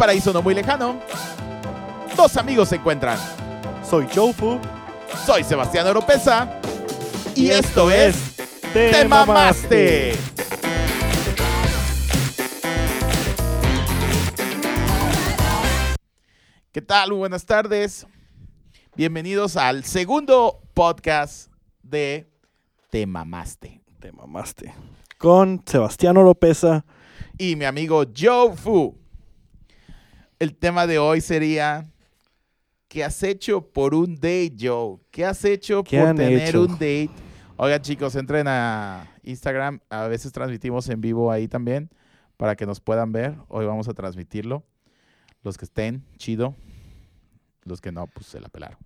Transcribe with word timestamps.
paraíso 0.00 0.32
no 0.32 0.40
muy 0.40 0.54
lejano, 0.54 0.98
dos 2.16 2.38
amigos 2.38 2.70
se 2.70 2.76
encuentran. 2.76 3.18
Soy 3.84 4.08
Jofu. 4.14 4.58
Soy 5.26 5.44
Sebastián 5.44 5.86
Oropesa. 5.88 6.58
Y, 7.34 7.42
Y 7.42 7.50
esto 7.50 7.90
es 7.90 8.16
Te 8.72 9.04
Mamaste. 9.04 10.14
¿Qué 16.72 16.80
tal? 16.80 17.10
Muy 17.10 17.18
buenas 17.18 17.44
tardes. 17.44 18.06
Bienvenidos 18.96 19.58
al 19.58 19.84
segundo 19.84 20.62
podcast 20.72 21.52
de 21.82 22.26
Te 22.88 23.04
Mamaste. 23.06 23.82
Te 23.98 24.12
mamaste. 24.12 24.72
Con 25.18 25.62
Sebastián 25.66 26.16
Oropesa. 26.16 26.86
Y 27.36 27.54
mi 27.54 27.66
amigo 27.66 28.04
Joe 28.18 28.56
Fu. 28.56 28.98
El 30.40 30.56
tema 30.56 30.86
de 30.86 30.98
hoy 30.98 31.20
sería 31.20 31.86
¿Qué 32.88 33.04
has 33.04 33.22
hecho 33.22 33.60
por 33.60 33.94
un 33.94 34.14
date, 34.14 34.54
Joe? 34.58 34.98
¿Qué 35.10 35.26
has 35.26 35.44
hecho 35.44 35.84
¿Qué 35.84 36.00
por 36.00 36.16
tener 36.16 36.48
hecho? 36.48 36.62
un 36.62 36.72
date? 36.72 37.10
Oigan, 37.58 37.82
chicos, 37.82 38.16
entren 38.16 38.48
a 38.48 39.06
Instagram. 39.22 39.80
A 39.90 40.08
veces 40.08 40.32
transmitimos 40.32 40.88
en 40.88 41.02
vivo 41.02 41.30
ahí 41.30 41.46
también 41.46 41.90
para 42.38 42.56
que 42.56 42.64
nos 42.64 42.80
puedan 42.80 43.12
ver. 43.12 43.36
Hoy 43.48 43.66
vamos 43.66 43.86
a 43.88 43.92
transmitirlo. 43.92 44.64
Los 45.42 45.58
que 45.58 45.66
estén, 45.66 46.06
chido. 46.16 46.56
Los 47.64 47.82
que 47.82 47.92
no, 47.92 48.06
pues 48.06 48.24
se 48.26 48.40
la 48.40 48.48
pelaron. 48.48 48.78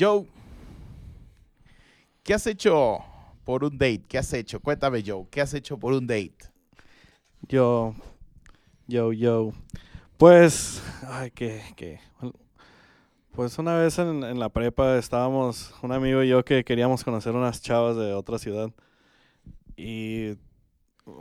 Joe, 0.00 0.26
¿qué 2.22 2.32
has 2.32 2.46
hecho 2.46 3.00
por 3.44 3.64
un 3.64 3.76
date? 3.76 4.02
¿Qué 4.08 4.16
has 4.16 4.32
hecho? 4.32 4.60
Cuéntame, 4.60 5.04
Joe, 5.06 5.26
¿qué 5.30 5.42
has 5.42 5.52
hecho 5.52 5.78
por 5.78 5.92
un 5.92 6.06
date? 6.06 6.38
Yo. 7.42 7.94
Yo, 8.86 9.12
yo. 9.12 9.52
Pues. 10.16 10.82
Ay, 11.06 11.30
que. 11.30 11.62
que 11.76 12.00
pues 13.32 13.58
una 13.58 13.74
vez 13.74 13.98
en, 13.98 14.22
en 14.22 14.38
la 14.38 14.48
prepa 14.48 14.96
estábamos, 14.96 15.74
un 15.82 15.90
amigo 15.90 16.22
y 16.22 16.28
yo, 16.28 16.44
que 16.44 16.64
queríamos 16.64 17.02
conocer 17.02 17.34
unas 17.34 17.60
chavas 17.62 17.96
de 17.96 18.12
otra 18.12 18.38
ciudad. 18.38 18.70
Y. 19.76 20.36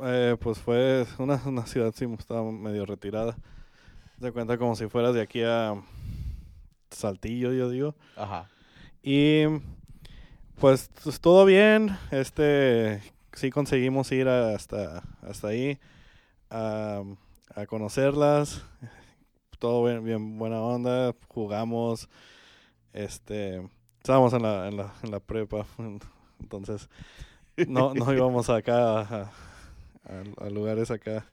eh, 0.03 0.37
pues 0.39 0.59
fue 0.59 1.05
una, 1.17 1.41
una 1.45 1.65
ciudad, 1.65 1.93
sí, 1.95 2.05
estaba 2.17 2.51
medio 2.51 2.85
retirada. 2.85 3.37
Te 4.19 4.31
cuenta 4.31 4.57
como 4.57 4.75
si 4.75 4.87
fueras 4.87 5.13
de 5.13 5.21
aquí 5.21 5.41
a. 5.43 5.75
Saltillo, 6.91 7.53
yo 7.53 7.69
digo. 7.69 7.95
Ajá. 8.15 8.47
Y 9.01 9.45
pues, 10.59 10.91
pues, 11.03 11.19
todo 11.19 11.45
bien. 11.45 11.97
Este 12.11 13.01
sí 13.33 13.49
conseguimos 13.49 14.11
ir 14.11 14.27
hasta, 14.27 15.03
hasta 15.23 15.47
ahí 15.47 15.79
a 17.55 17.65
conocerlas. 17.65 18.63
Todo 19.59 19.83
bien, 19.85 20.03
bien 20.03 20.37
buena 20.37 20.61
onda. 20.61 21.13
Jugamos. 21.27 22.09
Este 22.91 23.61
estábamos 23.99 24.33
en 24.33 24.41
la, 24.43 24.67
en 24.67 24.77
la, 24.77 24.93
en 25.03 25.11
la 25.11 25.19
prepa. 25.19 25.65
Entonces 26.39 26.89
no, 27.67 27.93
no 27.93 28.13
íbamos 28.13 28.49
acá 28.49 28.99
a, 29.01 29.01
a- 29.23 29.31
a 30.45 30.49
lugares 30.49 30.91
acá. 30.91 31.25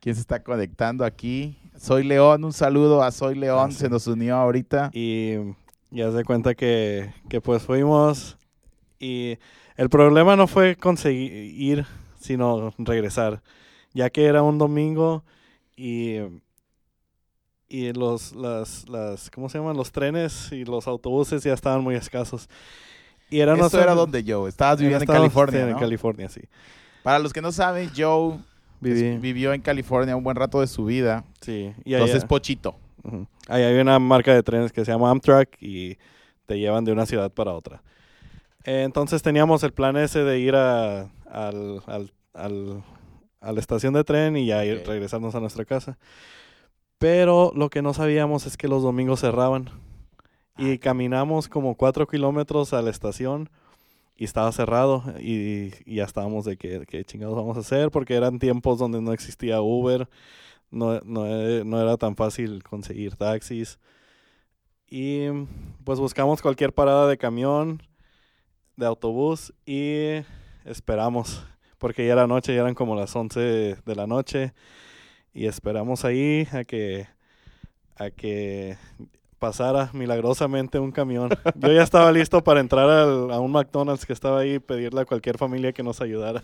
¿Quién 0.00 0.14
se 0.14 0.20
está 0.20 0.42
conectando 0.42 1.04
aquí? 1.04 1.56
Soy 1.76 2.04
León, 2.04 2.44
un 2.44 2.52
saludo 2.52 3.02
a 3.02 3.10
Soy 3.10 3.34
León, 3.34 3.70
Ah, 3.70 3.72
sí. 3.72 3.78
se 3.78 3.88
nos 3.88 4.06
unió 4.06 4.36
ahorita. 4.36 4.90
Y 4.92 5.34
ya 5.90 6.12
se 6.12 6.24
cuenta 6.24 6.54
que, 6.54 7.12
que 7.28 7.40
pues 7.40 7.62
fuimos 7.62 8.36
y 9.00 9.38
el 9.76 9.88
problema 9.88 10.36
no 10.36 10.46
fue 10.46 10.76
conseguir 10.76 11.32
ir, 11.32 11.86
sino 12.20 12.72
regresar, 12.78 13.42
ya 13.98 14.10
que 14.10 14.24
era 14.26 14.42
un 14.42 14.58
domingo 14.58 15.24
y, 15.76 16.18
y 17.68 17.92
los, 17.92 18.34
las, 18.34 18.88
las, 18.88 19.30
¿cómo 19.30 19.48
se 19.48 19.58
llaman? 19.58 19.76
Los 19.76 19.92
trenes 19.92 20.50
y 20.52 20.64
los 20.64 20.86
autobuses 20.86 21.42
ya 21.42 21.52
estaban 21.52 21.82
muy 21.82 21.94
escasos. 21.96 22.48
Y 23.30 23.40
era 23.40 23.52
Esto 23.52 23.60
nuestra- 23.62 23.82
era 23.82 23.94
donde 23.94 24.24
Joe, 24.26 24.48
estabas 24.48 24.78
viviendo 24.80 25.02
en 25.02 25.06
California, 25.08 25.64
¿no? 25.66 25.70
en 25.72 25.78
California, 25.78 26.28
sí. 26.28 26.40
Para 27.02 27.18
los 27.18 27.32
que 27.32 27.42
no 27.42 27.52
saben, 27.52 27.90
Joe 27.96 28.38
Viví, 28.80 29.18
vivió 29.18 29.52
en 29.52 29.60
California 29.60 30.14
un 30.16 30.22
buen 30.24 30.36
rato 30.36 30.60
de 30.60 30.66
su 30.68 30.84
vida. 30.84 31.24
sí. 31.40 31.72
Y 31.84 31.94
Entonces, 31.94 32.24
Pochito. 32.24 32.76
Ahí 33.48 33.62
hay 33.62 33.78
una 33.80 33.98
marca 33.98 34.32
de 34.32 34.42
trenes 34.42 34.72
que 34.72 34.84
se 34.84 34.92
llama 34.92 35.10
Amtrak 35.10 35.56
y 35.60 35.96
te 36.46 36.58
llevan 36.58 36.84
de 36.84 36.92
una 36.92 37.04
ciudad 37.06 37.30
para 37.32 37.52
otra. 37.54 37.82
Entonces 38.64 39.22
teníamos 39.22 39.62
el 39.62 39.72
plan 39.72 39.96
ese 39.96 40.24
de 40.24 40.38
ir 40.40 40.54
a, 40.54 41.02
al, 41.30 41.82
al- 41.86 42.12
al- 42.34 42.82
a 43.40 43.52
la 43.52 43.60
estación 43.60 43.94
de 43.94 44.04
tren 44.04 44.36
y 44.36 44.46
ya 44.46 44.64
ir, 44.64 44.78
Ok. 44.78 44.86
regresarnos 44.88 45.34
a 45.34 45.40
nuestra 45.40 45.64
casa. 45.64 45.98
Pero 46.98 47.52
lo 47.54 47.70
que 47.70 47.82
no 47.82 47.94
sabíamos 47.94 48.46
es 48.46 48.56
que 48.56 48.68
los 48.68 48.82
domingos 48.82 49.20
cerraban. 49.20 49.70
Y 50.56 50.72
Ah. 50.74 50.78
caminamos 50.80 51.48
como 51.48 51.76
cuatro 51.76 52.06
kilómetros 52.08 52.72
a 52.72 52.82
la 52.82 52.90
estación 52.90 53.48
y 54.16 54.24
estaba 54.24 54.50
cerrado. 54.50 55.04
Y, 55.20 55.72
y 55.86 55.96
ya 55.96 56.04
estábamos 56.04 56.44
de 56.44 56.56
que, 56.56 56.84
qué 56.88 57.04
chingados 57.04 57.36
vamos 57.36 57.56
a 57.56 57.60
hacer 57.60 57.90
porque 57.92 58.14
eran 58.16 58.38
tiempos 58.40 58.78
donde 58.78 59.00
no 59.00 59.12
existía 59.12 59.60
Uber 59.60 60.08
no, 60.70 61.00
no, 61.04 61.26
e- 61.26 61.64
no 61.64 61.80
era 61.80 61.96
tan 61.96 62.14
fácil 62.16 62.62
conseguir 62.64 63.14
taxis. 63.16 63.78
Y 64.90 65.28
pues 65.84 65.98
buscamos 66.00 66.42
cualquier 66.42 66.72
parada 66.74 67.06
de 67.06 67.16
camión, 67.18 67.82
de 68.76 68.86
autobús 68.86 69.54
y 69.64 70.22
esperamos. 70.64 71.46
Porque 71.78 72.06
ya 72.06 72.12
era 72.14 72.26
noche, 72.26 72.54
ya 72.54 72.60
eran 72.62 72.74
como 72.74 72.94
las 72.96 73.14
11 73.14 73.40
de 73.40 73.94
la 73.96 74.06
noche. 74.06 74.52
Y 75.32 75.46
esperamos 75.46 76.04
ahí 76.04 76.46
a 76.52 76.64
que, 76.64 77.06
a 77.96 78.10
que 78.10 78.76
pasara 79.38 79.90
milagrosamente 79.92 80.80
un 80.80 80.90
camión. 80.90 81.28
Yo 81.54 81.72
ya 81.72 81.82
estaba 81.84 82.10
listo 82.10 82.42
para 82.42 82.58
entrar 82.60 82.88
al- 82.90 83.30
a 83.30 83.38
un 83.38 83.52
McDonald's 83.52 84.04
que 84.04 84.12
estaba 84.12 84.40
ahí 84.40 84.54
y 84.54 84.58
pedirle 84.58 85.02
a 85.02 85.04
cualquier 85.04 85.38
familia 85.38 85.72
que 85.72 85.84
nos 85.84 86.00
ayudara. 86.00 86.42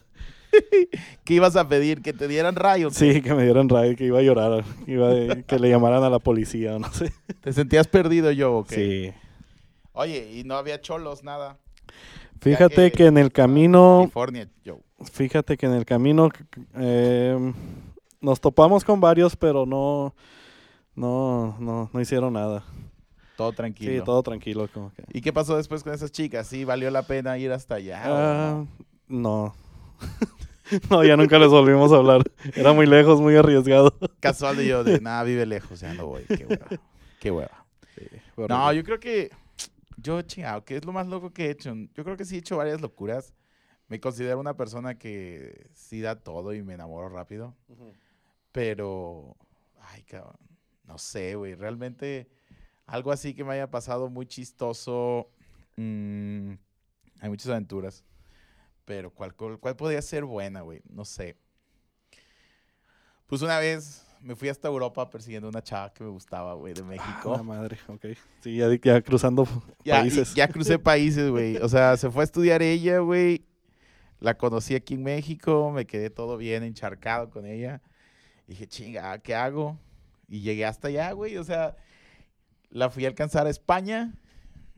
¿Qué 1.24 1.34
ibas 1.34 1.56
a 1.56 1.68
pedir? 1.68 2.00
¿Que 2.02 2.12
te 2.12 2.28
dieran 2.28 2.54
rayos? 2.54 2.94
Sí, 2.94 3.20
que 3.20 3.34
me 3.34 3.42
dieran 3.42 3.68
ride, 3.68 3.96
que 3.96 4.04
iba 4.04 4.20
a 4.20 4.22
llorar, 4.22 4.62
que, 4.86 4.92
iba 4.92 5.08
a- 5.10 5.42
que 5.42 5.58
le 5.58 5.68
llamaran 5.68 6.04
a 6.04 6.10
la 6.10 6.20
policía, 6.20 6.78
no 6.78 6.92
sé. 6.92 7.12
¿Te 7.40 7.52
sentías 7.52 7.88
perdido, 7.88 8.28
Joe? 8.30 8.44
o 8.60 8.64
qué? 8.64 8.74
Sí. 8.76 9.12
Oye, 9.94 10.30
y 10.32 10.44
no 10.44 10.54
había 10.56 10.80
cholos, 10.80 11.24
nada. 11.24 11.58
Fíjate 12.40 12.92
que- 12.92 12.98
que, 12.98 13.06
en 13.06 13.18
el 13.18 13.32
camino, 13.32 13.98
California, 14.02 14.48
Joe. 14.64 14.78
Fíjate 15.12 15.56
que 15.56 15.66
en 15.66 15.72
el 15.72 15.84
camino 15.84 16.28
eh, 16.74 17.52
nos 18.20 18.40
topamos 18.40 18.84
con 18.84 19.00
varios, 19.00 19.36
pero 19.36 19.66
no, 19.66 20.14
no, 20.94 21.56
no, 21.58 21.90
no 21.92 22.00
hicieron 22.00 22.32
nada. 22.34 22.64
Todo 23.36 23.52
tranquilo. 23.52 23.92
Sí, 23.92 24.04
todo 24.04 24.22
tranquilo, 24.22 24.68
como 24.72 24.92
que. 24.92 25.04
¿Y 25.12 25.20
qué 25.20 25.32
pasó 25.32 25.56
después 25.56 25.82
con 25.82 25.92
esas 25.92 26.12
chicas? 26.12 26.46
¿Sí 26.46 26.64
valió 26.64 26.90
la 26.90 27.02
pena 27.02 27.36
ir 27.36 27.50
hasta 27.52 27.74
allá? 27.76 28.02
o 28.06 28.14
Ah, 28.16 28.64
no? 29.08 29.18
no. 29.20 29.54
no, 30.90 31.04
ya 31.04 31.16
nunca 31.16 31.38
les 31.38 31.48
volvimos 31.48 31.92
a 31.92 31.96
hablar. 31.96 32.22
Era 32.54 32.72
muy 32.72 32.86
lejos, 32.86 33.20
muy 33.20 33.34
arriesgado. 33.36 33.92
Casual 34.20 34.56
de 34.56 34.66
yo, 34.68 34.84
de 34.84 35.00
nada, 35.00 35.24
vive 35.24 35.46
lejos, 35.46 35.80
ya 35.80 35.92
no 35.94 36.06
voy. 36.06 36.22
Qué 36.28 36.46
hueva. 36.46 36.66
Qué 37.96 38.10
hueva. 38.36 38.56
No, 38.56 38.72
yo 38.72 38.84
creo 38.84 39.00
que 39.00 39.30
yo, 39.96 40.22
chingado, 40.22 40.64
¿qué 40.64 40.76
es 40.76 40.84
lo 40.84 40.92
más 40.92 41.08
loco 41.08 41.32
que 41.32 41.46
he 41.46 41.50
hecho? 41.50 41.74
Yo 41.94 42.04
creo 42.04 42.16
que 42.16 42.24
sí 42.24 42.36
he 42.36 42.38
hecho 42.38 42.56
varias 42.56 42.80
locuras. 42.80 43.34
Me 43.88 44.00
considero 44.00 44.40
una 44.40 44.56
persona 44.56 44.98
que 44.98 45.68
sí 45.74 46.00
da 46.00 46.16
todo 46.16 46.54
y 46.54 46.62
me 46.62 46.74
enamoro 46.74 47.08
rápido. 47.08 47.54
Pero, 48.52 49.36
ay, 49.80 50.02
cabrón, 50.04 50.36
no 50.84 50.98
sé, 50.98 51.34
güey. 51.34 51.54
Realmente 51.54 52.28
algo 52.86 53.12
así 53.12 53.34
que 53.34 53.44
me 53.44 53.52
haya 53.54 53.70
pasado 53.70 54.08
muy 54.08 54.26
chistoso. 54.26 55.28
mm, 55.76 56.52
hay 57.20 57.28
muchas 57.28 57.48
aventuras. 57.48 58.04
Pero 58.84 59.10
¿cuál, 59.10 59.34
cuál, 59.34 59.58
cuál 59.58 59.76
podría 59.76 60.02
ser 60.02 60.24
buena, 60.24 60.60
güey? 60.60 60.82
No 60.90 61.04
sé. 61.04 61.36
Pues 63.26 63.40
una 63.42 63.58
vez 63.58 64.06
me 64.20 64.36
fui 64.36 64.48
hasta 64.48 64.68
Europa 64.68 65.08
persiguiendo 65.10 65.48
una 65.48 65.62
chava 65.62 65.92
que 65.92 66.04
me 66.04 66.10
gustaba, 66.10 66.54
güey, 66.54 66.74
de 66.74 66.82
México. 66.82 67.34
La 67.36 67.42
madre, 67.42 67.78
ok. 67.88 68.06
Sí, 68.40 68.56
ya, 68.56 68.68
ya 68.82 69.00
cruzando 69.02 69.46
Ya, 69.84 70.00
países. 70.00 70.34
ya 70.34 70.48
crucé 70.48 70.78
países, 70.78 71.30
güey. 71.30 71.56
O 71.56 71.68
sea, 71.68 71.96
se 71.96 72.10
fue 72.10 72.22
a 72.22 72.24
estudiar 72.24 72.62
ella, 72.62 72.98
güey. 73.00 73.44
La 74.20 74.36
conocí 74.38 74.74
aquí 74.74 74.94
en 74.94 75.02
México, 75.02 75.70
me 75.70 75.86
quedé 75.86 76.10
todo 76.10 76.36
bien 76.36 76.62
encharcado 76.62 77.30
con 77.30 77.46
ella. 77.46 77.82
dije, 78.46 78.66
chinga, 78.66 79.18
¿qué 79.18 79.34
hago? 79.34 79.78
Y 80.28 80.40
llegué 80.40 80.64
hasta 80.66 80.88
allá, 80.88 81.12
güey. 81.12 81.36
O 81.36 81.44
sea, 81.44 81.76
la 82.70 82.90
fui 82.90 83.04
a 83.04 83.08
alcanzar 83.08 83.46
a 83.46 83.50
España. 83.50 84.14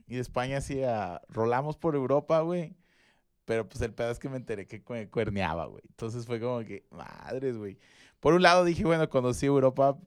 Y 0.07 0.15
de 0.15 0.21
España 0.21 0.61
sí 0.61 0.83
a... 0.83 1.21
rolamos 1.29 1.77
por 1.77 1.95
Europa, 1.95 2.41
güey. 2.41 2.75
Pero 3.45 3.67
pues 3.67 3.81
el 3.81 3.93
pedo 3.93 4.11
es 4.11 4.19
que 4.19 4.29
me 4.29 4.37
enteré 4.37 4.67
que 4.67 4.83
cue- 4.83 5.09
cuerneaba, 5.09 5.65
güey. 5.67 5.83
Entonces 5.89 6.25
fue 6.25 6.39
como 6.39 6.59
que, 6.59 6.85
madres, 6.91 7.57
güey. 7.57 7.77
Por 8.19 8.33
un 8.33 8.41
lado 8.41 8.65
dije, 8.65 8.83
bueno, 8.83 9.09
conocí 9.09 9.45
Europa 9.45 9.97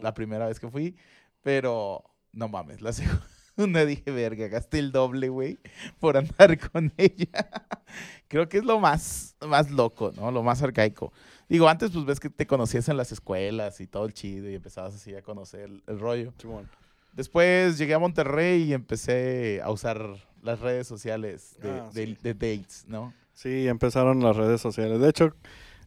la 0.00 0.12
primera 0.14 0.46
vez 0.46 0.60
que 0.60 0.68
fui. 0.68 0.96
Pero, 1.42 2.04
no 2.32 2.48
mames, 2.48 2.80
la, 2.82 2.90
seg- 2.92 3.22
una 3.62 3.84
dije, 3.84 4.10
verga, 4.10 4.48
gasté 4.48 4.78
el 4.78 4.92
doble, 4.92 5.28
güey, 5.28 5.58
por 6.00 6.16
andar 6.16 6.58
con 6.70 6.92
ella. 6.98 7.46
Creo 8.28 8.48
que 8.48 8.58
es 8.58 8.64
lo 8.64 8.80
más, 8.80 9.36
más 9.46 9.70
loco, 9.70 10.12
¿no? 10.16 10.30
Lo 10.30 10.42
más 10.42 10.62
arcaico. 10.62 11.12
Digo, 11.48 11.68
antes 11.68 11.90
pues 11.90 12.04
ves 12.04 12.20
que 12.20 12.30
te 12.30 12.46
conocías 12.46 12.88
en 12.88 12.96
las 12.96 13.12
escuelas 13.12 13.80
y 13.80 13.86
todo 13.86 14.06
el 14.06 14.14
chido 14.14 14.48
y 14.48 14.54
empezabas 14.54 14.94
así 14.94 15.14
a 15.14 15.22
conocer 15.22 15.70
el, 15.86 15.98
rollo. 16.00 16.32
Después 17.12 17.76
llegué 17.76 17.92
a 17.94 17.98
Monterrey 17.98 18.62
y 18.62 18.72
empecé 18.72 19.60
a 19.62 19.70
usar 19.70 20.00
las 20.42 20.60
redes 20.60 20.86
sociales 20.86 21.56
de, 21.60 21.70
Ah, 21.70 21.90
de- 21.92 22.34
dates, 22.34 22.84
¿no? 22.88 23.12
Sí, 23.34 23.68
empezaron 23.68 24.22
las 24.22 24.36
redes 24.36 24.60
sociales. 24.60 25.00
De 25.00 25.08
hecho, 25.10 25.34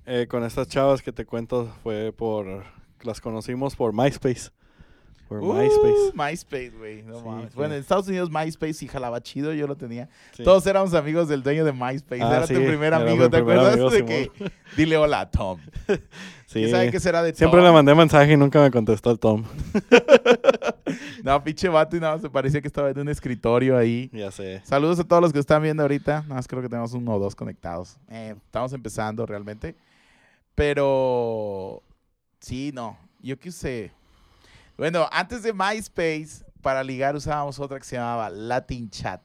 eh, 0.05 0.27
con 0.29 0.43
estas 0.43 0.67
chavas 0.67 1.01
que 1.01 1.11
te 1.11 1.25
cuento 1.25 1.73
fue 1.83 2.13
por... 2.13 2.63
Las 3.01 3.21
conocimos 3.21 3.75
por 3.75 3.93
MySpace. 3.93 4.49
Por 5.27 5.39
Uh, 5.41 5.53
MySpace. 5.53 6.11
MySpace, 6.13 6.71
güey. 6.77 7.01
No 7.03 7.19
Sí, 7.19 7.25
mames. 7.25 7.55
Bueno, 7.55 7.73
en 7.73 7.79
Estados 7.81 8.07
Unidos 8.07 8.29
MySpace 8.29 8.73
sí 8.73 8.87
jalaba 8.87 9.21
chido, 9.21 9.53
yo 9.53 9.65
lo 9.67 9.75
tenía. 9.75 10.07
Sí. 10.33 10.43
Todos 10.43 10.65
éramos 10.67 10.93
amigos 10.93 11.27
del 11.27 11.41
dueño 11.41 11.65
de 11.65 11.73
MySpace. 11.73 12.21
Ah, 12.21 12.37
era 12.37 12.47
sí, 12.47 12.53
tu 12.53 12.63
primer 12.63 12.93
amigo, 12.93 13.23
mi 13.25 13.29
¿te 13.31 13.37
primer 13.37 13.57
acuerdas? 13.59 13.73
amigo, 13.73 13.89
de 13.89 14.05
que 14.05 14.31
dile 14.77 14.97
hola 14.97 15.21
a 15.21 15.31
Tom. 15.31 15.59
Sí. 16.47 16.59
¿Quién 16.61 16.71
sabe 16.71 16.91
qué 16.91 16.99
será 17.01 17.21
de 17.23 17.33
Siempre 17.33 17.57
Tom? 17.59 17.65
le 17.67 17.73
mandé 17.73 17.93
mensaje 17.95 18.31
y 18.31 18.37
nunca 18.37 18.61
me 18.61 18.69
contestó 18.71 19.11
el 19.11 19.19
Tom. 19.19 19.43
No, 21.23 21.43
pinche 21.43 21.67
vato 21.67 21.97
y 21.97 21.99
nada 21.99 22.13
más 22.13 22.21
me 22.23 22.29
parecía 22.29 22.61
que 22.61 22.67
estaba 22.67 22.91
en 22.91 22.99
un 22.99 23.09
escritorio 23.09 23.75
ahí. 23.77 24.09
Ya 24.13 24.29
sé. 24.31 24.61
Saludos 24.63 24.99
a 24.99 25.03
todos 25.03 25.21
los 25.23 25.33
que 25.33 25.39
están 25.39 25.61
viendo 25.63 25.81
ahorita. 25.81 26.21
Nada 26.21 26.35
más 26.35 26.47
creo 26.47 26.61
que 26.61 26.69
tenemos 26.69 26.93
uno 26.93 27.15
o 27.15 27.19
dos 27.19 27.35
conectados. 27.35 27.97
Eh, 28.09 28.35
estamos 28.45 28.71
empezando 28.73 29.25
realmente. 29.25 29.75
Pero 30.53 31.81
sí, 32.39 32.71
no. 32.73 32.97
Yo 33.21 33.37
qué 33.39 33.51
sé. 33.51 33.91
Bueno, 34.77 35.07
antes 35.11 35.43
de 35.43 35.53
MySpace, 35.53 36.43
para 36.61 36.83
ligar 36.83 37.15
usábamos 37.15 37.59
otra 37.59 37.77
que 37.79 37.85
se 37.85 37.95
llamaba 37.95 38.29
Latin 38.29 38.89
Chat. 38.89 39.21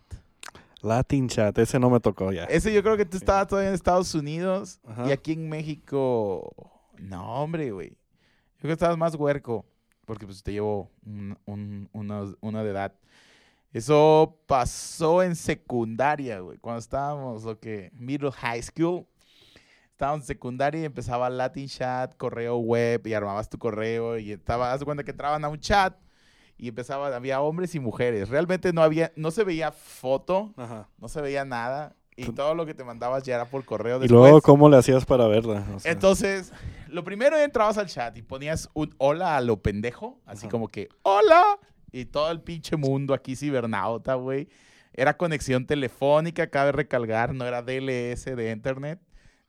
Latin 0.83 1.29
Chat, 1.29 1.59
ese 1.59 1.79
no 1.79 1.91
me 1.91 2.01
tocó 2.01 2.33
ya. 2.33 2.45
Ese 2.45 2.73
yo 2.73 2.83
creo 2.83 2.97
que 2.97 3.05
tú 3.05 3.17
estabas 3.17 3.49
todavía 3.49 3.69
en 3.69 3.75
Estados 3.75 4.15
Unidos 4.15 4.81
Ajá. 4.87 5.09
y 5.09 5.13
aquí 5.13 5.33
en 5.33 5.49
México. 5.49 6.53
No, 6.99 7.43
hombre, 7.43 7.71
güey. 7.73 7.91
Yo 7.91 8.61
creo 8.61 8.69
que 8.71 8.73
estabas 8.75 8.97
más 8.97 9.15
huerco. 9.15 9.67
Porque 10.07 10.27
pues 10.27 10.43
te 10.43 10.53
llevo 10.53 10.91
un- 11.07 11.39
un- 11.47 11.89
una, 11.93 12.25
una 12.41 12.65
de 12.65 12.71
edad. 12.71 12.93
Eso 13.73 14.39
pasó 14.47 15.23
en 15.23 15.37
secundaria, 15.37 16.41
güey. 16.41 16.59
Cuando 16.59 16.81
estábamos, 16.81 17.45
lo 17.45 17.59
que, 17.61 17.91
middle 17.95 18.33
high 18.33 18.63
school. 18.63 19.07
Estábamos 20.01 20.23
en 20.23 20.29
secundaria 20.29 20.81
y 20.81 20.85
empezaba 20.87 21.29
Latin 21.29 21.69
Chat, 21.69 22.17
correo 22.17 22.57
web 22.57 23.07
y 23.07 23.13
armabas 23.13 23.51
tu 23.51 23.59
correo 23.59 24.17
y 24.17 24.33
estaba, 24.33 24.73
haz 24.73 24.83
cuenta 24.83 25.05
que 25.05 25.11
entraban 25.11 25.45
a 25.45 25.51
un 25.51 25.61
chat 25.61 25.95
y 26.57 26.69
empezaba, 26.69 27.15
había 27.15 27.43
hombres 27.43 27.75
y 27.75 27.81
mujeres. 27.81 28.31
Realmente 28.31 28.73
no 28.73 28.83
había, 28.83 29.13
no 29.15 29.31
se 29.31 29.45
veía 29.45 29.73
foto, 29.73 30.55
Ajá. 30.57 30.89
no 30.97 31.09
se 31.09 31.21
veía 31.21 31.45
nada 31.45 31.97
y 32.17 32.25
todo 32.33 32.55
lo 32.55 32.65
que 32.65 32.73
te 32.73 32.83
mandabas 32.83 33.25
ya 33.25 33.35
era 33.35 33.45
por 33.45 33.63
correo 33.67 33.99
Y 33.99 34.01
después. 34.01 34.19
luego, 34.19 34.41
¿cómo 34.41 34.71
le 34.71 34.79
hacías 34.79 35.05
para 35.05 35.27
verla? 35.27 35.67
O 35.77 35.81
sea, 35.81 35.93
Entonces, 35.93 36.51
lo 36.89 37.05
primero 37.05 37.37
entrabas 37.37 37.77
al 37.77 37.89
chat 37.89 38.17
y 38.17 38.23
ponías 38.23 38.71
un 38.73 38.95
hola 38.97 39.37
a 39.37 39.43
lo 39.43 39.61
pendejo, 39.61 40.19
así 40.25 40.47
Ajá. 40.47 40.51
como 40.51 40.69
que 40.69 40.89
hola 41.03 41.59
y 41.93 42.07
todo 42.07 42.31
el 42.31 42.41
pinche 42.41 42.75
mundo 42.77 43.13
aquí 43.13 43.37
cibernauta, 43.37 44.15
güey. 44.15 44.49
Era 44.95 45.19
conexión 45.19 45.67
telefónica, 45.67 46.47
cabe 46.47 46.73
recalcar, 46.73 47.35
no 47.35 47.45
era 47.45 47.61
DLS 47.61 48.25
de 48.35 48.51
internet 48.51 48.99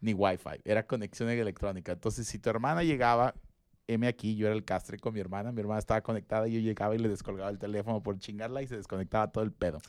ni 0.01 0.13
Wi-Fi, 0.13 0.61
era 0.65 0.85
conexión 0.85 1.29
electrónica. 1.29 1.93
Entonces, 1.93 2.27
si 2.27 2.39
tu 2.39 2.49
hermana 2.49 2.83
llegaba, 2.83 3.35
M 3.87 4.07
aquí, 4.07 4.35
yo 4.35 4.47
era 4.47 4.55
el 4.55 4.65
castre 4.65 4.97
con 4.97 5.13
mi 5.13 5.19
hermana, 5.19 5.51
mi 5.51 5.61
hermana 5.61 5.79
estaba 5.79 6.01
conectada 6.01 6.47
y 6.47 6.53
yo 6.53 6.59
llegaba 6.59 6.95
y 6.95 6.97
le 6.97 7.07
descolgaba 7.07 7.49
el 7.49 7.59
teléfono 7.59 8.01
por 8.01 8.17
chingarla 8.19 8.61
y 8.61 8.67
se 8.67 8.75
desconectaba 8.75 9.31
todo 9.31 9.43
el 9.43 9.51
pedo. 9.51 9.79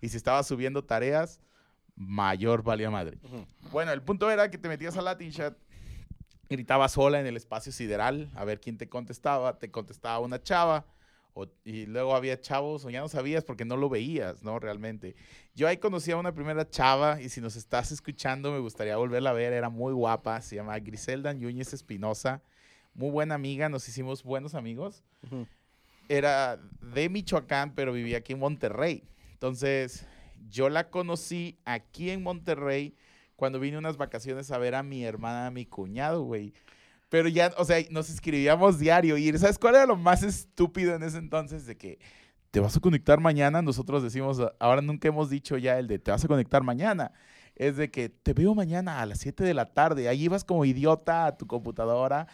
Y 0.00 0.08
si 0.08 0.16
estaba 0.16 0.42
subiendo 0.42 0.84
tareas, 0.84 1.40
mayor 1.94 2.62
valía 2.62 2.90
madre. 2.90 3.18
Bueno, 3.72 3.92
el 3.92 4.02
punto 4.02 4.30
era 4.30 4.50
que 4.50 4.58
te 4.58 4.68
metías 4.68 4.96
a 4.96 5.02
Latin 5.02 5.30
Chat, 5.30 5.56
gritabas 6.48 6.92
sola 6.92 7.20
en 7.20 7.26
el 7.26 7.36
espacio 7.36 7.72
sideral 7.72 8.30
a 8.34 8.44
ver 8.44 8.60
quién 8.60 8.78
te 8.78 8.88
contestaba, 8.88 9.58
te 9.58 9.70
contestaba 9.70 10.18
una 10.20 10.42
chava, 10.42 10.86
o- 11.36 11.46
y 11.64 11.84
luego 11.86 12.16
había 12.16 12.40
chavos, 12.40 12.84
o 12.84 12.90
ya 12.90 13.00
no 13.00 13.08
sabías 13.08 13.44
porque 13.44 13.64
no 13.64 13.76
lo 13.76 13.88
veías, 13.88 14.42
¿no? 14.42 14.58
Realmente. 14.58 15.14
Yo 15.54 15.68
ahí 15.68 15.76
conocí 15.76 16.10
a 16.10 16.16
una 16.16 16.32
primera 16.32 16.68
chava, 16.68 17.20
y 17.20 17.28
si 17.28 17.40
nos 17.40 17.56
estás 17.56 17.92
escuchando, 17.92 18.52
me 18.52 18.58
gustaría 18.58 18.96
volverla 18.96 19.30
a 19.30 19.34
ver, 19.34 19.52
era 19.52 19.68
muy 19.68 19.92
guapa, 19.92 20.40
se 20.40 20.56
llama 20.56 20.78
Griselda 20.78 21.34
Núñez 21.34 21.74
Espinosa, 21.74 22.42
muy 22.94 23.10
buena 23.10 23.34
amiga, 23.34 23.68
nos 23.68 23.86
hicimos 23.88 24.22
buenos 24.22 24.54
amigos 24.54 25.04
era 26.08 26.58
de 26.80 27.08
Michoacán, 27.08 27.74
pero 27.74 27.92
vivía 27.92 28.18
aquí 28.18 28.32
en 28.32 28.38
Monterrey. 28.38 29.02
Entonces, 29.32 30.06
yo 30.48 30.68
la 30.68 30.88
conocí 30.88 31.58
aquí 31.64 32.10
en 32.10 32.22
Monterrey 32.22 32.94
cuando 33.34 33.58
vine 33.60 33.76
unas 33.76 33.96
vacaciones 33.96 34.50
a 34.50 34.58
ver 34.58 34.74
a 34.74 34.82
mi 34.82 35.04
hermana, 35.04 35.48
a 35.48 35.50
mi 35.50 35.66
cuñado, 35.66 36.22
güey. 36.22 36.52
Pero 37.08 37.28
ya, 37.28 37.52
o 37.56 37.64
sea, 37.64 37.78
nos 37.90 38.10
escribíamos 38.10 38.78
diario. 38.78 39.16
Y 39.16 39.36
¿sabes 39.38 39.58
cuál 39.58 39.76
era 39.76 39.86
lo 39.86 39.96
más 39.96 40.22
estúpido 40.22 40.94
en 40.94 41.02
ese 41.02 41.18
entonces? 41.18 41.66
De 41.66 41.76
que 41.76 41.98
te 42.50 42.60
vas 42.60 42.76
a 42.76 42.80
conectar 42.80 43.20
mañana. 43.20 43.62
Nosotros 43.62 44.02
decimos, 44.02 44.40
ahora 44.58 44.82
nunca 44.82 45.08
hemos 45.08 45.30
dicho 45.30 45.56
ya 45.56 45.78
el 45.78 45.86
de 45.86 45.98
te 45.98 46.10
vas 46.10 46.24
a 46.24 46.28
conectar 46.28 46.62
mañana. 46.62 47.12
Es 47.54 47.76
de 47.76 47.90
que 47.90 48.08
te 48.08 48.32
veo 48.32 48.54
mañana 48.54 49.00
a 49.00 49.06
las 49.06 49.20
7 49.20 49.44
de 49.44 49.54
la 49.54 49.66
tarde. 49.72 50.08
Ahí 50.08 50.24
ibas 50.24 50.44
como 50.44 50.64
idiota 50.64 51.26
a 51.26 51.36
tu 51.36 51.46
computadora 51.46 52.26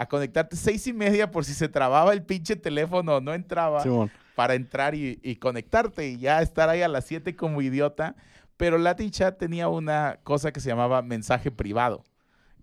a 0.00 0.06
conectarte 0.06 0.56
seis 0.56 0.86
y 0.86 0.94
media 0.94 1.30
por 1.30 1.44
si 1.44 1.52
se 1.52 1.68
trababa 1.68 2.14
el 2.14 2.22
pinche 2.22 2.56
teléfono, 2.56 3.20
no 3.20 3.34
entraba 3.34 3.82
Simón. 3.82 4.10
para 4.34 4.54
entrar 4.54 4.94
y, 4.94 5.20
y 5.22 5.36
conectarte 5.36 6.08
y 6.08 6.16
ya 6.16 6.40
estar 6.40 6.70
ahí 6.70 6.80
a 6.80 6.88
las 6.88 7.04
7 7.04 7.36
como 7.36 7.60
idiota. 7.60 8.16
Pero 8.56 8.78
Latin 8.78 9.10
Chat 9.10 9.36
tenía 9.36 9.68
una 9.68 10.18
cosa 10.22 10.52
que 10.52 10.60
se 10.60 10.70
llamaba 10.70 11.02
mensaje 11.02 11.50
privado, 11.50 12.02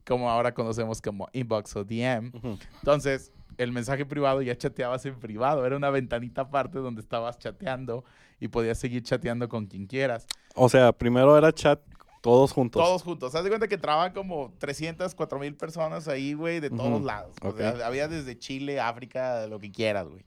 como 0.07 0.29
ahora 0.29 0.53
conocemos 0.53 1.01
como 1.01 1.27
inbox 1.33 1.75
o 1.75 1.83
DM. 1.83 2.31
Entonces, 2.79 3.33
el 3.57 3.71
mensaje 3.71 4.05
privado 4.05 4.41
ya 4.41 4.57
chateabas 4.57 5.05
en 5.05 5.19
privado, 5.19 5.65
era 5.65 5.75
una 5.75 5.89
ventanita 5.89 6.43
aparte 6.43 6.79
donde 6.79 7.01
estabas 7.01 7.37
chateando 7.37 8.05
y 8.39 8.47
podías 8.47 8.77
seguir 8.77 9.03
chateando 9.03 9.49
con 9.49 9.65
quien 9.65 9.85
quieras. 9.85 10.25
O 10.55 10.69
sea, 10.69 10.93
primero 10.93 11.37
era 11.37 11.51
chat 11.51 11.81
todos 12.21 12.51
juntos. 12.51 12.81
Todos 12.81 13.03
juntos. 13.03 13.35
Haz 13.35 13.43
de 13.43 13.49
cuenta 13.49 13.67
que 13.67 13.75
entraban 13.75 14.13
como 14.13 14.53
300, 14.59 15.13
4 15.13 15.39
mil 15.39 15.55
personas 15.55 16.07
ahí, 16.07 16.33
güey, 16.33 16.59
de 16.59 16.69
todos 16.69 17.01
lados. 17.01 17.35
O 17.41 17.51
sea, 17.51 17.85
había 17.85 18.07
desde 18.07 18.37
Chile, 18.37 18.79
África, 18.79 19.45
lo 19.47 19.59
que 19.59 19.71
quieras, 19.71 20.07
güey. 20.07 20.23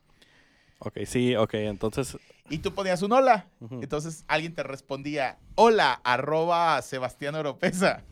Ok, 0.79 0.99
sí, 1.05 1.37
ok. 1.37 1.55
Entonces, 1.55 2.17
Y 2.51 2.59
tú 2.59 2.75
ponías 2.75 3.01
un 3.03 3.13
hola. 3.13 3.47
Entonces 3.71 4.25
alguien 4.27 4.55
te 4.55 4.65
respondía, 4.65 5.39
hola, 5.55 6.01
arroba 6.05 6.83
Sebastián 6.83 7.37
Oropesa. 7.37 8.03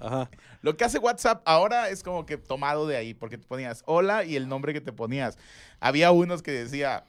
Ajá. 0.00 0.30
Lo 0.62 0.76
que 0.76 0.84
hace 0.84 0.98
WhatsApp 0.98 1.42
ahora 1.44 1.90
es 1.90 2.02
como 2.02 2.26
que 2.26 2.36
tomado 2.36 2.86
de 2.86 2.96
ahí, 2.96 3.14
porque 3.14 3.38
te 3.38 3.46
ponías 3.46 3.82
hola 3.86 4.24
y 4.24 4.36
el 4.36 4.48
nombre 4.48 4.72
que 4.72 4.80
te 4.80 4.92
ponías. 4.92 5.38
Había 5.80 6.10
unos 6.10 6.42
que 6.42 6.50
decía 6.52 7.04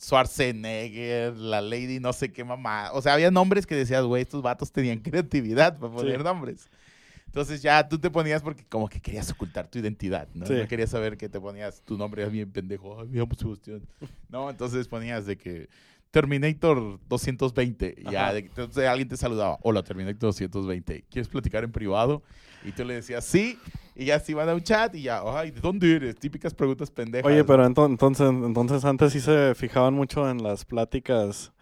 Schwarzenegger, 0.00 1.36
la 1.36 1.60
lady 1.60 2.00
no 2.00 2.12
sé 2.12 2.32
qué 2.32 2.44
mamá. 2.44 2.90
O 2.92 3.02
sea, 3.02 3.14
había 3.14 3.30
nombres 3.30 3.66
que 3.66 3.74
decías, 3.74 4.02
güey, 4.04 4.22
estos 4.22 4.42
vatos 4.42 4.72
tenían 4.72 4.98
creatividad 5.00 5.78
para 5.78 5.92
poner 5.92 6.18
Sí. 6.18 6.24
nombres. 6.24 6.68
Entonces 7.26 7.62
ya 7.62 7.88
tú 7.88 7.96
te 7.98 8.10
ponías 8.10 8.42
porque 8.42 8.64
como 8.64 8.88
que 8.88 9.00
querías 9.00 9.30
ocultar 9.30 9.68
tu 9.68 9.78
identidad, 9.78 10.26
¿no? 10.34 10.46
Sí. 10.46 10.54
No 10.54 10.66
querías 10.66 10.90
saber 10.90 11.16
que 11.16 11.28
te 11.28 11.38
ponías 11.40 11.80
tu 11.82 11.96
nombre 11.96 12.24
es 12.24 12.32
bien 12.32 12.50
pendejo. 12.50 13.00
Ay, 13.00 13.08
llamo 13.12 13.34
Sebastián. 13.38 13.82
No, 14.28 14.50
entonces 14.50 14.88
ponías 14.88 15.26
de 15.26 15.36
que 15.36 15.68
Terminator 16.10 16.98
220. 17.08 17.94
y 17.98 18.10
Ya, 18.10 18.36
entonces 18.36 18.86
alguien 18.86 19.08
te 19.08 19.16
saludaba. 19.16 19.58
Hola, 19.62 19.82
Terminator 19.82 20.18
220. 20.18 21.04
¿Quieres 21.10 21.28
platicar 21.28 21.64
en 21.64 21.72
privado? 21.72 22.22
Y 22.64 22.72
tú 22.72 22.84
le 22.84 22.94
decías 22.94 23.24
sí. 23.24 23.58
Y 23.94 24.06
ya 24.06 24.18
se 24.18 24.32
iban 24.32 24.48
a 24.48 24.54
un 24.54 24.62
chat 24.62 24.94
y 24.94 25.02
ya, 25.02 25.22
ay, 25.24 25.50
¿de 25.50 25.60
dónde 25.60 25.94
eres? 25.96 26.16
Típicas 26.16 26.54
preguntas 26.54 26.90
pendejas. 26.90 27.30
Oye, 27.30 27.44
pero 27.44 27.64
ento- 27.66 27.86
entonces, 27.86 28.28
entonces 28.28 28.84
antes 28.84 29.12
sí 29.12 29.20
se 29.20 29.54
fijaban 29.54 29.94
mucho 29.94 30.28
en 30.28 30.42
las 30.42 30.64
pláticas 30.64 31.52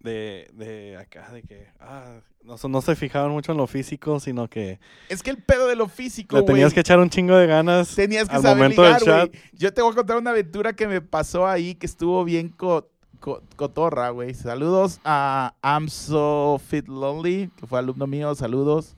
de, 0.00 0.48
de 0.52 0.96
acá, 0.96 1.30
de 1.32 1.42
que, 1.42 1.68
ah, 1.80 2.20
no, 2.44 2.56
no 2.68 2.80
se 2.82 2.94
fijaban 2.96 3.30
mucho 3.32 3.52
en 3.52 3.58
lo 3.58 3.66
físico, 3.66 4.20
sino 4.20 4.48
que 4.48 4.78
Es 5.08 5.22
que 5.22 5.30
el 5.30 5.42
pedo 5.42 5.66
de 5.66 5.74
lo 5.76 5.88
físico, 5.88 6.36
le 6.36 6.42
tenías 6.42 6.72
que 6.72 6.80
echar 6.80 6.98
un 7.00 7.10
chingo 7.10 7.34
de 7.36 7.46
ganas. 7.46 7.94
Tenías 7.94 8.28
que 8.28 8.36
al 8.36 8.42
saber 8.42 8.56
momento 8.56 8.82
del 8.82 8.92
ligar, 8.98 9.28
chat. 9.30 9.34
Yo 9.52 9.72
te 9.72 9.82
voy 9.82 9.92
a 9.92 9.94
contar 9.96 10.16
una 10.18 10.30
aventura 10.30 10.74
que 10.74 10.86
me 10.86 11.00
pasó 11.00 11.46
ahí 11.46 11.74
que 11.74 11.86
estuvo 11.86 12.24
bien 12.24 12.48
co- 12.50 12.88
cotorra, 13.18 14.10
güey. 14.10 14.34
Saludos 14.34 15.00
a 15.04 15.54
I'm 15.62 15.88
So 15.88 16.60
Fit 16.64 16.88
Lonely, 16.88 17.50
que 17.56 17.66
fue 17.66 17.78
alumno 17.78 18.06
mío. 18.06 18.34
Saludos. 18.34 18.96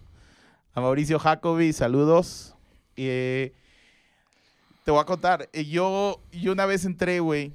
A 0.74 0.80
Mauricio 0.80 1.18
Jacobi, 1.18 1.72
saludos. 1.72 2.54
Eh, 2.96 3.52
te 4.84 4.90
voy 4.90 5.00
a 5.00 5.04
contar. 5.04 5.48
eh, 5.52 5.64
Yo, 5.64 6.20
yo 6.32 6.52
una 6.52 6.66
vez 6.66 6.84
entré, 6.84 7.20
güey. 7.20 7.52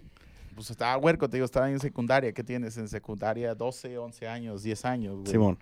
Pues 0.56 0.70
estaba 0.70 0.96
huerco, 0.98 1.30
te 1.30 1.38
digo, 1.38 1.46
estaba 1.46 1.70
en 1.70 1.80
secundaria. 1.80 2.32
¿Qué 2.34 2.44
tienes 2.44 2.78
en 2.78 2.88
secundaria? 2.88 3.54
12, 3.54 3.98
11 3.98 4.28
años, 4.28 4.64
10 4.64 4.86
años, 4.86 5.16
güey. 5.20 5.28
Simón. 5.32 5.58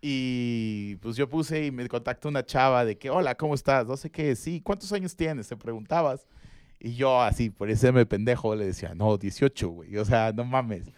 Y 0.00 0.96
pues 0.96 1.16
yo 1.16 1.28
puse 1.28 1.66
y 1.66 1.70
me 1.70 1.86
contactó 1.88 2.28
una 2.28 2.44
chava 2.44 2.84
de 2.84 2.96
que, 2.98 3.08
hola, 3.10 3.34
¿cómo 3.36 3.54
estás? 3.54 3.86
No 3.86 3.96
sé 3.96 4.10
qué, 4.10 4.34
sí, 4.34 4.60
¿cuántos 4.60 4.92
años 4.92 5.14
tienes? 5.14 5.46
Te 5.48 5.56
preguntabas. 5.56 6.26
Y 6.84 6.96
yo 6.96 7.22
así, 7.22 7.48
por 7.48 7.70
ese 7.70 7.92
me 7.92 8.06
pendejo, 8.06 8.56
le 8.56 8.66
decía, 8.66 8.92
no, 8.96 9.16
18, 9.16 9.68
güey. 9.68 9.96
O 9.98 10.04
sea, 10.04 10.32
no 10.32 10.44
mames. 10.44 10.90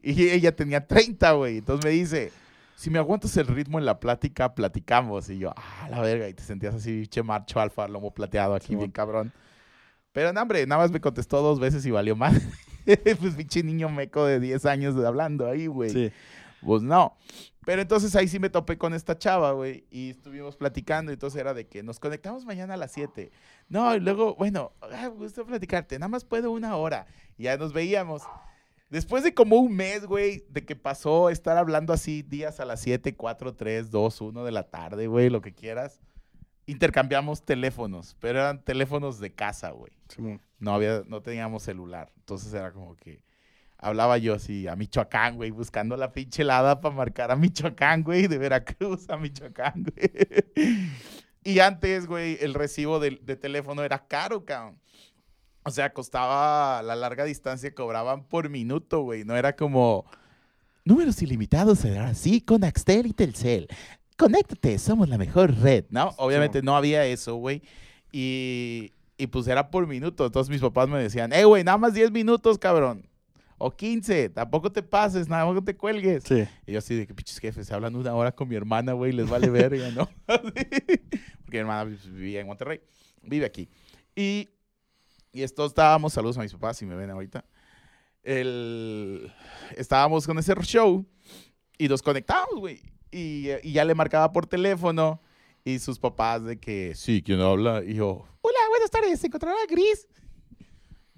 Y 0.00 0.28
ella 0.28 0.54
tenía 0.54 0.86
30, 0.86 1.32
güey. 1.32 1.58
Entonces 1.58 1.84
me 1.84 1.90
dice, 1.90 2.30
si 2.76 2.90
me 2.90 3.00
aguantas 3.00 3.36
el 3.36 3.48
ritmo 3.48 3.80
en 3.80 3.84
la 3.84 3.98
plática, 3.98 4.54
platicamos. 4.54 5.28
Y 5.30 5.38
yo, 5.38 5.52
ah, 5.56 5.88
la 5.90 6.00
verga. 6.00 6.28
Y 6.28 6.34
te 6.34 6.44
sentías 6.44 6.76
así, 6.76 7.08
che 7.08 7.24
marcho 7.24 7.58
alfa, 7.58 7.88
lomo 7.88 8.14
plateado 8.14 8.54
aquí, 8.54 8.76
bien 8.76 8.92
cabrón. 8.92 9.32
Pero, 10.12 10.32
no, 10.32 10.40
hombre, 10.40 10.64
nada 10.64 10.82
más 10.82 10.92
me 10.92 11.00
contestó 11.00 11.42
dos 11.42 11.58
veces 11.58 11.84
y 11.86 11.90
valió 11.90 12.14
más. 12.14 12.40
pues 12.84 13.34
pinche 13.34 13.64
niño 13.64 13.88
meco 13.88 14.24
de 14.24 14.38
10 14.38 14.64
años 14.66 15.04
hablando 15.04 15.48
ahí, 15.48 15.66
güey. 15.66 15.90
Sí. 15.90 16.12
Pues 16.60 16.82
no. 16.82 17.16
Pero 17.64 17.80
entonces 17.80 18.16
ahí 18.16 18.26
sí 18.26 18.38
me 18.38 18.50
topé 18.50 18.76
con 18.76 18.92
esta 18.92 19.16
chava, 19.16 19.52
güey, 19.52 19.84
y 19.90 20.10
estuvimos 20.10 20.56
platicando, 20.56 21.12
y 21.12 21.14
entonces 21.14 21.40
era 21.40 21.54
de 21.54 21.68
que 21.68 21.82
nos 21.82 22.00
conectamos 22.00 22.44
mañana 22.44 22.74
a 22.74 22.76
las 22.76 22.92
7. 22.92 23.30
No, 23.68 23.94
y 23.94 24.00
luego, 24.00 24.34
bueno, 24.34 24.72
me 24.90 25.08
gusta 25.08 25.44
platicarte, 25.44 25.98
nada 25.98 26.08
más 26.08 26.24
puedo 26.24 26.50
una 26.50 26.76
hora. 26.76 27.06
Y 27.38 27.44
ya 27.44 27.56
nos 27.56 27.72
veíamos. 27.72 28.22
Después 28.90 29.22
de 29.22 29.32
como 29.32 29.56
un 29.56 29.74
mes, 29.74 30.04
güey, 30.04 30.44
de 30.50 30.64
que 30.64 30.76
pasó 30.76 31.30
estar 31.30 31.56
hablando 31.56 31.92
así 31.92 32.22
días 32.22 32.58
a 32.60 32.64
las 32.64 32.80
7, 32.80 33.14
4, 33.14 33.54
3, 33.54 33.90
2, 33.90 34.20
1 34.20 34.44
de 34.44 34.52
la 34.52 34.68
tarde, 34.68 35.06
güey, 35.06 35.30
lo 35.30 35.40
que 35.40 35.54
quieras, 35.54 36.00
intercambiamos 36.66 37.44
teléfonos, 37.44 38.16
pero 38.20 38.40
eran 38.40 38.62
teléfonos 38.62 39.20
de 39.20 39.32
casa, 39.32 39.70
güey. 39.70 39.92
no 40.58 40.74
había, 40.74 41.04
no 41.06 41.22
teníamos 41.22 41.62
celular. 41.62 42.12
Entonces 42.16 42.52
era 42.52 42.72
como 42.72 42.96
que 42.96 43.22
hablaba 43.82 44.16
yo 44.16 44.34
así 44.34 44.68
a 44.68 44.76
Michoacán, 44.76 45.36
güey, 45.36 45.50
buscando 45.50 45.96
la 45.96 46.12
pinche 46.12 46.42
helada 46.42 46.80
para 46.80 46.94
marcar 46.94 47.32
a 47.32 47.36
Michoacán, 47.36 48.04
güey, 48.04 48.28
de 48.28 48.38
Veracruz 48.38 49.10
a 49.10 49.16
Michoacán, 49.16 49.84
güey. 49.96 50.10
Y 51.44 51.58
antes, 51.58 52.06
güey, 52.06 52.38
el 52.40 52.54
recibo 52.54 53.00
de, 53.00 53.10
teléfono 53.36 53.82
era 53.82 54.06
caro, 54.06 54.44
cabrón. 54.44 54.78
O 55.64 55.70
sea, 55.70 55.92
costaba 55.92 56.82
la 56.82 56.94
larga 56.94 57.24
distancia, 57.24 57.74
cobraban 57.74 58.24
por 58.24 58.48
minuto, 58.48 59.02
güey. 59.02 59.24
No 59.24 59.36
era 59.36 59.54
como 59.54 60.04
números 60.84 61.20
ilimitados, 61.20 61.80
será 61.80 62.08
así 62.08 62.40
con 62.40 62.62
Axtel 62.62 63.06
y 63.06 63.12
Telcel. 63.12 63.68
Conéctate, 64.16 64.78
somos 64.78 65.08
la 65.08 65.18
mejor 65.18 65.56
red, 65.58 65.84
¿no? 65.90 66.14
Obviamente 66.18 66.62
no 66.62 66.76
había 66.76 67.04
eso, 67.06 67.34
güey. 67.34 67.62
Y, 68.12 68.92
y 69.16 69.26
pues 69.26 69.48
era 69.48 69.70
por 69.70 69.88
minuto. 69.88 70.26
Entonces 70.26 70.50
mis 70.50 70.60
papás 70.60 70.88
me 70.88 71.02
decían, 71.02 71.32
eh, 71.32 71.44
güey, 71.44 71.64
nada 71.64 71.78
más 71.78 71.94
10 71.94 72.12
minutos, 72.12 72.58
cabrón 72.58 73.11
o 73.64 73.70
15, 73.70 74.30
tampoco 74.30 74.72
te 74.72 74.82
pases, 74.82 75.28
nada 75.28 75.46
más 75.46 75.64
te 75.64 75.76
cuelgues. 75.76 76.24
Sí. 76.24 76.44
Y 76.66 76.72
yo 76.72 76.78
así 76.80 76.96
de 76.96 77.06
que 77.06 77.14
pinches 77.14 77.38
jefes, 77.38 77.68
se 77.68 77.72
hablan 77.72 77.94
una 77.94 78.12
hora 78.12 78.32
con 78.32 78.48
mi 78.48 78.56
hermana, 78.56 78.92
güey, 78.92 79.12
les 79.12 79.30
vale 79.30 79.48
verga, 79.50 79.88
¿no? 79.92 80.08
Porque 80.26 81.12
mi 81.48 81.58
hermana 81.58 81.84
vivía 81.84 82.40
en 82.40 82.48
Monterrey, 82.48 82.80
vive 83.22 83.46
aquí. 83.46 83.68
Y, 84.16 84.48
y 85.32 85.42
esto 85.42 85.64
estábamos, 85.64 86.12
saludos 86.12 86.38
a 86.38 86.42
mis 86.42 86.52
papás, 86.52 86.76
si 86.76 86.86
me 86.86 86.96
ven 86.96 87.10
ahorita. 87.10 87.44
El, 88.24 89.32
estábamos 89.76 90.26
con 90.26 90.36
ese 90.40 90.54
show 90.62 91.06
y 91.78 91.86
nos 91.86 92.02
conectamos, 92.02 92.58
güey. 92.58 92.80
Y, 93.12 93.46
y 93.62 93.72
ya 93.72 93.84
le 93.84 93.94
marcaba 93.94 94.32
por 94.32 94.44
teléfono 94.44 95.22
y 95.64 95.78
sus 95.78 96.00
papás 96.00 96.44
de 96.44 96.58
que, 96.58 96.96
sí, 96.96 97.22
¿quién 97.24 97.40
habla? 97.40 97.84
Y 97.84 97.94
yo, 97.94 98.26
hola, 98.40 98.58
buenas 98.70 98.90
tardes, 98.90 99.20
¿se 99.20 99.28
encontrará 99.28 99.54
Gris? 99.68 100.08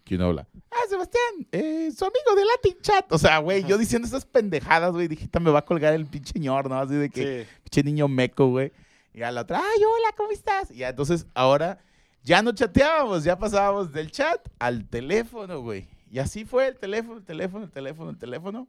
¿Quién 0.05 0.21
habla? 0.21 0.47
Ah, 0.71 0.87
Sebastián, 0.89 1.47
eh, 1.51 1.91
su 1.97 2.05
amigo 2.05 2.35
de 2.37 2.45
Latin 2.45 2.77
Chat. 2.83 3.11
O 3.11 3.17
sea, 3.17 3.39
güey, 3.39 3.65
yo 3.65 3.79
diciendo 3.79 4.07
esas 4.07 4.27
pendejadas, 4.27 4.93
güey, 4.93 5.09
dije, 5.09 5.29
me 5.41 5.51
va 5.51 5.61
a 5.61 5.65
colgar 5.65 5.95
el 5.95 6.05
pinche 6.07 6.39
ñor, 6.39 6.69
¿no? 6.69 6.79
Así 6.79 6.95
de 6.95 7.09
que, 7.09 7.47
pinche 7.63 7.83
niño 7.83 8.07
meco, 8.07 8.49
güey. 8.49 8.71
Y 9.15 9.23
a 9.23 9.33
la 9.33 9.43
otra, 9.43 9.59
ay, 9.61 9.83
hola, 9.83 10.15
¿cómo 10.17 10.31
estás? 10.31 10.71
Y 10.71 10.79
ya, 10.79 10.91
entonces, 10.91 11.27
ahora 11.35 11.79
ya 12.23 12.43
no 12.43 12.53
chateábamos, 12.53 13.25
ya 13.25 13.39
pasábamos 13.39 13.93
del 13.93 14.11
chat 14.11 14.47
al 14.59 14.87
teléfono, 14.87 15.61
güey. 15.61 15.89
Y 16.11 16.19
así 16.19 16.45
fue 16.45 16.69
el 16.69 16.77
teléfono, 16.77 17.19
el 17.19 17.25
teléfono, 17.25 17.65
el 17.65 17.71
teléfono, 17.71 18.11
el 18.11 18.19
teléfono. 18.19 18.69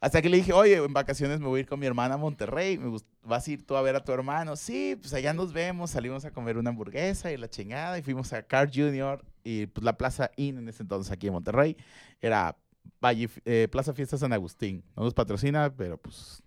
Hasta 0.00 0.22
que 0.22 0.28
le 0.28 0.36
dije, 0.38 0.52
oye, 0.52 0.76
en 0.76 0.92
vacaciones 0.92 1.40
me 1.40 1.48
voy 1.48 1.58
a 1.58 1.60
ir 1.62 1.68
con 1.68 1.80
mi 1.80 1.86
hermana 1.86 2.14
a 2.14 2.18
Monterrey, 2.18 2.78
me 2.78 2.96
vas 3.24 3.46
a 3.46 3.50
ir 3.50 3.66
tú 3.66 3.76
a 3.76 3.82
ver 3.82 3.96
a 3.96 4.04
tu 4.04 4.12
hermano. 4.12 4.56
Sí, 4.56 4.96
pues 5.00 5.12
allá 5.12 5.34
nos 5.34 5.52
vemos, 5.52 5.90
salimos 5.90 6.24
a 6.24 6.30
comer 6.30 6.56
una 6.56 6.70
hamburguesa 6.70 7.32
y 7.32 7.36
la 7.36 7.50
chingada 7.50 7.98
y 7.98 8.02
fuimos 8.02 8.32
a 8.32 8.42
Car 8.42 8.70
Junior 8.72 9.24
y 9.44 9.66
pues 9.66 9.84
la 9.84 9.96
Plaza 9.96 10.30
Inn 10.36 10.58
en 10.58 10.68
ese 10.68 10.82
entonces 10.82 11.12
aquí 11.12 11.26
en 11.26 11.32
Monterrey 11.34 11.76
era 12.20 12.56
Valle, 13.02 13.28
eh, 13.44 13.68
Plaza 13.70 13.92
Fiesta 13.94 14.18
San 14.18 14.32
Agustín. 14.32 14.84
No 14.96 15.04
nos 15.04 15.14
patrocina, 15.14 15.74
pero 15.74 15.98
pues 15.98 16.42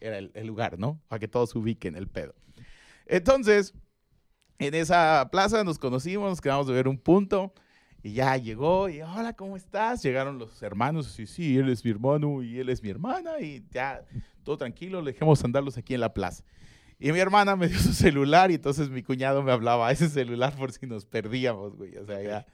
era 0.00 0.18
el, 0.18 0.30
el 0.34 0.46
lugar, 0.46 0.78
¿no? 0.78 1.00
Para 1.08 1.20
que 1.20 1.28
todos 1.28 1.50
se 1.50 1.58
ubiquen 1.58 1.96
el 1.96 2.08
pedo. 2.08 2.34
Entonces, 3.06 3.74
en 4.58 4.74
esa 4.74 5.28
plaza 5.30 5.64
nos 5.64 5.78
conocimos, 5.78 6.30
nos 6.30 6.40
quedamos 6.40 6.66
de 6.66 6.72
ver 6.72 6.88
un 6.88 6.98
punto. 6.98 7.52
Y 8.04 8.14
ya 8.14 8.36
llegó 8.36 8.88
y, 8.88 9.00
hola, 9.00 9.32
¿cómo 9.34 9.56
estás? 9.56 10.02
Llegaron 10.02 10.36
los 10.38 10.60
hermanos, 10.62 11.18
y 11.20 11.26
sí, 11.26 11.56
él 11.56 11.68
es 11.68 11.84
mi 11.84 11.92
hermano 11.92 12.42
y 12.42 12.58
él 12.58 12.68
es 12.68 12.82
mi 12.82 12.90
hermana 12.90 13.38
y 13.40 13.64
ya, 13.70 14.04
todo 14.42 14.56
tranquilo, 14.56 15.00
le 15.00 15.12
dejemos 15.12 15.44
andarlos 15.44 15.78
aquí 15.78 15.94
en 15.94 16.00
la 16.00 16.12
plaza. 16.12 16.42
Y 17.02 17.10
mi 17.10 17.18
hermana 17.18 17.56
me 17.56 17.66
dio 17.66 17.80
su 17.80 17.92
celular 17.92 18.52
y 18.52 18.54
entonces 18.54 18.88
mi 18.88 19.02
cuñado 19.02 19.42
me 19.42 19.50
hablaba 19.50 19.88
a 19.88 19.90
ese 19.90 20.08
celular 20.08 20.54
por 20.54 20.70
si 20.70 20.86
nos 20.86 21.04
perdíamos, 21.04 21.74
güey. 21.74 21.96
O 21.96 22.06
sea, 22.06 22.22
ya... 22.22 22.46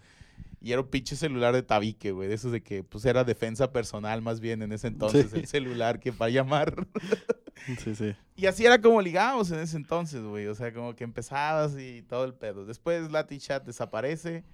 Y 0.63 0.73
era 0.73 0.81
un 0.81 0.89
pinche 0.89 1.17
celular 1.17 1.55
de 1.55 1.63
tabique, 1.63 2.13
güey. 2.13 2.29
De 2.29 2.35
esos 2.35 2.51
de 2.51 2.63
que, 2.63 2.83
pues, 2.83 3.05
era 3.05 3.25
defensa 3.25 3.73
personal 3.73 4.23
más 4.23 4.41
bien 4.41 4.63
en 4.63 4.73
ese 4.73 4.87
entonces, 4.87 5.35
el 5.35 5.47
celular 5.47 6.01
que 6.01 6.15
para 6.15 6.31
llamar. 6.31 6.87
sí, 7.85 7.95
sí. 7.95 8.17
Y 8.37 8.47
así 8.47 8.65
era 8.65 8.81
como 8.81 9.03
ligábamos 9.03 9.51
en 9.51 9.59
ese 9.59 9.77
entonces, 9.77 10.23
güey. 10.23 10.47
O 10.47 10.55
sea, 10.55 10.73
como 10.73 10.97
que 10.97 11.05
empezabas 11.05 11.79
y 11.79 12.01
todo 12.09 12.25
el 12.25 12.33
pedo. 12.33 12.65
Después 12.65 13.11
Latin 13.11 13.41
Chat 13.41 13.67
desaparece 13.67 14.45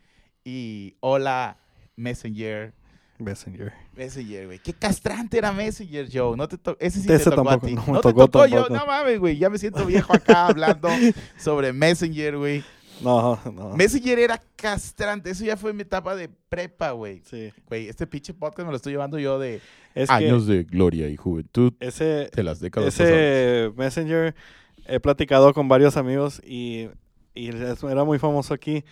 y 0.42 0.96
hola 0.98 1.58
Messenger. 1.94 2.74
Messenger. 3.24 3.72
Messenger, 3.96 4.46
güey. 4.46 4.58
Qué 4.58 4.72
castrante 4.72 5.38
era 5.38 5.52
Messenger, 5.52 6.08
Joe. 6.12 6.36
No 6.36 6.46
te 6.46 6.58
Ese 6.78 7.00
sí 7.00 7.06
te 7.06 7.18
tocó 7.18 7.50
a 7.50 7.58
ti. 7.58 7.74
No, 7.74 8.00
te 8.00 8.12
tocó 8.12 8.46
yo. 8.46 8.68
No 8.68 8.86
mames, 8.86 9.18
güey. 9.18 9.38
Ya 9.38 9.50
me 9.50 9.58
siento 9.58 9.84
viejo 9.86 10.12
acá 10.12 10.46
hablando 10.48 10.88
sobre 11.38 11.72
Messenger, 11.72 12.36
güey. 12.36 12.64
No, 13.00 13.40
no. 13.52 13.76
Messenger 13.76 14.18
era 14.18 14.42
castrante. 14.56 15.30
Eso 15.30 15.44
ya 15.44 15.56
fue 15.56 15.72
mi 15.72 15.82
etapa 15.82 16.14
de 16.14 16.28
prepa, 16.48 16.92
güey. 16.92 17.22
Sí. 17.24 17.52
Güey, 17.66 17.88
este 17.88 18.06
pinche 18.06 18.34
podcast 18.34 18.66
me 18.66 18.70
lo 18.70 18.76
estoy 18.76 18.92
llevando 18.92 19.18
yo 19.18 19.38
de 19.38 19.60
años 20.08 20.46
de 20.46 20.64
gloria 20.64 21.08
y 21.08 21.16
juventud. 21.16 21.72
Ese, 21.80 22.30
de 22.32 22.42
las 22.42 22.60
décadas 22.60 22.94
Ese 22.94 23.72
Messenger 23.76 24.34
he 24.86 25.00
platicado 25.00 25.52
con 25.54 25.68
varios 25.68 25.96
amigos 25.96 26.40
y, 26.44 26.88
y 27.34 27.48
era 27.48 28.04
muy 28.04 28.18
famoso 28.18 28.54
aquí. 28.54 28.84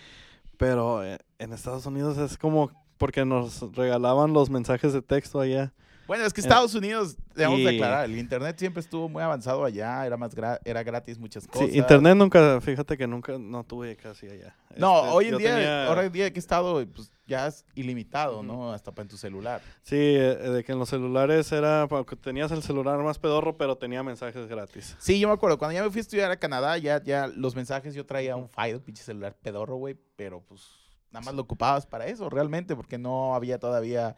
Pero 0.57 1.03
eh, 1.03 1.17
en 1.39 1.53
Estados 1.53 1.85
Unidos 1.85 2.17
es 2.17 2.37
como 2.37 2.71
porque 3.03 3.25
nos 3.25 3.59
regalaban 3.75 4.31
los 4.31 4.49
mensajes 4.49 4.93
de 4.93 5.01
texto 5.01 5.41
allá. 5.41 5.73
Bueno, 6.07 6.23
es 6.23 6.31
que 6.31 6.39
Estados 6.39 6.73
Unidos, 6.73 7.17
debemos 7.35 7.61
declarar, 7.61 8.05
el 8.05 8.17
internet 8.17 8.57
siempre 8.57 8.79
estuvo 8.79 9.09
muy 9.09 9.21
avanzado 9.21 9.65
allá, 9.65 10.05
era 10.05 10.15
más 10.15 10.31
era 10.63 10.83
gratis 10.83 11.19
muchas 11.19 11.45
cosas. 11.45 11.69
Sí, 11.69 11.77
internet 11.77 12.15
nunca, 12.15 12.61
fíjate 12.61 12.95
que 12.97 13.05
nunca, 13.05 13.37
no 13.37 13.65
tuve 13.65 13.97
casi 13.97 14.29
allá. 14.29 14.55
No, 14.77 14.99
este, 14.99 15.09
hoy 15.15 15.27
en 15.27 15.37
día, 15.37 15.91
hoy 15.91 16.05
en 16.05 16.11
día 16.13 16.31
que 16.31 16.39
he 16.39 16.39
estado, 16.39 16.81
pues 16.95 17.11
ya 17.27 17.47
es 17.47 17.65
ilimitado, 17.75 18.41
¿no? 18.41 18.71
Hasta 18.71 18.93
para 18.93 19.03
en 19.03 19.09
tu 19.09 19.17
celular. 19.17 19.61
Sí, 19.81 19.97
eh, 19.97 20.35
de 20.35 20.63
que 20.63 20.71
en 20.71 20.79
los 20.79 20.87
celulares 20.87 21.51
era, 21.51 21.89
tenías 22.21 22.53
el 22.53 22.63
celular 22.63 22.99
más 22.99 23.19
pedorro, 23.19 23.57
pero 23.57 23.77
tenía 23.77 24.01
mensajes 24.01 24.47
gratis. 24.47 24.95
Sí, 24.97 25.19
yo 25.19 25.27
me 25.27 25.33
acuerdo, 25.33 25.57
cuando 25.57 25.73
ya 25.73 25.83
me 25.83 25.89
fui 25.89 25.99
a 25.99 26.03
estudiar 26.03 26.31
a 26.31 26.37
Canadá, 26.37 26.77
ya, 26.77 27.03
ya 27.03 27.27
los 27.27 27.53
mensajes, 27.53 27.95
yo 27.95 28.05
traía 28.05 28.37
un 28.37 28.47
file, 28.47 28.79
pinche 28.79 29.03
celular 29.03 29.35
pedorro, 29.41 29.75
güey, 29.75 29.97
pero 30.15 30.39
pues 30.39 30.82
nada 31.13 31.23
más 31.25 31.35
lo 31.35 31.43
ocupabas 31.43 31.85
para 31.85 32.07
eso, 32.07 32.29
realmente, 32.29 32.75
porque 32.75 32.97
no 32.97 33.35
había 33.35 33.59
todavía 33.59 34.15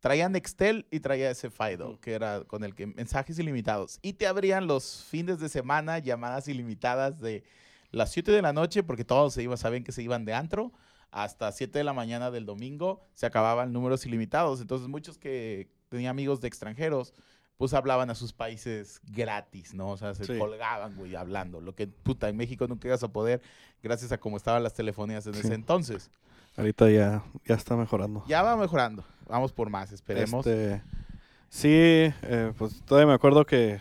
traía 0.00 0.28
Nextel 0.28 0.86
y 0.90 0.98
traía 1.00 1.30
ese 1.30 1.48
Fido, 1.48 2.00
que 2.00 2.14
era 2.14 2.42
con 2.44 2.64
el 2.64 2.74
que 2.74 2.86
mensajes 2.86 3.38
ilimitados. 3.38 3.98
Y 4.02 4.14
te 4.14 4.26
abrían 4.26 4.66
los 4.66 5.04
fines 5.04 5.38
de 5.38 5.48
semana 5.48 6.00
llamadas 6.00 6.48
ilimitadas 6.48 7.20
de 7.20 7.44
las 7.92 8.10
7 8.10 8.32
de 8.32 8.42
la 8.42 8.52
noche, 8.52 8.82
porque 8.82 9.04
todos 9.04 9.34
se 9.34 9.42
iban, 9.44 9.58
saben 9.58 9.84
que 9.84 9.92
se 9.92 10.02
iban 10.02 10.24
de 10.24 10.34
antro, 10.34 10.72
hasta 11.12 11.52
7 11.52 11.78
de 11.78 11.84
la 11.84 11.92
mañana 11.92 12.30
del 12.30 12.46
domingo 12.46 13.06
se 13.14 13.26
acababan 13.26 13.72
números 13.72 14.04
ilimitados. 14.04 14.60
Entonces 14.60 14.88
muchos 14.88 15.18
que 15.18 15.70
tenían 15.88 16.10
amigos 16.10 16.40
de 16.40 16.48
extranjeros, 16.48 17.14
pues 17.62 17.74
hablaban 17.74 18.10
a 18.10 18.16
sus 18.16 18.32
países 18.32 19.00
gratis, 19.06 19.72
¿no? 19.72 19.90
O 19.90 19.96
sea, 19.96 20.16
se 20.16 20.36
colgaban, 20.36 20.96
güey, 20.96 21.14
hablando. 21.14 21.60
Lo 21.60 21.76
que, 21.76 21.86
puta, 21.86 22.28
en 22.28 22.36
México 22.36 22.66
nunca 22.66 22.88
ibas 22.88 23.04
a 23.04 23.12
poder 23.12 23.40
gracias 23.80 24.10
a 24.10 24.18
cómo 24.18 24.36
estaban 24.36 24.64
las 24.64 24.74
telefonías 24.74 25.28
en 25.28 25.36
ese 25.36 25.54
entonces. 25.54 26.10
Ahorita 26.56 26.90
ya, 26.90 27.22
ya 27.46 27.54
está 27.54 27.76
mejorando. 27.76 28.24
Ya 28.26 28.42
va 28.42 28.56
mejorando. 28.56 29.04
Vamos 29.28 29.52
por 29.52 29.70
más, 29.70 29.92
esperemos. 29.92 30.44
Este, 30.44 30.82
sí, 31.50 32.12
eh, 32.22 32.52
pues 32.58 32.82
todavía 32.84 33.06
me 33.06 33.14
acuerdo 33.14 33.46
que... 33.46 33.80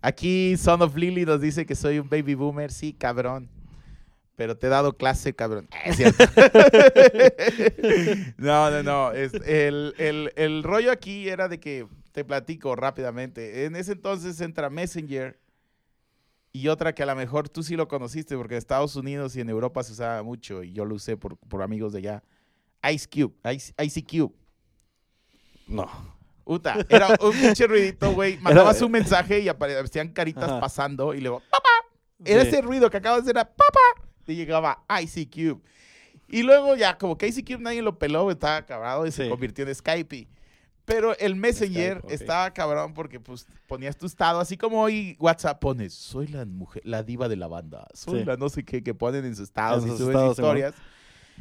Aquí 0.00 0.56
Son 0.56 0.80
of 0.80 0.96
Lily 0.96 1.26
nos 1.26 1.42
dice 1.42 1.66
que 1.66 1.74
soy 1.74 1.98
un 1.98 2.08
baby 2.08 2.34
boomer. 2.34 2.72
Sí, 2.72 2.94
cabrón. 2.94 3.50
Pero 4.36 4.56
te 4.56 4.68
he 4.68 4.70
dado 4.70 4.96
clase, 4.96 5.34
cabrón. 5.34 5.68
Es 5.84 5.96
cierto. 5.96 6.24
no, 8.38 8.70
no, 8.70 8.82
no. 8.82 9.12
Es, 9.12 9.34
el, 9.34 9.94
el, 9.98 10.32
el 10.36 10.62
rollo 10.62 10.90
aquí 10.90 11.28
era 11.28 11.48
de 11.48 11.60
que, 11.60 11.86
te 12.18 12.24
platico 12.24 12.74
rápidamente. 12.74 13.64
En 13.64 13.76
ese 13.76 13.92
entonces 13.92 14.40
entra 14.40 14.70
Messenger 14.70 15.38
Y 16.52 16.66
otra 16.66 16.92
que 16.92 17.04
a 17.04 17.06
lo 17.06 17.14
mejor 17.14 17.48
tú 17.48 17.62
sí 17.62 17.76
lo 17.76 17.86
conociste 17.86 18.36
porque 18.36 18.54
en 18.54 18.58
Estados 18.58 18.96
Unidos 18.96 19.36
y 19.36 19.40
en 19.40 19.48
Europa 19.48 19.84
se 19.84 19.92
usaba 19.92 20.20
mucho 20.24 20.64
y 20.64 20.72
yo 20.72 20.84
lo 20.84 20.96
usé 20.96 21.16
por, 21.16 21.36
por 21.36 21.62
amigos 21.62 21.92
de 21.92 21.98
allá. 22.00 22.24
Ice 22.92 23.06
Cube, 23.08 23.36
Ice, 23.54 23.72
Icy 23.80 24.02
Cube. 24.02 24.34
No. 25.68 25.88
Uta, 26.44 26.84
era 26.88 27.08
un 27.20 27.30
pinche 27.30 27.68
ruidito, 27.68 28.12
güey. 28.12 28.36
Mandabas 28.40 28.82
un 28.82 28.90
mensaje 28.90 29.38
y 29.38 29.48
aparecían 29.48 30.08
caritas 30.08 30.50
pasando 30.60 31.14
y 31.14 31.20
luego, 31.20 31.40
¡papá! 31.50 31.68
Era 32.24 32.42
ese 32.42 32.60
ruido 32.62 32.90
que 32.90 32.96
acabas 32.96 33.24
de 33.24 33.30
hacer, 33.30 33.46
¡papá! 33.46 34.08
Y 34.26 34.34
llegaba 34.34 34.84
Icy 35.02 35.26
Cube. 35.26 35.60
Y 36.26 36.42
luego 36.42 36.74
ya, 36.74 36.98
como 36.98 37.16
que 37.16 37.28
Icy 37.28 37.44
Cube 37.44 37.60
nadie 37.60 37.80
lo 37.80 37.96
peló, 37.96 38.28
estaba 38.28 38.56
acabado 38.56 39.06
y 39.06 39.12
se 39.12 39.28
convirtió 39.28 39.64
en 39.68 39.72
Skype. 39.72 40.28
Pero 40.88 41.16
el 41.18 41.36
Messenger 41.36 42.02
estaba 42.08 42.50
cabrón 42.50 42.94
porque 42.94 43.20
pues 43.20 43.46
ponías 43.66 43.96
tu 43.96 44.06
estado, 44.06 44.40
así 44.40 44.56
como 44.56 44.80
hoy 44.80 45.16
WhatsApp 45.20 45.60
pones, 45.60 45.92
soy 45.92 46.28
la 46.28 46.46
mujer, 46.46 46.82
la 46.84 47.02
diva 47.02 47.28
de 47.28 47.36
la 47.36 47.46
banda, 47.46 47.86
soy 47.92 48.24
la 48.24 48.38
no 48.38 48.48
sé 48.48 48.64
qué, 48.64 48.82
que 48.82 48.94
ponen 48.94 49.26
en 49.26 49.36
sus 49.36 49.44
estados 49.44 49.86
y 49.86 49.90
suben 49.96 50.30
historias. 50.30 50.74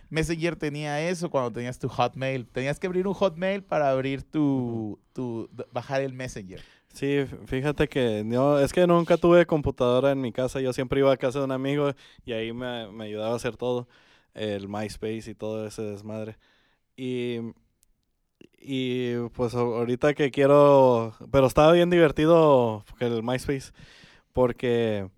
Messenger 0.09 0.55
tenía 0.57 1.09
eso 1.09 1.29
cuando 1.29 1.51
tenías 1.51 1.79
tu 1.79 1.87
Hotmail. 1.87 2.45
Tenías 2.47 2.77
que 2.79 2.87
abrir 2.87 3.07
un 3.07 3.13
Hotmail 3.13 3.63
para 3.63 3.89
abrir 3.89 4.21
tu, 4.21 4.99
tu 5.13 5.49
bajar 5.71 6.01
el 6.01 6.13
Messenger. 6.13 6.61
Sí, 6.93 7.25
fíjate 7.45 7.87
que 7.87 8.23
no, 8.25 8.59
es 8.59 8.73
que 8.73 8.85
nunca 8.85 9.17
tuve 9.17 9.45
computadora 9.45 10.11
en 10.11 10.21
mi 10.21 10.31
casa. 10.31 10.59
Yo 10.59 10.73
siempre 10.73 10.99
iba 10.99 11.11
a 11.11 11.17
casa 11.17 11.39
de 11.39 11.45
un 11.45 11.51
amigo 11.51 11.91
y 12.25 12.33
ahí 12.33 12.53
me, 12.53 12.91
me 12.91 13.05
ayudaba 13.05 13.33
a 13.33 13.37
hacer 13.37 13.55
todo. 13.55 13.87
El 14.33 14.67
MySpace 14.67 15.31
y 15.31 15.35
todo 15.35 15.65
ese 15.65 15.81
desmadre. 15.81 16.37
Y, 16.95 17.39
y 18.59 19.15
pues 19.29 19.53
ahorita 19.53 20.13
que 20.13 20.31
quiero... 20.31 21.13
Pero 21.31 21.47
estaba 21.47 21.71
bien 21.71 21.89
divertido 21.89 22.83
el 22.99 23.23
MySpace 23.23 23.71
porque 24.33 25.09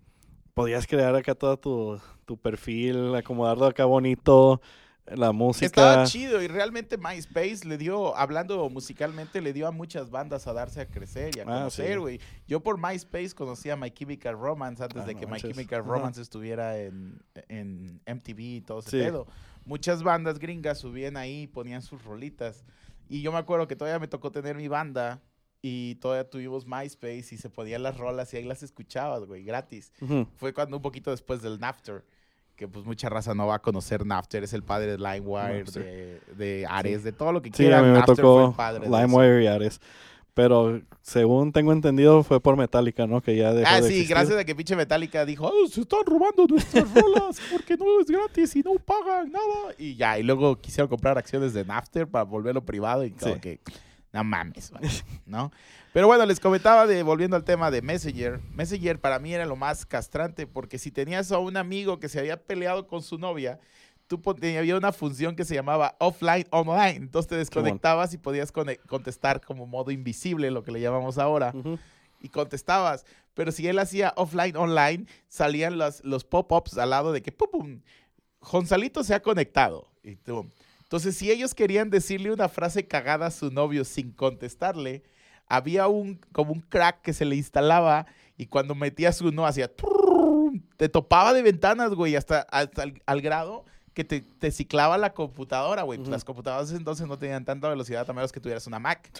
podías 0.54 0.86
crear 0.86 1.14
acá 1.14 1.34
todo 1.34 1.58
tu, 1.58 2.00
tu 2.24 2.36
perfil, 2.36 3.14
acomodarlo 3.14 3.66
acá 3.66 3.84
bonito, 3.84 4.60
la 5.06 5.32
música. 5.32 5.66
Estaba 5.66 6.04
chido 6.04 6.42
y 6.42 6.48
realmente 6.48 6.96
MySpace 6.96 7.66
le 7.66 7.76
dio, 7.76 8.16
hablando 8.16 8.68
musicalmente, 8.68 9.40
le 9.40 9.52
dio 9.52 9.66
a 9.66 9.72
muchas 9.72 10.10
bandas 10.10 10.46
a 10.46 10.52
darse 10.52 10.80
a 10.80 10.86
crecer 10.86 11.36
y 11.36 11.40
a 11.40 11.42
ah, 11.42 11.46
conocer, 11.46 12.00
güey. 12.00 12.20
Yo 12.46 12.60
por 12.60 12.78
MySpace 12.78 13.34
conocí 13.34 13.70
a 13.70 13.76
My 13.76 13.90
Chemical 13.90 14.38
Romance 14.38 14.82
antes 14.82 15.02
ah, 15.02 15.06
de 15.06 15.14
que 15.14 15.26
My 15.26 15.40
Chemical 15.40 15.84
Romance 15.84 16.20
estuviera 16.20 16.78
en, 16.78 17.20
en, 17.48 18.00
MTV 18.06 18.40
y 18.40 18.60
todo 18.60 18.80
ese 18.80 18.90
pedo. 18.90 19.26
Muchas 19.64 20.02
bandas 20.02 20.38
gringas 20.38 20.78
subían 20.78 21.16
ahí, 21.16 21.46
ponían 21.46 21.82
sus 21.82 22.02
rolitas. 22.04 22.64
Y 23.10 23.22
yo 23.22 23.32
me 23.32 23.38
acuerdo 23.38 23.66
que 23.66 23.74
todavía 23.74 23.98
me 23.98 24.06
tocó 24.06 24.30
tener 24.30 24.56
mi 24.56 24.68
banda 24.68 25.20
y 25.60 25.96
todavía 25.96 26.30
tuvimos 26.30 26.64
MySpace 26.64 27.34
y 27.34 27.38
se 27.38 27.50
podían 27.50 27.82
las 27.82 27.98
rolas 27.98 28.32
y 28.32 28.36
ahí 28.36 28.44
las 28.44 28.62
escuchabas, 28.62 29.26
güey, 29.26 29.42
gratis. 29.42 29.92
Fue 30.36 30.54
cuando 30.54 30.76
un 30.76 30.82
poquito 30.82 31.10
después 31.10 31.42
del 31.42 31.58
Napster 31.58 32.04
que 32.54 32.68
pues 32.68 32.84
mucha 32.84 33.08
raza 33.08 33.34
no 33.34 33.46
va 33.46 33.54
a 33.54 33.58
conocer 33.58 34.04
Napster, 34.04 34.44
es 34.44 34.52
el 34.52 34.62
padre 34.62 34.96
de 34.96 34.98
LimeWire, 34.98 35.64
de, 36.36 36.66
Ares, 36.68 37.02
de 37.02 37.10
todo 37.10 37.32
lo 37.32 37.40
que 37.40 37.50
quiera. 37.50 37.78
Sí, 37.78 37.84
a 37.84 37.88
mí 37.88 37.98
me 37.98 38.04
tocó 38.04 38.54
LimeWire 38.84 39.42
y 39.42 39.46
Ares. 39.46 39.80
Pero 40.40 40.80
según 41.02 41.52
tengo 41.52 41.70
entendido 41.70 42.22
fue 42.22 42.40
por 42.40 42.56
Metallica, 42.56 43.06
¿no? 43.06 43.20
Que 43.20 43.36
ya 43.36 43.52
dejó 43.52 43.70
Ah, 43.70 43.82
sí, 43.82 44.06
gracias 44.06 44.38
a 44.38 44.44
que 44.46 44.54
pinche 44.54 44.74
Metallica 44.74 45.26
dijo, 45.26 45.52
oh, 45.52 45.68
se 45.68 45.82
están 45.82 46.00
robando 46.06 46.46
nuestras 46.46 46.84
rolas 46.94 47.38
porque 47.52 47.76
no 47.76 48.00
es 48.00 48.06
gratis 48.06 48.56
y 48.56 48.60
no 48.60 48.76
pagan 48.76 49.30
nada. 49.30 49.74
Y 49.76 49.96
ya, 49.96 50.18
y 50.18 50.22
luego 50.22 50.58
quisieron 50.58 50.88
comprar 50.88 51.18
acciones 51.18 51.52
de 51.52 51.62
Napster 51.62 52.08
para 52.08 52.24
volverlo 52.24 52.64
privado 52.64 53.04
y 53.04 53.10
como 53.10 53.38
que, 53.38 53.60
no 54.14 54.24
mames, 54.24 54.72
¿no? 55.26 55.52
Pero 55.92 56.06
bueno, 56.06 56.24
les 56.24 56.40
comentaba 56.40 56.86
de, 56.86 57.02
volviendo 57.02 57.36
al 57.36 57.44
tema 57.44 57.70
de 57.70 57.82
Messenger. 57.82 58.40
Messenger 58.54 58.98
para 58.98 59.18
mí 59.18 59.34
era 59.34 59.44
lo 59.44 59.56
más 59.56 59.84
castrante 59.84 60.46
porque 60.46 60.78
si 60.78 60.90
tenías 60.90 61.32
a 61.32 61.38
un 61.38 61.58
amigo 61.58 62.00
que 62.00 62.08
se 62.08 62.18
había 62.18 62.42
peleado 62.42 62.86
con 62.86 63.02
su 63.02 63.18
novia, 63.18 63.58
tú 64.10 64.20
había 64.26 64.76
una 64.76 64.90
función 64.90 65.36
que 65.36 65.44
se 65.44 65.54
llamaba 65.54 65.94
offline 66.00 66.44
online. 66.50 66.96
Entonces 66.96 67.28
te 67.28 67.36
desconectabas 67.36 68.12
y 68.12 68.18
podías 68.18 68.50
contestar 68.50 69.40
como 69.40 69.68
modo 69.68 69.92
invisible, 69.92 70.50
lo 70.50 70.64
que 70.64 70.72
le 70.72 70.80
llamamos 70.80 71.16
ahora. 71.16 71.54
Y 72.20 72.28
contestabas. 72.28 73.06
Pero 73.34 73.52
si 73.52 73.68
él 73.68 73.78
hacía 73.78 74.12
offline 74.16 74.56
online, 74.56 75.06
salían 75.28 75.78
los, 75.78 76.02
los 76.02 76.24
pop-ups 76.24 76.76
al 76.76 76.90
lado 76.90 77.12
de 77.12 77.22
que 77.22 77.30
¡pum! 77.30 77.48
pum 77.52 77.80
Gonzalito 78.40 79.04
se 79.04 79.14
ha 79.14 79.22
conectado. 79.22 79.88
Y 80.02 80.18
Entonces, 80.82 81.16
si 81.16 81.30
ellos 81.30 81.54
querían 81.54 81.88
decirle 81.88 82.32
una 82.32 82.48
frase 82.48 82.88
cagada 82.88 83.26
a 83.26 83.30
su 83.30 83.52
novio 83.52 83.84
sin 83.84 84.10
contestarle, 84.10 85.04
había 85.46 85.86
un, 85.86 86.18
como 86.32 86.52
un 86.52 86.60
crack 86.60 87.02
que 87.02 87.12
se 87.12 87.24
le 87.24 87.36
instalaba 87.36 88.06
y 88.36 88.46
cuando 88.46 88.74
metías 88.74 89.20
uno 89.20 89.46
hacía, 89.46 89.70
te 90.76 90.88
topaba 90.88 91.32
de 91.32 91.42
ventanas, 91.42 91.94
güey, 91.94 92.16
hasta, 92.16 92.40
al 92.40 93.20
grado 93.20 93.64
que 94.00 94.04
te, 94.04 94.22
te 94.22 94.50
ciclaba 94.50 94.96
la 94.96 95.12
computadora, 95.12 95.82
güey. 95.82 96.02
Las 96.06 96.24
computadoras 96.24 96.72
entonces 96.72 97.06
no 97.06 97.18
tenían 97.18 97.44
tanta 97.44 97.68
velocidad, 97.68 98.08
a 98.08 98.12
menos 98.14 98.32
que 98.32 98.40
tuvieras 98.40 98.66
una 98.66 98.78
Mac. 98.78 99.10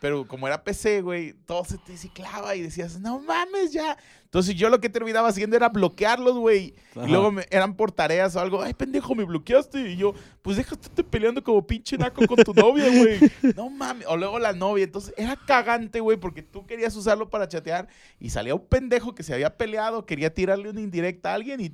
Pero 0.00 0.28
como 0.28 0.46
era 0.46 0.62
PC, 0.62 1.00
güey, 1.00 1.32
todo 1.32 1.64
se 1.64 1.78
te 1.78 1.96
ciclaba 1.96 2.54
y 2.54 2.60
decías, 2.60 3.00
no 3.00 3.20
mames, 3.20 3.72
ya. 3.72 3.96
Entonces 4.24 4.54
yo 4.54 4.68
lo 4.68 4.80
que 4.80 4.90
terminaba 4.90 5.28
haciendo 5.28 5.56
era 5.56 5.70
bloquearlos, 5.70 6.36
güey. 6.36 6.74
Y 6.94 7.08
luego 7.08 7.32
eran 7.50 7.74
por 7.74 7.90
tareas 7.90 8.36
o 8.36 8.40
algo. 8.40 8.60
Ay, 8.60 8.74
pendejo, 8.74 9.14
me 9.14 9.24
bloqueaste. 9.24 9.92
Y 9.92 9.96
yo, 9.96 10.12
pues 10.42 10.58
déjate 10.58 11.02
peleando 11.04 11.42
como 11.42 11.66
pinche 11.66 11.96
naco 11.96 12.26
con 12.26 12.36
tu 12.44 12.52
novia, 12.52 12.86
güey. 12.90 13.18
No 13.56 13.70
mames. 13.70 14.06
O 14.08 14.16
luego 14.18 14.38
la 14.38 14.52
novia. 14.52 14.84
Entonces 14.84 15.14
era 15.16 15.36
cagante, 15.36 16.00
güey, 16.00 16.18
porque 16.18 16.42
tú 16.42 16.66
querías 16.66 16.94
usarlo 16.94 17.30
para 17.30 17.48
chatear 17.48 17.88
y 18.20 18.28
salía 18.28 18.54
un 18.54 18.66
pendejo 18.66 19.14
que 19.14 19.22
se 19.22 19.32
había 19.32 19.56
peleado, 19.56 20.04
quería 20.04 20.34
tirarle 20.34 20.68
una 20.68 20.82
indirecta 20.82 21.30
a 21.30 21.34
alguien 21.34 21.60
y, 21.60 21.72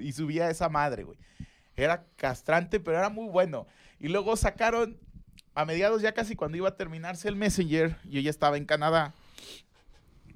y 0.00 0.12
subía 0.12 0.50
esa 0.50 0.68
madre, 0.68 1.04
güey. 1.04 1.18
Era 1.78 2.04
castrante, 2.16 2.80
pero 2.80 2.98
era 2.98 3.08
muy 3.08 3.28
bueno. 3.28 3.66
Y 4.00 4.08
luego 4.08 4.36
sacaron, 4.36 4.98
a 5.54 5.64
mediados 5.64 6.02
ya 6.02 6.12
casi 6.12 6.34
cuando 6.34 6.56
iba 6.56 6.68
a 6.68 6.76
terminarse 6.76 7.28
el 7.28 7.36
Messenger, 7.36 7.96
yo 8.04 8.20
ya 8.20 8.30
estaba 8.30 8.56
en 8.56 8.64
Canadá. 8.64 9.14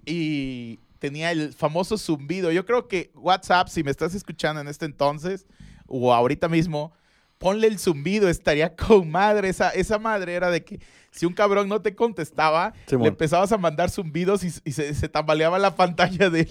Y 0.06 0.78
tenía 1.00 1.32
el 1.32 1.52
famoso 1.52 1.98
zumbido. 1.98 2.52
Yo 2.52 2.64
creo 2.64 2.86
que 2.86 3.10
WhatsApp, 3.14 3.66
si 3.66 3.82
me 3.82 3.90
estás 3.90 4.14
escuchando 4.14 4.60
en 4.60 4.68
este 4.68 4.84
entonces, 4.86 5.46
o 5.88 6.14
ahorita 6.14 6.48
mismo, 6.48 6.92
ponle 7.38 7.66
el 7.66 7.80
zumbido, 7.80 8.28
estaría 8.28 8.76
con 8.76 9.10
madre. 9.10 9.48
Esa, 9.48 9.70
esa 9.70 9.98
madre 9.98 10.34
era 10.34 10.48
de 10.48 10.64
que 10.64 10.78
si 11.10 11.26
un 11.26 11.34
cabrón 11.34 11.68
no 11.68 11.82
te 11.82 11.96
contestaba, 11.96 12.72
le 12.88 13.08
empezabas 13.08 13.50
a 13.50 13.58
mandar 13.58 13.90
zumbidos 13.90 14.44
y, 14.44 14.50
se, 14.50 15.08
tambaleaba 15.08 15.58
la 15.58 15.74
pantalla 15.76 16.30
de 16.30 16.46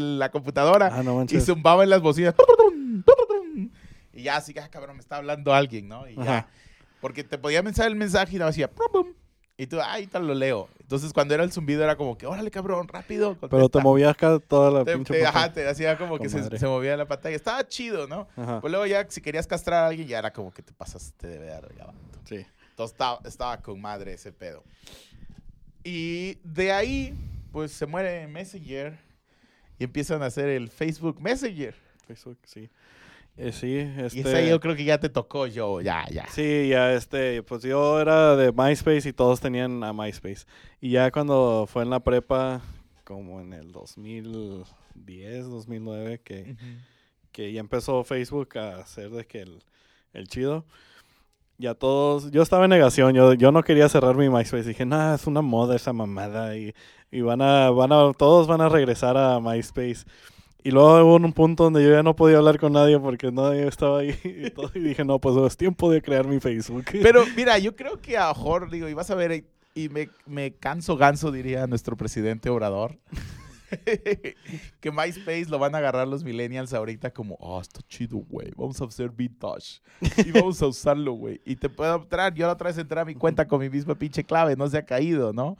la 0.00 0.32
computadora 0.32 0.90
ah, 0.92 1.24
y 1.28 1.40
zumbaba 1.40 1.84
en 1.84 1.90
las 1.90 2.02
bocinas. 2.02 2.34
Y 4.20 4.24
ya 4.24 4.36
así 4.36 4.52
que, 4.52 4.60
ah, 4.60 4.68
cabrón, 4.68 4.96
me 4.96 5.00
está 5.00 5.16
hablando 5.16 5.54
alguien, 5.54 5.88
¿no? 5.88 6.06
Y 6.06 6.14
ya. 6.14 6.46
Porque 7.00 7.24
te 7.24 7.38
podía 7.38 7.62
mensaje 7.62 7.88
el 7.88 7.96
mensaje 7.96 8.36
y 8.36 8.38
no 8.38 8.46
decía, 8.46 8.70
y 9.56 9.66
tú, 9.66 9.78
ay, 9.82 10.06
tal 10.06 10.26
lo 10.26 10.34
leo. 10.34 10.68
Entonces, 10.80 11.12
cuando 11.12 11.34
era 11.34 11.44
el 11.44 11.52
zumbido, 11.52 11.82
era 11.84 11.96
como 11.96 12.16
que, 12.16 12.26
órale, 12.26 12.50
cabrón, 12.50 12.88
rápido. 12.88 13.36
Pero 13.50 13.68
te 13.68 13.78
movías 13.80 14.12
acá 14.12 14.38
toda 14.38 14.70
la 14.70 14.84
pinche 14.86 15.12
te, 15.12 15.26
Ajá, 15.26 15.52
te 15.52 15.68
hacía 15.68 15.98
como 15.98 16.18
que 16.18 16.30
se, 16.30 16.58
se, 16.58 16.66
movía 16.66 16.96
la 16.96 17.06
pantalla. 17.06 17.36
Estaba 17.36 17.66
chido, 17.68 18.06
¿no? 18.06 18.26
Pues 18.34 18.70
luego 18.70 18.86
ya, 18.86 19.06
si 19.10 19.20
querías 19.20 19.46
castrar 19.46 19.84
a 19.84 19.86
alguien, 19.88 20.08
ya 20.08 20.18
era 20.18 20.32
como 20.32 20.50
que 20.52 20.62
te 20.62 20.72
pasaste 20.72 21.26
de 21.26 21.38
ver. 21.38 21.68
Sí. 22.24 22.46
Entonces, 22.70 22.92
estaba, 22.92 23.20
estaba 23.24 23.56
con 23.60 23.80
madre 23.80 24.14
ese 24.14 24.32
pedo. 24.32 24.64
Y 25.84 26.38
de 26.42 26.72
ahí, 26.72 27.14
pues, 27.52 27.72
se 27.72 27.84
muere 27.86 28.26
Messenger 28.28 28.98
y 29.78 29.84
empiezan 29.84 30.22
a 30.22 30.26
hacer 30.26 30.48
el 30.48 30.70
Facebook 30.70 31.20
Messenger. 31.20 31.74
Facebook, 32.06 32.38
sí. 32.44 32.70
Eh, 33.36 33.52
sí, 33.52 33.76
este... 33.76 34.18
Y 34.18 34.20
esa 34.20 34.42
yo 34.42 34.60
creo 34.60 34.76
que 34.76 34.84
ya 34.84 34.98
te 34.98 35.08
tocó 35.08 35.46
yo, 35.46 35.80
ya, 35.80 36.06
ya. 36.10 36.26
Sí, 36.28 36.68
ya 36.68 36.92
este, 36.92 37.42
pues 37.42 37.62
yo 37.62 38.00
era 38.00 38.36
de 38.36 38.52
MySpace 38.52 39.08
y 39.08 39.12
todos 39.12 39.40
tenían 39.40 39.82
a 39.82 39.92
MySpace. 39.92 40.44
Y 40.80 40.90
ya 40.90 41.10
cuando 41.10 41.66
fue 41.66 41.82
en 41.82 41.90
la 41.90 42.00
prepa, 42.00 42.60
como 43.04 43.40
en 43.40 43.52
el 43.52 43.72
2010, 43.72 45.48
2009, 45.48 46.20
que, 46.22 46.56
que 47.32 47.52
ya 47.52 47.60
empezó 47.60 48.04
Facebook 48.04 48.58
a 48.58 48.80
hacer 48.80 49.10
de 49.10 49.26
que 49.26 49.40
el, 49.42 49.62
el 50.12 50.28
chido. 50.28 50.64
Ya 51.58 51.74
todos, 51.74 52.30
yo 52.30 52.40
estaba 52.42 52.64
en 52.64 52.70
negación, 52.70 53.14
yo, 53.14 53.34
yo 53.34 53.52
no 53.52 53.62
quería 53.62 53.88
cerrar 53.88 54.16
mi 54.16 54.30
MySpace. 54.30 54.68
Dije, 54.68 54.86
no, 54.86 55.14
es 55.14 55.26
una 55.26 55.42
moda 55.42 55.76
esa 55.76 55.92
mamada 55.92 56.56
y, 56.56 56.74
y 57.10 57.20
van 57.20 57.42
a, 57.42 57.70
van 57.70 57.92
a, 57.92 58.12
todos 58.14 58.46
van 58.46 58.60
a 58.62 58.68
regresar 58.68 59.16
a 59.16 59.40
MySpace. 59.40 60.04
Y 60.62 60.70
luego 60.70 61.04
hubo 61.04 61.16
un 61.16 61.32
punto 61.32 61.64
donde 61.64 61.82
yo 61.82 61.90
ya 61.90 62.02
no 62.02 62.14
podía 62.14 62.38
hablar 62.38 62.58
con 62.58 62.72
nadie 62.72 62.98
porque 62.98 63.32
nadie 63.32 63.66
estaba 63.66 64.00
ahí 64.00 64.14
y, 64.74 64.78
dije, 64.78 65.04
no, 65.04 65.18
pues 65.18 65.36
es 65.36 65.56
tiempo 65.56 65.90
de 65.90 66.02
crear 66.02 66.26
mi 66.26 66.40
Facebook. 66.40 66.84
Pero 67.02 67.24
mira, 67.36 67.58
yo 67.58 67.74
creo 67.74 68.00
que 68.00 68.18
a 68.18 68.28
mejor, 68.28 68.70
digo, 68.70 68.88
y 68.88 68.94
vas 68.94 69.10
a 69.10 69.14
ver, 69.14 69.44
y 69.74 69.88
me, 69.88 70.10
me 70.26 70.52
canso 70.52 70.96
ganso, 70.96 71.30
diría 71.30 71.66
nuestro 71.66 71.96
presidente 71.96 72.50
Obrador, 72.50 72.98
que 74.80 74.90
MySpace 74.90 75.46
lo 75.46 75.58
van 75.58 75.74
a 75.74 75.78
agarrar 75.78 76.08
los 76.08 76.24
millennials 76.24 76.74
ahorita 76.74 77.12
como, 77.12 77.36
oh, 77.40 77.60
está 77.60 77.80
chido, 77.88 78.18
güey, 78.18 78.50
vamos 78.56 78.80
a 78.80 78.84
hacer 78.84 79.10
vintage 79.10 79.80
y 80.24 80.30
vamos 80.32 80.60
a 80.62 80.66
usarlo, 80.66 81.12
güey. 81.12 81.40
Y 81.44 81.56
te 81.56 81.68
puedo 81.68 81.96
entrar, 81.96 82.34
yo 82.34 82.50
otra 82.50 82.68
vez 82.68 82.78
entré 82.78 83.00
a 83.00 83.04
mi 83.04 83.14
cuenta 83.14 83.46
con 83.46 83.60
mi 83.60 83.70
misma 83.70 83.94
pinche 83.94 84.24
clave, 84.24 84.56
no 84.56 84.68
se 84.68 84.78
ha 84.78 84.84
caído, 84.84 85.32
¿no? 85.32 85.56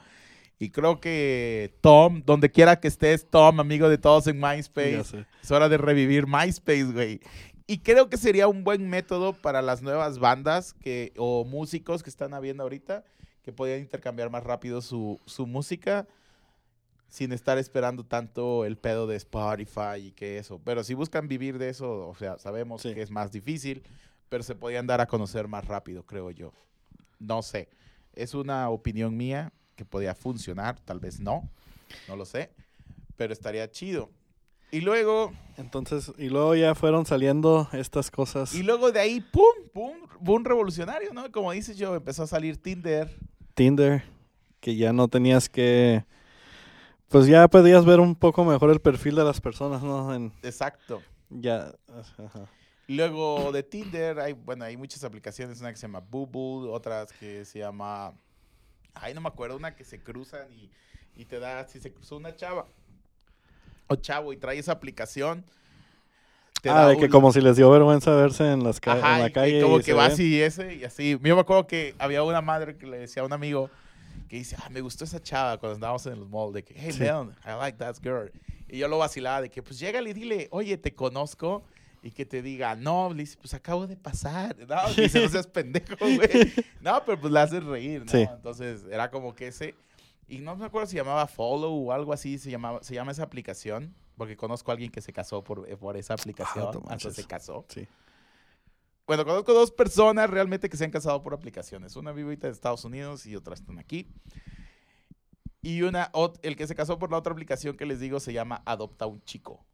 Y 0.62 0.68
creo 0.70 1.00
que 1.00 1.74
Tom, 1.80 2.22
donde 2.26 2.50
quiera 2.50 2.78
que 2.78 2.86
estés, 2.86 3.26
Tom, 3.28 3.58
amigo 3.60 3.88
de 3.88 3.96
todos 3.96 4.26
en 4.26 4.38
MySpace, 4.38 5.24
es 5.42 5.50
hora 5.50 5.70
de 5.70 5.78
revivir 5.78 6.26
MySpace, 6.26 6.84
güey. 6.84 7.20
Y 7.66 7.78
creo 7.78 8.10
que 8.10 8.18
sería 8.18 8.46
un 8.46 8.62
buen 8.62 8.88
método 8.90 9.32
para 9.32 9.62
las 9.62 9.80
nuevas 9.80 10.18
bandas 10.18 10.74
que, 10.74 11.14
o 11.16 11.46
músicos 11.46 12.02
que 12.02 12.10
están 12.10 12.34
habiendo 12.34 12.62
ahorita, 12.62 13.04
que 13.42 13.52
podían 13.52 13.80
intercambiar 13.80 14.28
más 14.28 14.44
rápido 14.44 14.82
su, 14.82 15.18
su 15.24 15.46
música 15.46 16.06
sin 17.08 17.32
estar 17.32 17.56
esperando 17.56 18.04
tanto 18.04 18.66
el 18.66 18.76
pedo 18.76 19.06
de 19.06 19.16
Spotify 19.16 19.96
y 20.08 20.10
que 20.12 20.36
eso. 20.36 20.60
Pero 20.62 20.84
si 20.84 20.92
buscan 20.92 21.26
vivir 21.26 21.56
de 21.56 21.70
eso, 21.70 22.06
o 22.06 22.14
sea, 22.14 22.38
sabemos 22.38 22.82
Sí. 22.82 22.92
que 22.92 23.00
es 23.00 23.10
más 23.10 23.32
difícil, 23.32 23.82
pero 24.28 24.42
se 24.42 24.54
podían 24.54 24.86
dar 24.86 25.00
a 25.00 25.06
conocer 25.06 25.48
más 25.48 25.64
rápido, 25.64 26.04
creo 26.04 26.30
yo. 26.30 26.52
No 27.18 27.40
sé. 27.40 27.70
Es 28.12 28.34
una 28.34 28.68
opinión 28.68 29.16
mía 29.16 29.52
que 29.80 29.86
podía 29.86 30.14
funcionar, 30.14 30.78
tal 30.84 31.00
vez 31.00 31.20
no, 31.20 31.48
no 32.06 32.14
lo 32.14 32.26
sé, 32.26 32.50
pero 33.16 33.32
estaría 33.32 33.70
chido. 33.70 34.10
Y 34.70 34.82
luego, 34.82 35.32
Entonces, 35.56 36.12
y 36.18 36.28
luego 36.28 36.54
ya 36.54 36.74
fueron 36.74 37.06
saliendo 37.06 37.66
estas 37.72 38.10
cosas. 38.10 38.54
y 38.54 38.62
luego 38.62 38.92
de 38.92 39.00
ahí, 39.00 39.22
pum, 39.22 39.42
pum, 39.72 39.94
boom 40.20 40.44
revolucionario, 40.44 41.14
¿no? 41.14 41.32
Como 41.32 41.50
dices 41.52 41.78
yo, 41.78 41.94
empezó 41.96 42.24
a 42.24 42.26
salir 42.26 42.58
Tinder. 42.60 43.08
Tinder, 43.54 44.02
que 44.60 44.76
ya 44.76 44.92
no 44.92 45.08
tenías 45.08 45.48
que... 45.48 46.04
Pues 47.08 47.26
ya 47.26 47.48
podías 47.48 47.86
ver 47.86 48.00
un 48.00 48.14
poco 48.14 48.44
mejor 48.44 48.68
el 48.70 48.80
perfil 48.80 49.14
de 49.14 49.24
las 49.24 49.40
personas, 49.40 49.82
¿no? 49.82 50.14
En, 50.14 50.30
Exacto. 50.42 51.00
ya... 51.30 51.74
ajá. 51.88 52.50
Luego 52.86 53.50
de 53.50 53.62
Tinder, 53.62 54.20
hay, 54.20 54.34
bueno, 54.34 54.66
hay 54.66 54.76
muchas 54.76 55.04
aplicaciones, 55.04 55.58
una 55.60 55.70
que 55.70 55.76
se 55.76 55.86
llama 55.86 56.00
Bubble, 56.00 56.70
otras 56.70 57.12
que 57.14 57.46
se 57.46 57.60
llama, 57.60 58.12
ay, 58.94 59.14
no 59.14 59.20
me 59.20 59.28
acuerdo, 59.28 59.56
una 59.56 59.74
que 59.76 59.84
se 59.84 59.98
cruzan 60.00 60.52
y, 60.52 60.70
y 61.16 61.24
te 61.24 61.38
da, 61.38 61.66
si 61.68 61.80
se 61.80 61.92
cruzó 61.92 62.16
una 62.16 62.34
chava 62.36 62.66
o 63.88 63.96
chavo 63.96 64.32
y 64.32 64.36
trae 64.36 64.58
esa 64.58 64.72
aplicación, 64.72 65.44
te 66.62 66.68
Ah, 66.70 66.74
da 66.74 66.88
de 66.88 66.96
que 66.98 67.08
como 67.08 67.32
si 67.32 67.40
les 67.40 67.56
dio 67.56 67.70
vergüenza 67.70 68.14
verse 68.14 68.52
en, 68.52 68.62
las 68.62 68.80
ca- 68.80 68.92
Ajá, 68.92 69.14
en 69.16 69.22
la 69.22 69.28
y- 69.28 69.32
calle. 69.32 69.58
y 69.58 69.62
como 69.62 69.80
y 69.80 69.82
que 69.82 69.94
ven. 69.94 70.12
y 70.18 70.40
ese 70.40 70.74
y 70.74 70.84
así. 70.84 71.18
Yo 71.22 71.34
me 71.34 71.40
acuerdo 71.40 71.66
que 71.66 71.94
había 71.98 72.22
una 72.22 72.42
madre 72.42 72.76
que 72.76 72.86
le 72.86 72.98
decía 72.98 73.22
a 73.22 73.26
un 73.26 73.32
amigo 73.32 73.70
que 74.28 74.36
dice, 74.36 74.56
ah, 74.60 74.68
me 74.70 74.80
gustó 74.80 75.04
esa 75.04 75.20
chava 75.22 75.58
cuando 75.58 75.74
andábamos 75.76 76.04
en 76.06 76.20
los 76.20 76.28
malls, 76.28 76.52
de 76.52 76.62
que, 76.62 76.74
hey, 76.76 76.92
Sí. 76.92 77.02
man, 77.04 77.34
I 77.44 77.58
like 77.58 77.78
that 77.78 77.96
girl. 78.02 78.30
Y 78.68 78.78
yo 78.78 78.86
lo 78.88 78.98
vacilaba 78.98 79.40
de 79.42 79.50
que, 79.50 79.62
pues, 79.62 79.78
llégale 79.80 80.10
y 80.10 80.12
dile, 80.12 80.48
oye, 80.52 80.76
te 80.76 80.94
conozco. 80.94 81.64
Y 82.02 82.12
que 82.12 82.24
te 82.24 82.40
diga, 82.40 82.74
no, 82.76 83.10
le 83.10 83.22
dice, 83.22 83.36
pues 83.38 83.52
acabo 83.54 83.86
de 83.86 83.96
pasar. 83.96 84.56
No, 84.68 84.94
dice, 84.96 85.22
no 85.22 85.28
seas 85.28 85.46
pendejo, 85.46 85.94
güey. 85.98 86.52
No, 86.80 87.02
pero 87.04 87.20
pues 87.20 87.32
la 87.32 87.42
haces 87.42 87.64
reír, 87.64 88.04
¿no? 88.04 88.10
Sí. 88.10 88.26
Entonces 88.30 88.84
era 88.90 89.10
como 89.10 89.34
que 89.34 89.48
ese. 89.48 89.74
Y 90.28 90.38
no 90.38 90.56
me 90.56 90.64
acuerdo 90.64 90.86
si 90.86 90.96
llamaba 90.96 91.26
Follow 91.26 91.72
o 91.72 91.92
algo 91.92 92.12
así, 92.12 92.38
se, 92.38 92.50
llamaba, 92.50 92.82
se 92.82 92.94
llama 92.94 93.12
esa 93.12 93.24
aplicación. 93.24 93.94
Porque 94.16 94.36
conozco 94.36 94.70
a 94.70 94.74
alguien 94.74 94.90
que 94.90 95.00
se 95.00 95.14
casó 95.14 95.42
por, 95.42 95.66
por 95.78 95.96
esa 95.96 96.12
aplicación. 96.12 96.66
Ah, 96.68 96.72
no 96.74 96.90
hasta 96.90 97.10
se 97.10 97.24
casó. 97.24 97.64
Sí. 97.68 97.88
Bueno, 99.06 99.24
conozco 99.24 99.52
dos 99.52 99.72
personas 99.72 100.30
realmente 100.30 100.68
que 100.68 100.76
se 100.76 100.84
han 100.84 100.90
casado 100.90 101.22
por 101.22 101.34
aplicaciones. 101.34 101.96
Una 101.96 102.12
vive 102.12 102.26
ahorita 102.26 102.46
en 102.46 102.52
Estados 102.52 102.84
Unidos 102.84 103.26
y 103.26 103.34
otra 103.34 103.54
están 103.54 103.78
aquí. 103.78 104.08
Y 105.62 105.82
una, 105.82 106.12
el 106.42 106.54
que 106.54 106.66
se 106.66 106.74
casó 106.74 106.98
por 106.98 107.10
la 107.10 107.18
otra 107.18 107.32
aplicación 107.32 107.76
que 107.76 107.86
les 107.86 107.98
digo 107.98 108.20
se 108.20 108.32
llama 108.32 108.62
Adopta 108.64 109.06
un 109.06 109.22
Chico. 109.24 109.64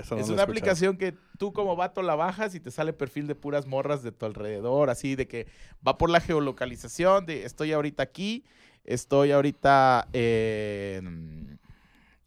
Eso 0.00 0.16
es 0.16 0.28
una 0.28 0.42
aplicación 0.42 0.96
que 0.96 1.14
tú 1.38 1.52
como 1.52 1.76
vato 1.76 2.02
la 2.02 2.14
bajas 2.14 2.54
y 2.54 2.60
te 2.60 2.70
sale 2.70 2.92
perfil 2.92 3.26
de 3.26 3.34
puras 3.34 3.66
morras 3.66 4.02
de 4.02 4.12
tu 4.12 4.26
alrededor, 4.26 4.90
así 4.90 5.14
de 5.14 5.28
que 5.28 5.46
va 5.86 5.98
por 5.98 6.10
la 6.10 6.20
geolocalización 6.20 7.26
de 7.26 7.44
estoy 7.44 7.72
ahorita 7.72 8.02
aquí, 8.02 8.44
estoy 8.84 9.30
ahorita 9.32 10.08
en, 10.12 11.58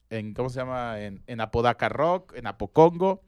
en 0.09 0.33
¿cómo 0.33 0.49
se 0.49 0.59
llama? 0.59 1.01
En, 1.01 1.21
en 1.27 1.41
Apodaca 1.41 1.89
Rock, 1.89 2.33
en 2.35 2.47
Apocongo. 2.47 3.21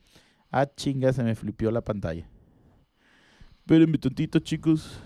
Ah, 0.52 0.68
chinga, 0.74 1.12
se 1.12 1.24
me 1.24 1.36
flipió 1.36 1.70
la 1.72 1.82
pantalla. 1.82 2.28
Espérenme 3.60 3.98
tantito, 3.98 4.40
chicos. 4.40 5.00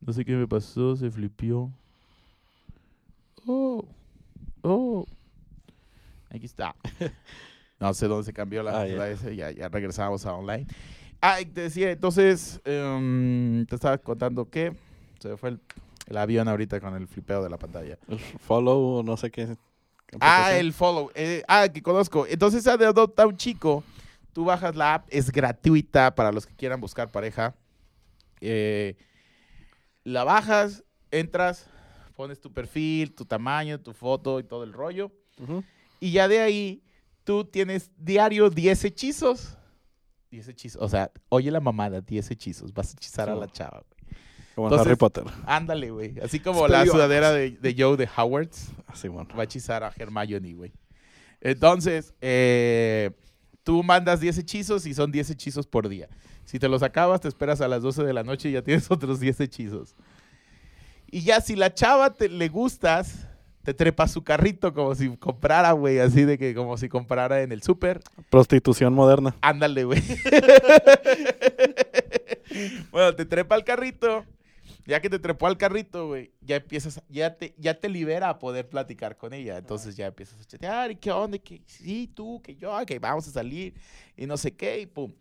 No 0.00 0.12
sé 0.12 0.24
qué 0.24 0.32
me 0.32 0.46
pasó, 0.46 0.96
se 0.96 1.10
flipió. 1.10 1.72
Oh, 3.46 3.86
oh. 4.62 5.06
Aquí 6.34 6.46
está. 6.46 6.74
No 7.80 7.92
sé 7.92 8.06
dónde 8.06 8.24
se 8.24 8.32
cambió 8.32 8.62
la, 8.62 8.80
Ah, 8.82 8.86
ya. 8.86 8.96
la 8.96 9.12
ya, 9.34 9.50
ya 9.50 9.68
regresamos 9.68 10.24
a 10.24 10.32
online. 10.34 10.66
Ah, 11.20 11.38
te 11.40 11.62
decía, 11.62 11.90
entonces, 11.90 12.60
em, 12.64 13.66
te 13.66 13.74
estaba 13.74 13.98
contando 13.98 14.48
que 14.48 14.72
se 15.18 15.36
fue 15.36 15.50
el, 15.50 15.60
el 16.06 16.16
avión 16.16 16.46
ahorita 16.48 16.80
con 16.80 16.94
el 16.94 17.08
flipeo 17.08 17.42
de 17.42 17.50
la 17.50 17.58
pantalla. 17.58 17.98
El 18.08 18.18
follow, 18.38 19.02
no 19.02 19.16
sé 19.16 19.30
qué. 19.30 19.56
Ah, 20.20 20.52
el 20.54 20.72
follow. 20.72 21.10
eh, 21.16 21.42
ah, 21.48 21.68
que 21.68 21.82
conozco. 21.82 22.26
Entonces, 22.28 22.62
de 22.62 22.86
Adopta 22.86 23.26
un 23.26 23.36
Chico, 23.36 23.82
tú 24.32 24.44
bajas 24.44 24.76
la 24.76 24.94
app, 24.94 25.08
es 25.10 25.30
gratuita 25.32 26.14
para 26.14 26.30
los 26.30 26.46
que 26.46 26.54
quieran 26.54 26.80
buscar 26.80 27.10
pareja. 27.10 27.54
Eh, 28.40 28.94
la 30.04 30.22
bajas, 30.24 30.84
entras, 31.10 31.68
pones 32.16 32.40
tu 32.40 32.52
perfil, 32.52 33.14
tu 33.14 33.24
tamaño, 33.24 33.80
tu 33.80 33.92
foto 33.92 34.38
y 34.38 34.44
todo 34.44 34.62
el 34.62 34.72
rollo. 34.72 35.10
Ujú. 35.40 35.64
Y 36.04 36.10
ya 36.10 36.28
de 36.28 36.40
ahí, 36.40 36.82
tú 37.24 37.46
tienes 37.46 37.90
diario 37.96 38.50
10 38.50 38.84
hechizos. 38.84 39.56
10 40.30 40.48
hechizos. 40.48 40.82
O 40.82 40.86
sea, 40.86 41.10
oye 41.30 41.50
la 41.50 41.60
mamada, 41.60 42.02
10 42.02 42.30
hechizos. 42.30 42.74
Vas 42.74 42.90
a 42.90 42.92
hechizar 42.92 43.30
a 43.30 43.34
la 43.34 43.50
chava. 43.50 43.82
güey. 43.88 44.14
Como 44.54 44.66
en 44.66 44.72
Entonces- 44.74 44.86
Harry 44.86 44.96
Potter. 44.98 45.24
Ándale, 45.46 45.90
güey. 45.90 46.20
Así 46.20 46.40
como 46.40 46.68
la 46.68 46.84
sudadera 46.84 47.32
de, 47.32 47.52
de 47.52 47.74
Joe 47.78 47.96
de 47.96 48.06
Howards. 48.18 48.68
Así, 48.86 49.08
bueno. 49.08 49.30
va 49.34 49.40
a 49.40 49.44
hechizar 49.44 49.82
a 49.82 49.94
Hermione, 49.96 50.52
güey. 50.52 50.74
Entonces, 51.40 52.12
eh, 52.20 53.10
tú 53.62 53.82
mandas 53.82 54.20
10 54.20 54.36
hechizos 54.36 54.84
y 54.84 54.92
son 54.92 55.10
10 55.10 55.30
hechizos 55.30 55.66
por 55.66 55.88
día. 55.88 56.10
Si 56.44 56.58
te 56.58 56.68
los 56.68 56.82
acabas, 56.82 57.22
te 57.22 57.28
esperas 57.28 57.62
a 57.62 57.68
las 57.68 57.82
12 57.82 58.04
de 58.04 58.12
la 58.12 58.24
noche 58.24 58.50
y 58.50 58.52
ya 58.52 58.60
tienes 58.62 58.90
otros 58.90 59.20
10 59.20 59.40
hechizos. 59.40 59.96
Y 61.10 61.22
ya 61.22 61.40
si 61.40 61.56
la 61.56 61.72
chava 61.72 62.12
te, 62.12 62.28
le 62.28 62.50
gustas, 62.50 63.26
te 63.64 63.74
trepa 63.74 64.06
su 64.06 64.22
carrito 64.22 64.74
como 64.74 64.94
si 64.94 65.16
comprara, 65.16 65.72
güey, 65.72 65.98
así 65.98 66.24
de 66.24 66.38
que 66.38 66.54
como 66.54 66.76
si 66.76 66.88
comprara 66.88 67.42
en 67.42 67.50
el 67.50 67.62
súper. 67.62 68.02
Prostitución 68.30 68.92
moderna. 68.92 69.34
Ándale, 69.40 69.84
güey. 69.84 70.02
bueno, 72.92 73.14
te 73.14 73.24
trepa 73.24 73.54
al 73.54 73.64
carrito. 73.64 74.24
Ya 74.86 75.00
que 75.00 75.08
te 75.08 75.18
trepó 75.18 75.46
al 75.46 75.56
carrito, 75.56 76.08
güey, 76.08 76.30
ya 76.42 76.56
empiezas, 76.56 77.00
ya 77.08 77.38
te, 77.38 77.54
ya 77.56 77.80
te 77.80 77.88
libera 77.88 78.28
a 78.28 78.38
poder 78.38 78.68
platicar 78.68 79.16
con 79.16 79.32
ella. 79.32 79.56
Entonces 79.56 79.96
ya 79.96 80.08
empiezas 80.08 80.38
a 80.42 80.44
chatear, 80.44 80.90
¿y 80.90 80.96
qué 80.96 81.10
onda? 81.10 81.38
Que 81.38 81.62
sí, 81.64 82.12
tú, 82.14 82.42
que 82.42 82.54
yo, 82.54 82.70
que 82.86 82.98
vamos 82.98 83.26
a 83.26 83.30
salir, 83.30 83.72
y 84.14 84.26
no 84.26 84.36
sé 84.36 84.54
qué, 84.54 84.80
y 84.80 84.86
pum. 84.86 85.14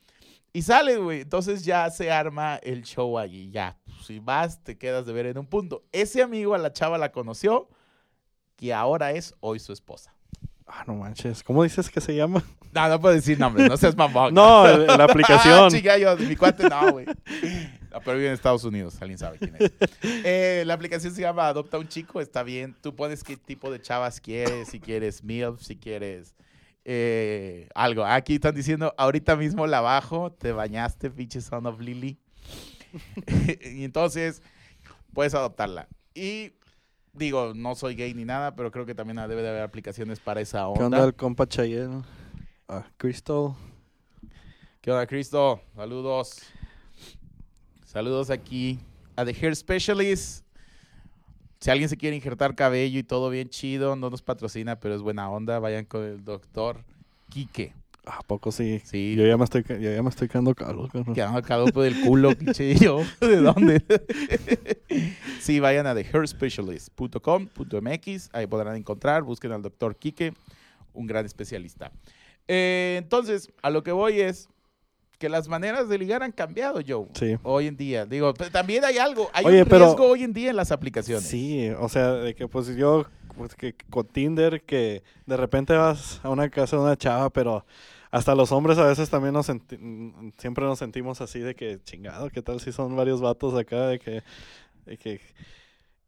Y 0.52 0.64
sale, 0.64 0.98
güey. 0.98 1.22
Entonces 1.22 1.64
ya 1.64 1.90
se 1.90 2.12
arma 2.12 2.58
el 2.58 2.84
show 2.84 3.18
allí. 3.18 3.52
Ya, 3.52 3.78
si 4.06 4.20
vas, 4.20 4.62
te 4.62 4.78
quedas 4.78 5.06
de 5.06 5.14
ver 5.14 5.28
en 5.28 5.38
un 5.38 5.48
punto. 5.48 5.86
Ese 5.94 6.22
amigo 6.22 6.54
a 6.54 6.58
la 6.58 6.74
chava 6.74 6.98
la 6.98 7.14
conoció, 7.14 7.70
que 8.56 8.74
ahora 8.74 9.12
es 9.12 9.34
hoy 9.40 9.60
su 9.60 9.74
esposa. 9.74 10.14
Ah, 10.66 10.84
no 10.88 10.96
manches. 10.96 11.44
¿Cómo 11.44 11.64
dices 11.64 11.90
que 11.90 12.02
se 12.02 12.16
llama? 12.16 12.44
No, 12.74 12.90
no 12.90 13.00
puedo 13.00 13.14
decir 13.14 13.40
nombres, 13.40 13.70
no 13.70 13.78
seas 13.78 13.96
mamón. 13.96 14.34
No, 14.34 14.66
la 14.66 15.04
aplicación. 15.04 15.66
Ah, 15.66 15.68
chica, 15.70 15.98
yo, 15.98 16.18
mi 16.18 16.36
cuate 16.36 16.68
no, 16.68 16.92
güey. 16.92 17.06
No, 17.06 18.00
pero 18.04 18.18
vive 18.18 18.28
en 18.30 18.34
Estados 18.34 18.64
Unidos, 18.64 18.98
alguien 19.00 19.20
sabe 19.20 19.38
quién 19.38 19.56
es. 19.60 19.72
Eh, 20.02 20.64
la 20.66 20.74
aplicación 20.74 21.14
se 21.14 21.22
llama 21.22 21.48
Adopta 21.48 21.78
un 21.78 21.88
Chico, 21.88 22.20
está 22.20 22.42
bien. 22.42 22.76
Tú 22.82 22.96
pones 22.96 23.24
qué 23.24 23.38
tipo 23.38 23.72
de 23.72 23.80
chavas 23.80 24.20
quieres, 24.20 24.70
si 24.70 24.80
quieres 24.80 25.24
MILF, 25.24 25.62
si 25.62 25.76
quieres 25.76 26.34
eh, 26.86 27.70
algo. 27.76 28.06
Aquí 28.06 28.36
están 28.36 28.56
diciendo, 28.56 28.94
ahorita 28.98 29.36
mismo 29.36 29.68
la 29.68 29.82
bajo, 29.82 30.32
te 30.32 30.52
bañaste, 30.52 31.12
pinche 31.12 31.42
son 31.42 31.68
of 31.68 31.80
Lily. 31.80 32.18
y 33.76 33.84
entonces, 33.84 34.42
puedes 35.14 35.36
adoptarla. 35.36 35.88
Y 36.16 36.54
digo, 37.14 37.54
no 37.56 37.76
soy 37.76 37.96
gay 37.96 38.14
ni 38.14 38.26
nada, 38.26 38.56
pero 38.56 38.72
creo 38.72 38.86
que 38.86 38.96
también 38.96 39.18
debe 39.28 39.42
de 39.42 39.50
haber 39.50 39.62
aplicaciones 39.62 40.20
para 40.20 40.42
esa 40.42 40.60
¿Qué 40.76 40.84
onda 40.84 40.98
onda. 40.98 41.04
el 41.06 41.14
compa 41.14 41.48
Chayel? 41.48 42.02
Ah, 42.68 42.86
Crystal. 42.98 43.54
¿Qué 44.82 44.92
onda, 44.92 45.08
Cristo? 45.08 45.62
Saludos. 45.76 46.42
Saludos 47.86 48.30
aquí 48.30 48.80
a 49.16 49.24
The 49.24 49.32
Hair 49.32 49.56
Specialist. 49.56 50.44
Si 51.60 51.70
alguien 51.70 51.88
se 51.88 51.96
quiere 51.96 52.16
injertar 52.16 52.56
cabello 52.56 53.00
y 53.00 53.04
todo 53.04 53.30
bien 53.30 53.48
chido, 53.48 53.96
no 53.96 54.10
nos 54.10 54.22
patrocina, 54.22 54.80
pero 54.80 54.96
es 54.96 55.02
buena 55.02 55.30
onda. 55.30 55.60
Vayan 55.60 55.86
con 55.86 56.04
el 56.04 56.26
doctor 56.26 56.84
Quique. 57.30 57.74
¿A 58.06 58.22
poco 58.22 58.52
sí? 58.52 58.82
Sí. 58.84 59.16
Yo 59.16 59.26
ya 59.26 59.38
me 59.38 59.46
estoy, 59.46 59.64
yo 59.68 59.78
ya 59.78 60.04
me 60.04 60.10
estoy 60.10 60.28
quedando 60.28 60.54
calvo. 60.54 60.90
cabrón. 60.90 61.16
Quedando 61.16 61.42
calvo 61.42 61.82
del 61.82 62.02
culo, 62.02 62.36
pinche 62.36 62.76
yo. 62.80 63.00
¿De 63.22 63.38
dónde? 63.38 63.82
sí, 65.40 65.62
vayan 65.62 65.88
a 65.88 65.96
thehairspecialist.com.mx. 65.96 68.30
Ahí 68.34 68.48
podrán 68.48 68.76
encontrar. 68.76 69.24
Busquen 69.24 69.54
al 69.54 69.62
doctor 69.62 69.96
Quique, 69.96 70.34
un 70.94 71.08
gran 71.08 71.26
especialista. 71.26 71.94
Eh, 72.50 72.98
entonces, 73.02 73.54
a 73.62 73.70
lo 73.70 73.84
que 73.84 73.94
voy 73.94 74.20
es 74.20 74.50
que 75.24 75.30
las 75.30 75.48
maneras 75.48 75.88
de 75.88 75.98
ligar 75.98 76.22
han 76.22 76.34
cambiado, 76.34 76.82
Joe. 76.86 77.06
Sí. 77.14 77.38
Hoy 77.44 77.68
en 77.68 77.78
día. 77.78 78.06
Digo, 78.06 78.34
pero 78.34 78.52
también 78.52 78.84
hay 78.84 78.98
algo. 78.98 79.30
Hay 79.32 79.46
Oye, 79.46 79.64
un 79.64 79.70
pero- 79.70 79.86
riesgo 79.86 80.06
hoy 80.06 80.24
en 80.24 80.34
día 80.34 80.50
en 80.50 80.58
las 80.58 80.70
aplicaciones. 80.74 81.24
Sí, 81.26 81.70
o 81.80 81.88
sea, 81.88 82.12
de 82.12 82.36
que 82.36 82.46
pues 82.50 82.76
yo, 82.76 83.06
pues 83.38 83.56
que 83.56 83.74
con 83.90 84.06
Tinder, 84.06 84.64
que 84.64 85.02
de 85.26 85.38
repente 85.38 85.78
vas 85.78 86.20
a 86.24 86.30
una 86.30 86.50
casa 86.50 86.76
de 86.76 86.82
una 86.84 86.98
chava, 86.98 87.30
pero 87.30 87.66
hasta 88.12 88.36
los 88.36 88.52
hombres 88.52 88.78
a 88.78 88.86
veces 88.86 89.10
también 89.10 89.34
nos 89.34 89.48
senti- 89.48 89.80
siempre 90.38 90.66
nos 90.66 90.78
sentimos 90.78 91.22
así 91.22 91.40
de 91.40 91.56
que 91.56 91.80
chingado, 91.86 92.30
¿qué 92.30 92.42
tal 92.42 92.60
si 92.60 92.74
son 92.74 92.94
varios 92.98 93.22
vatos 93.22 93.58
acá 93.58 93.88
de 93.88 94.00
que, 94.00 94.24
de 94.86 94.98
que 94.98 95.22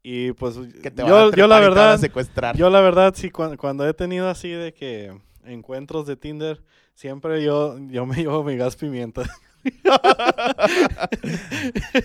y 0.02 0.32
pues 0.32 0.58
Que 0.82 0.90
te 0.90 1.02
van 1.02 1.10
yo, 1.10 1.16
a 1.16 1.30
yo 1.34 1.46
la 1.46 1.54
van 1.56 1.64
a 1.64 1.68
verdad, 1.68 1.98
secuestrar. 1.98 2.54
yo 2.54 2.68
la 2.68 2.82
verdad 2.82 3.14
sí 3.16 3.30
cuando, 3.30 3.56
cuando 3.56 3.88
he 3.88 3.94
tenido 3.94 4.28
así 4.28 4.50
de 4.50 4.74
que 4.74 5.18
encuentros 5.46 6.06
de 6.06 6.16
Tinder, 6.16 6.62
siempre 6.94 7.42
yo 7.42 7.78
yo 7.88 8.06
me 8.06 8.16
llevo 8.22 8.44
mi 8.44 8.56
gas 8.56 8.76
pimienta. 8.76 9.22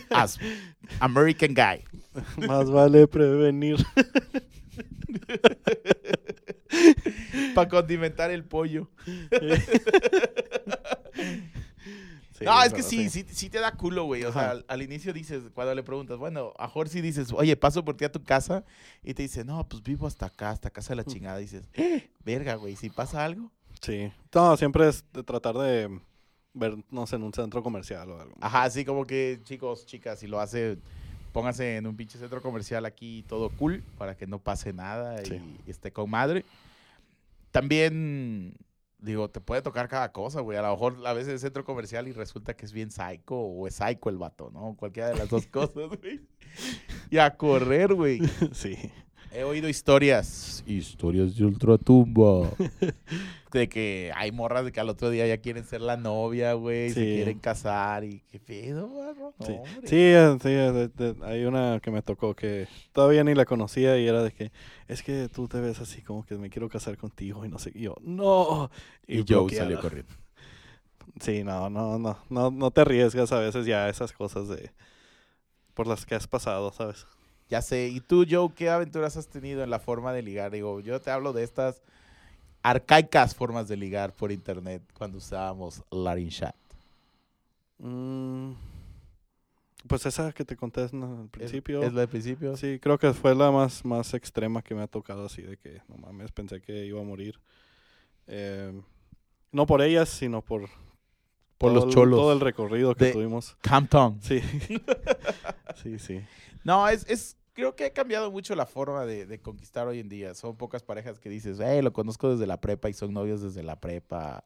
As 0.10 0.39
American 0.99 1.54
Guy. 1.54 1.84
Más 2.47 2.69
vale 2.69 3.08
prevenir. 3.08 3.77
Para 7.54 7.69
condimentar 7.69 8.32
el 8.32 8.43
pollo. 8.43 8.89
Sí, 12.41 12.45
no, 12.45 12.63
es 12.63 12.73
que 12.73 12.84
sí, 12.84 13.10
sí, 13.10 13.25
sí 13.30 13.49
te 13.49 13.60
da 13.60 13.71
culo, 13.71 14.04
güey. 14.06 14.23
O 14.23 14.34
sea, 14.34 14.51
al, 14.51 14.65
al 14.67 14.82
inicio 14.82 15.13
dices, 15.13 15.43
cuando 15.54 15.73
le 15.75 15.84
preguntas, 15.84 16.17
bueno, 16.17 16.54
a 16.58 16.67
Jorge 16.67 16.93
sí 16.93 17.01
dices, 17.01 17.32
oye, 17.34 17.56
paso 17.56 17.86
por 17.86 17.95
ti 17.95 18.04
a 18.06 18.12
tu 18.12 18.23
casa. 18.23 18.63
Y 19.04 19.13
te 19.13 19.23
dice, 19.23 19.45
no, 19.45 19.67
pues 19.67 19.82
vivo 19.84 20.08
hasta 20.08 20.25
acá, 20.25 20.49
hasta 20.49 20.69
casa 20.69 20.89
de 20.89 20.95
la 20.97 21.04
chingada. 21.06 21.39
Y 21.39 21.43
dices, 21.43 21.69
"Eh, 21.73 22.10
verga, 22.25 22.56
güey, 22.56 22.75
si 22.75 22.89
pasa 22.89 23.23
algo. 23.23 23.51
Sí. 23.82 24.12
No, 24.34 24.58
siempre 24.58 24.88
es 24.89 25.06
de 25.13 25.23
tratar 25.23 25.56
de 25.58 25.99
vernos 26.54 27.13
en 27.13 27.23
un 27.23 27.34
centro 27.34 27.63
comercial 27.63 28.10
o 28.10 28.19
algo. 28.19 28.36
Ajá, 28.41 28.63
así 28.63 28.84
como 28.84 29.06
que, 29.06 29.39
chicos, 29.43 29.86
chicas, 29.86 30.19
si 30.19 30.27
lo 30.27 30.39
hace, 30.41 30.77
póngase 31.34 31.77
en 31.77 31.88
un 31.88 31.95
pinche 31.95 32.19
centro 32.19 32.41
comercial 32.41 32.86
aquí 32.86 33.23
todo 33.27 33.49
cool 33.51 33.84
para 33.97 34.15
que 34.17 34.27
no 34.27 34.38
pase 34.39 34.73
nada 34.73 35.23
Sí. 35.23 35.36
y, 35.36 35.67
y 35.67 35.71
esté 35.71 35.91
con 35.91 36.10
madre. 36.10 36.43
También, 37.51 38.56
digo, 39.01 39.29
te 39.29 39.41
puede 39.41 39.61
tocar 39.61 39.87
cada 39.87 40.11
cosa, 40.11 40.41
güey. 40.41 40.57
A 40.57 40.61
lo 40.61 40.71
mejor 40.71 40.97
a 41.05 41.13
veces 41.13 41.33
es 41.35 41.41
centro 41.41 41.65
comercial 41.65 42.07
y 42.07 42.13
resulta 42.13 42.55
que 42.55 42.65
es 42.65 42.71
bien 42.71 42.91
psycho 42.91 43.35
o 43.35 43.67
es 43.67 43.75
psycho 43.75 44.09
el 44.09 44.17
vato, 44.17 44.49
¿no? 44.51 44.75
Cualquiera 44.77 45.09
de 45.09 45.17
las 45.17 45.29
dos 45.29 45.45
cosas, 45.51 45.89
güey. 45.89 46.21
Y 47.09 47.17
a 47.17 47.35
correr, 47.35 47.93
güey. 47.93 48.21
Sí. 48.53 48.77
He 49.34 49.44
oído 49.46 49.70
historias, 49.70 50.62
historias 50.67 51.36
de 51.38 51.46
ultratumba, 51.46 52.52
de 53.54 53.70
que 53.70 54.12
hay 54.13 54.32
morras 54.34 54.65
de 54.65 54.74
que 54.74 54.80
al 54.82 54.89
otro 54.89 55.10
día 55.10 55.26
ya 55.26 55.38
quieren 55.38 55.63
ser 55.63 55.80
la 55.80 55.96
novia, 55.96 56.54
güey, 56.54 56.89
se 56.89 56.96
Sí. 57.06 57.13
quieren 57.15 57.39
casar 57.39 58.04
y 58.04 58.20
qué 58.30 58.41
pedo, 58.41 58.89
barro? 58.94 59.34
Sí, 59.39 59.54
sí, 59.86 59.96
eh, 59.96 60.38
sí, 60.41 60.50
eh, 60.50 61.15
hay 61.22 61.46
una 61.46 61.80
que 61.82 61.91
me 61.91 62.02
tocó 62.02 62.36
que 62.36 62.67
todavía 62.91 63.24
ni 63.24 63.34
la 63.34 63.46
conocía 63.46 63.98
y 63.98 64.06
era 64.06 64.22
de 64.22 64.32
que 64.34 64.52
es 64.89 65.02
que 65.02 65.30
tú 65.30 65.48
te 65.48 65.62
ves 65.62 65.80
así 65.80 66.02
como 66.02 66.26
que 66.26 66.36
me 66.36 66.50
quiero 66.50 66.67
casar 66.67 66.98
contigo 66.98 67.46
y 67.46 67.50
no 67.50 67.58
sé, 67.58 67.72
y 67.74 67.84
yo, 67.84 67.96
no. 68.02 68.70
Y, 69.08 69.20
Joe 69.20 69.26
bloqueada. 69.44 69.63
salió 69.65 69.80
corriendo. 69.80 70.12
Sí, 71.22 71.44
no, 71.46 71.70
no, 71.70 71.98
no, 71.98 72.17
no, 72.30 72.52
no 72.52 72.72
te 72.72 72.82
arriesgas 72.82 73.32
a 73.32 73.39
veces 73.39 73.65
ya 73.65 73.86
a 73.86 73.89
esas 73.89 74.12
cosas 74.12 74.50
de 74.50 74.72
por 75.74 75.88
las 75.88 76.06
que 76.06 76.15
has 76.15 76.28
pasado, 76.28 76.74
¿sabes? 76.74 77.08
Ya 77.51 77.61
sé. 77.61 77.89
¿Y 77.89 77.99
tú, 77.99 78.25
Joe, 78.27 78.49
qué 78.55 78.69
aventuras 78.69 79.17
has 79.17 79.27
tenido 79.27 79.61
en 79.63 79.69
la 79.69 79.77
forma 79.79 80.13
de 80.13 80.23
ligar? 80.23 80.49
Digo, 80.51 80.79
yo 80.79 80.99
te 81.01 81.11
hablo 81.11 81.33
de 81.33 81.43
estas 81.43 81.81
arcaicas 82.63 83.35
formas 83.35 83.67
de 83.67 83.75
ligar 83.77 84.13
por 84.13 84.31
internet 84.31 84.81
cuando 84.93 85.17
usábamos 85.17 85.83
Latin 85.91 86.29
Chat. 86.29 86.55
Mm, 87.79 88.53
pues 89.87 90.05
esa 90.05 90.31
que 90.31 90.45
te 90.45 90.55
conté 90.55 90.81
en 90.93 91.03
el 91.03 91.23
¿Es- 91.25 91.29
principio. 91.31 91.81
¿Es, 91.83 91.93
la 91.93 92.01
del 92.01 92.09
principio? 92.09 92.55
Sí, 92.55 92.79
creo 92.79 92.97
que 92.97 93.13
fue 93.13 93.35
la 93.35 93.51
más, 93.51 93.83
más 93.83 94.13
extrema 94.13 94.61
que 94.61 94.73
me 94.75 94.83
ha 94.83 94.87
tocado 94.87 95.25
así 95.25 95.41
de 95.41 95.57
que, 95.57 95.81
no 95.89 95.97
mames, 95.97 96.31
pensé 96.31 96.61
que 96.61 96.85
iba 96.85 97.01
a 97.01 97.03
morir. 97.03 97.39
Eh, 98.27 98.79
no 99.51 99.65
por 99.65 99.81
ellas, 99.81 100.09
sino 100.09 100.41
por... 100.41 100.69
Por 101.57 101.73
todo 101.73 101.85
los 101.85 101.93
cholos. 101.93 102.19
Todo 102.19 102.33
el 102.33 102.39
recorrido 102.39 102.95
que 102.95 103.05
De- 103.05 103.11
tuvimos. 103.13 103.55
Camptown. 103.61 104.19
Sí. 104.21 104.39
sí, 105.83 105.99
sí. 105.99 106.21
No, 106.63 106.87
es, 106.87 107.05
es, 107.07 107.37
creo 107.62 107.76
que 107.76 107.86
ha 107.86 107.93
cambiado 107.93 108.32
mucho 108.32 108.56
la 108.56 108.65
forma 108.65 109.06
de, 109.06 109.28
de 109.28 109.39
conquistar 109.39 109.86
hoy 109.88 110.00
en 110.00 110.10
día. 110.10 110.34
Son 110.34 110.56
pocas 110.58 110.82
parejas 110.82 111.19
que 111.19 111.30
dices, 111.30 111.60
hey, 111.62 111.84
lo 111.84 111.93
conozco 111.93 112.32
desde 112.32 112.47
la 112.47 112.60
prepa 112.60 112.89
y 112.89 112.93
son 112.93 113.13
novios 113.13 113.43
desde 113.43 113.62
la 113.62 113.80
prepa 113.80 114.43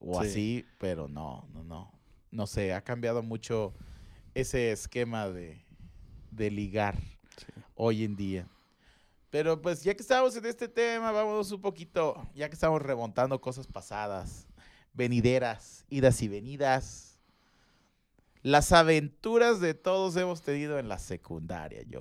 o 0.00 0.22
Sí. 0.22 0.26
así, 0.28 0.64
pero 0.78 1.06
no, 1.06 1.46
no, 1.52 1.62
no. 1.62 1.92
No 2.30 2.46
sé, 2.46 2.72
ha 2.72 2.80
cambiado 2.82 3.22
mucho 3.22 3.74
ese 4.34 4.72
esquema 4.72 5.28
de, 5.28 5.60
de 6.30 6.50
ligar 6.50 6.96
Sí. 7.36 7.52
hoy 7.74 8.04
en 8.04 8.16
día. 8.16 8.48
Pero 9.28 9.60
pues 9.60 9.82
ya 9.84 9.94
que 9.94 10.00
estamos 10.00 10.34
en 10.36 10.46
este 10.46 10.66
tema, 10.66 11.12
vámonos 11.12 11.52
un 11.52 11.60
poquito, 11.60 12.26
ya 12.34 12.48
que 12.48 12.54
estamos 12.54 12.80
remontando 12.80 13.38
cosas 13.38 13.66
pasadas, 13.66 14.46
venideras, 14.94 15.84
idas 15.90 16.22
y 16.22 16.28
venidas. 16.28 17.18
Las 18.42 18.72
aventuras 18.72 19.60
de 19.60 19.74
todos 19.74 20.16
hemos 20.16 20.40
tenido 20.40 20.78
en 20.78 20.88
la 20.88 20.98
secundaria, 20.98 21.82
yo. 21.82 22.00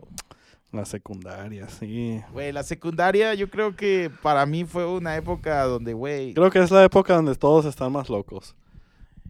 La 0.75 0.85
secundaria, 0.85 1.67
sí. 1.69 2.21
Güey, 2.31 2.51
la 2.51 2.63
secundaria 2.63 3.33
yo 3.33 3.49
creo 3.49 3.75
que 3.75 4.11
para 4.21 4.45
mí 4.45 4.65
fue 4.65 4.85
una 4.85 5.15
época 5.15 5.63
donde, 5.63 5.93
güey... 5.93 6.33
Creo 6.33 6.51
que 6.51 6.59
es 6.59 6.69
la 6.71 6.83
época 6.83 7.15
donde 7.15 7.33
todos 7.35 7.65
están 7.65 7.91
más 7.91 8.09
locos. 8.09 8.55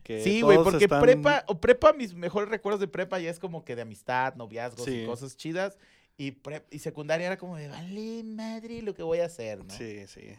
Que 0.03 0.23
Sí, 0.23 0.41
güey, 0.41 0.57
porque 0.63 0.85
están- 0.85 1.01
prepa, 1.01 1.43
o 1.47 1.59
prepa, 1.59 1.93
mis 1.93 2.13
mejores 2.13 2.49
recuerdos 2.49 2.79
de 2.79 2.87
prepa 2.87 3.19
ya 3.19 3.29
es 3.29 3.39
como 3.39 3.63
que 3.63 3.75
de 3.75 3.81
amistad, 3.83 4.35
noviazgos 4.35 4.87
y 4.87 5.05
cosas 5.05 5.35
chidas. 5.37 5.77
Y, 6.17 6.31
prep- 6.31 6.63
y 6.71 6.79
secundaria 6.79 7.27
era 7.27 7.37
como 7.37 7.57
de, 7.57 7.67
vale 7.67 8.23
madre 8.23 8.81
lo 8.81 8.93
que 8.95 9.03
voy 9.03 9.19
a 9.19 9.25
hacer, 9.25 9.63
¿no? 9.65 9.73
Sí, 9.73 10.07
sí. 10.07 10.35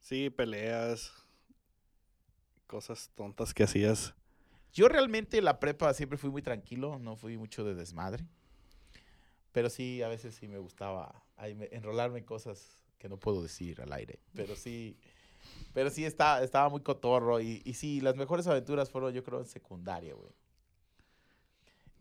Sí, 0.00 0.30
peleas. 0.30 1.12
Cosas 2.66 3.10
tontas 3.14 3.52
que 3.52 3.64
hacías. 3.64 4.14
Yo 4.72 4.88
realmente 4.88 5.38
en 5.38 5.44
la 5.44 5.58
prepa 5.58 5.92
siempre 5.94 6.16
fui 6.16 6.30
muy 6.30 6.42
tranquilo, 6.42 6.98
no 7.00 7.16
fui 7.16 7.36
mucho 7.36 7.64
de 7.64 7.74
desmadre. 7.74 8.24
Pero 9.52 9.68
sí, 9.70 10.02
a 10.02 10.08
veces 10.08 10.34
sí 10.34 10.48
me 10.48 10.58
gustaba 10.58 11.24
enrolarme 11.38 12.18
en 12.20 12.24
cosas 12.24 12.84
que 12.98 13.08
no 13.08 13.16
puedo 13.18 13.42
decir 13.42 13.80
al 13.80 13.92
aire. 13.92 14.18
Pero 14.34 14.54
sí, 14.54 14.96
pero 15.72 15.90
sí 15.90 16.04
estaba, 16.04 16.42
estaba 16.42 16.68
muy 16.68 16.82
cotorro. 16.82 17.40
Y, 17.40 17.62
y 17.64 17.74
sí, 17.74 18.00
las 18.00 18.16
mejores 18.16 18.46
aventuras 18.46 18.90
fueron 18.90 19.12
yo 19.12 19.24
creo 19.24 19.40
en 19.40 19.46
secundaria, 19.46 20.14
güey. 20.14 20.30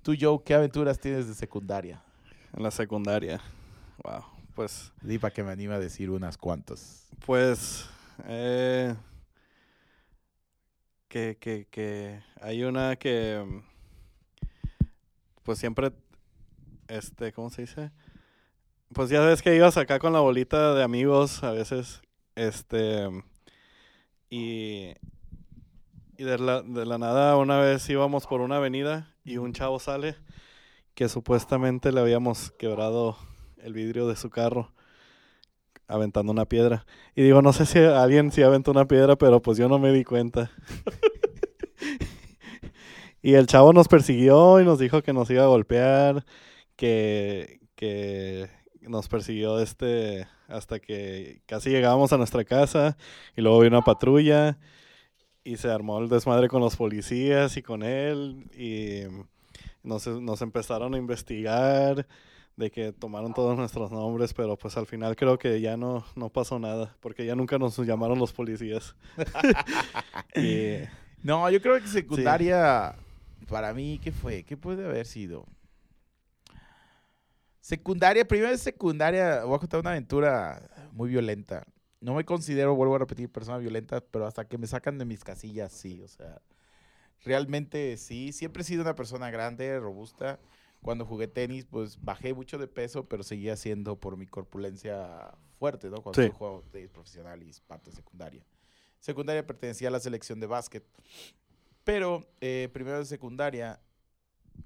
Tú, 0.02 0.14
Joe, 0.20 0.40
¿qué 0.46 0.54
aventuras 0.54 1.00
tienes 1.00 1.28
de 1.28 1.34
secundaria? 1.34 2.02
En 2.56 2.64
la 2.64 2.72
secundaria. 2.72 3.42
Wow. 4.04 4.24
Pues, 4.56 4.92
Di 5.02 5.18
para 5.18 5.34
que 5.34 5.44
me 5.44 5.52
anime 5.52 5.76
a 5.76 5.80
decir 5.80 6.10
unas 6.10 6.38
cuantas. 6.38 7.08
pues. 7.26 7.88
Eh, 8.26 8.94
que, 11.08 11.38
que, 11.40 11.68
que 11.72 12.22
hay 12.42 12.64
una 12.64 12.96
que. 12.98 13.62
Pues 15.44 15.58
siempre. 15.60 15.92
Este, 16.90 17.32
¿cómo 17.32 17.52
se 17.52 17.62
dice? 17.62 17.92
Pues 18.94 19.12
ya 19.12 19.22
ves 19.22 19.44
que 19.44 19.56
ibas 19.56 19.78
acá 19.78 20.00
con 20.00 20.12
la 20.12 20.22
bolita 20.22 20.74
de 20.74 20.84
amigos 20.84 21.44
a 21.44 21.52
veces. 21.52 22.02
Este. 22.36 23.08
Y. 24.30 24.96
Y 26.18 26.24
de 26.24 26.38
la, 26.38 26.64
de 26.64 26.86
la 26.86 26.98
nada, 26.98 27.38
una 27.38 27.60
vez 27.60 27.88
íbamos 27.90 28.28
por 28.28 28.42
una 28.42 28.58
avenida 28.58 29.16
y 29.24 29.38
un 29.38 29.54
chavo 29.54 29.80
sale 29.80 30.18
que 30.94 31.08
supuestamente 31.08 31.94
le 31.94 32.02
habíamos 32.02 32.52
quebrado 32.52 33.16
el 33.56 33.72
vidrio 33.72 34.06
de 34.08 34.18
su 34.18 34.30
carro 34.30 34.74
aventando 35.88 36.32
una 36.32 36.46
piedra. 36.46 36.86
Y 37.16 37.22
digo, 37.22 37.42
no 37.42 37.54
sé 37.54 37.66
si 37.66 37.80
alguien 37.80 38.32
sí 38.32 38.42
aventó 38.42 38.72
una 38.72 38.86
piedra, 38.86 39.16
pero 39.16 39.42
pues 39.42 39.58
yo 39.58 39.70
no 39.70 39.80
me 39.80 39.94
di 39.94 40.04
cuenta. 40.04 40.52
y 43.22 43.36
el 43.36 43.48
chavo 43.48 43.72
nos 43.72 43.88
persiguió 43.88 44.60
y 44.60 44.66
nos 44.66 44.80
dijo 44.80 45.02
que 45.04 45.14
nos 45.14 45.30
iba 45.30 45.44
a 45.44 45.48
golpear, 45.48 46.26
que, 46.80 47.60
que 47.76 48.50
nos 48.80 49.10
persiguió 49.10 49.60
este 49.60 50.26
hasta 50.48 50.80
que 50.80 51.42
casi 51.46 51.70
llegábamos 51.70 52.14
a 52.14 52.18
nuestra 52.18 52.46
casa 52.46 52.96
y 53.36 53.42
luego 53.42 53.60
vino 53.60 53.78
una 53.78 53.86
patrulla 53.86 54.58
y 55.44 55.58
se 55.58 55.70
armó 55.70 56.00
el 56.00 56.08
desmadre 56.08 56.48
con 56.48 56.62
los 56.62 56.78
policías 56.78 57.58
y 57.58 57.62
con 57.62 57.84
él 57.84 58.50
y 58.58 59.02
nos, 59.84 60.08
nos 60.08 60.42
empezaron 60.42 60.94
a 60.94 60.98
investigar 60.98 62.08
de 62.56 62.72
que 62.72 62.94
tomaron 62.94 63.34
todos 63.34 63.58
nuestros 63.58 63.92
nombres, 63.92 64.34
pero 64.34 64.56
pues 64.56 64.78
al 64.78 64.86
final 64.86 65.18
creo 65.18 65.38
que 65.38 65.60
ya 65.60 65.76
no, 65.76 66.06
no 66.16 66.30
pasó 66.30 66.60
nada, 66.60 66.96
porque 67.02 67.26
ya 67.26 67.36
nunca 67.36 67.58
nos 67.58 67.78
llamaron 67.78 68.20
los 68.20 68.32
policías. 68.32 68.96
y, 70.36 70.78
No, 71.24 71.50
yo 71.50 71.62
creo 71.62 71.78
que 71.82 71.88
secundaria, 71.88 72.96
para 73.50 73.74
mí, 73.74 74.00
¿qué 74.02 74.14
fue? 74.14 74.44
¿Qué 74.44 74.56
puede 74.56 74.86
haber 74.86 75.06
sido? 75.06 75.46
Secundaria, 77.62 78.26
primero 78.28 78.50
de 78.52 78.58
secundaria, 78.58 79.44
voy 79.44 79.56
a 79.56 79.60
contar 79.60 79.80
una 79.82 79.92
aventura 79.92 80.70
muy 80.92 81.10
violenta. 81.10 81.66
No 82.02 82.14
me 82.16 82.24
considero, 82.24 82.76
vuelvo 82.76 82.96
a 82.96 83.00
repetir, 83.00 83.30
persona 83.30 83.58
violenta, 83.58 84.00
pero 84.02 84.26
hasta 84.26 84.46
que 84.48 84.58
me 84.58 84.68
sacan 84.68 84.98
de 84.98 85.06
mis 85.06 85.24
casillas, 85.24 85.72
sí, 85.74 86.02
o 86.02 86.08
sea. 86.08 86.42
realmente 87.26 87.98
sí, 87.98 88.32
siempre 88.32 88.62
he 88.62 88.66
sido 88.66 88.82
una 88.84 88.96
persona 88.96 89.30
grande, 89.30 89.78
robusta. 89.80 90.40
Cuando 90.82 91.06
jugué 91.06 91.28
tenis, 91.28 91.66
pues 91.66 92.02
bajé 92.02 92.34
mucho 92.34 92.58
de 92.58 92.68
peso, 92.68 93.10
pero 93.10 93.24
seguía 93.24 93.58
siendo 93.58 94.00
por 94.00 94.16
mi 94.16 94.26
corpulencia 94.26 95.34
fuerte, 95.58 95.90
¿no? 95.90 96.02
Cuando 96.02 96.22
Sí. 96.22 96.30
yo 96.30 96.34
jugaba 96.34 96.62
tenis 96.72 96.90
profesional 96.90 97.44
y 97.44 97.52
parte 97.68 97.92
secundaria. 97.92 98.46
Secundaria 99.02 99.46
pertenecía 99.46 99.90
a 99.90 99.92
la 99.92 100.00
selección 100.00 100.40
de 100.40 100.48
básquet. 100.48 100.86
Pero 101.84 102.26
eh, 102.40 102.70
primero 102.72 103.00
de 103.00 103.06
secundaria, 103.06 103.82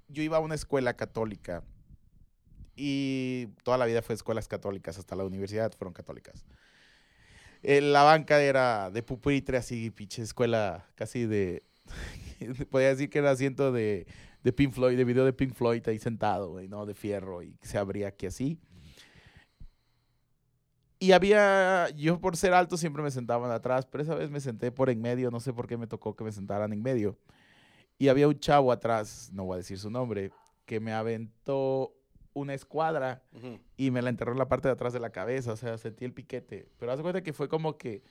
yo 0.08 0.22
iba 0.22 0.38
a 0.38 0.40
una 0.40 0.54
escuela 0.54 0.94
católica 0.96 1.64
y 2.76 3.48
toda 3.64 3.78
la 3.78 3.86
vida 3.86 4.02
fue 4.02 4.16
escuelas 4.16 4.48
católicas, 4.48 4.98
hasta 4.98 5.16
la 5.16 5.26
universidad 5.26 5.72
fueron 5.78 5.94
católicas. 5.94 6.46
Eh, 7.62 7.82
la 7.82 8.04
banca 8.04 8.42
era 8.42 8.92
de 8.92 9.04
pupitre, 9.04 9.58
así, 9.58 9.90
pinche 9.90 10.22
escuela 10.22 10.86
casi 10.96 11.26
de. 11.26 11.64
podía 12.70 12.90
decir 12.90 13.10
que 13.10 13.20
era 13.20 13.32
asiento 13.32 13.72
de, 13.72 14.06
de 14.44 14.54
Pink 14.54 14.74
Floyd, 14.74 14.98
de 14.98 15.06
video 15.06 15.26
de 15.26 15.34
Pink 15.34 15.54
Floyd 15.54 15.88
ahí 15.88 15.98
sentado, 16.00 16.50
güey, 16.50 16.68
¿no? 16.68 16.86
De 16.86 16.94
fierro 16.94 17.42
y 17.42 17.58
se 17.62 17.78
abría 17.78 18.10
aquí 18.10 18.26
así. 18.26 18.60
Y 21.00 21.12
había, 21.12 21.90
yo 21.92 22.20
por 22.20 22.38
ser 22.38 22.54
alto 22.54 22.78
siempre 22.78 23.04
me 23.04 23.12
sentaban 23.12 23.52
atrás, 23.52 23.86
pero 23.86 24.04
esa 24.04 24.16
vez 24.16 24.30
me 24.30 24.40
senté 24.40 24.72
por 24.72 24.90
en 24.90 25.02
medio, 25.02 25.32
no 25.32 25.42
sé 25.42 25.52
por 25.52 25.68
qué 25.68 25.76
me 25.76 25.88
tocó 25.88 26.16
que 26.16 26.24
me 26.24 26.32
sentaran 26.32 26.72
en 26.72 26.82
medio. 26.82 27.18
Y 27.98 28.08
había 28.08 28.28
un 28.28 28.40
chavo 28.40 28.72
atrás, 28.72 29.30
no 29.34 29.46
voy 29.46 29.56
a 29.56 29.58
decir 29.58 29.78
su 29.78 29.90
nombre, 29.90 30.32
que 30.66 30.80
me 30.80 30.94
aventó 30.94 31.94
una 32.34 32.54
escuadra 32.54 33.24
y 33.78 33.92
me 33.92 34.02
la 34.02 34.10
enterró 34.10 34.32
en 34.32 34.38
la 34.38 34.48
parte 34.48 34.68
de 34.68 34.74
atrás 34.74 34.94
de 34.94 35.00
la 35.00 35.12
cabeza, 35.12 35.54
o 35.54 35.56
sea, 35.56 35.78
sentí 35.78 36.06
el 36.06 36.14
piquete. 36.14 36.68
Pero 36.78 36.92
haz 36.92 37.02
cuenta 37.02 37.22
que 37.22 37.34
fue 37.34 37.48
como 37.48 37.78
que 37.78 38.04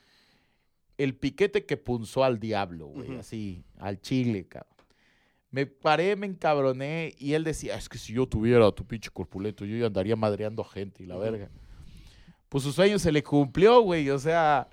el 0.98 1.16
piquete 1.16 1.64
que 1.66 1.76
punzó 1.76 2.24
al 2.24 2.38
diablo, 2.38 2.86
güey, 2.86 3.16
así, 3.16 3.64
al 3.78 4.00
chile, 4.00 4.46
cabrón. 4.46 4.70
Me 5.50 5.66
paré, 5.66 6.16
me 6.16 6.26
encabroné 6.26 7.14
y 7.18 7.34
él 7.34 7.44
decía, 7.44 7.76
es 7.76 7.88
que 7.88 7.98
si 7.98 8.14
yo 8.14 8.26
tuviera 8.26 8.70
tu 8.72 8.86
pinche 8.86 9.10
corpulento, 9.10 9.66
yo 9.66 9.76
ya 9.76 9.86
andaría 9.86 10.16
madreando 10.16 10.64
gente 10.64 11.02
y 11.02 11.06
la 11.06 11.16
verga. 11.16 11.50
Pues 12.48 12.64
su 12.64 12.72
sueño 12.72 12.98
se 12.98 13.12
le 13.12 13.22
cumplió, 13.22 13.80
güey, 13.82 14.08
o 14.10 14.18
sea, 14.18 14.68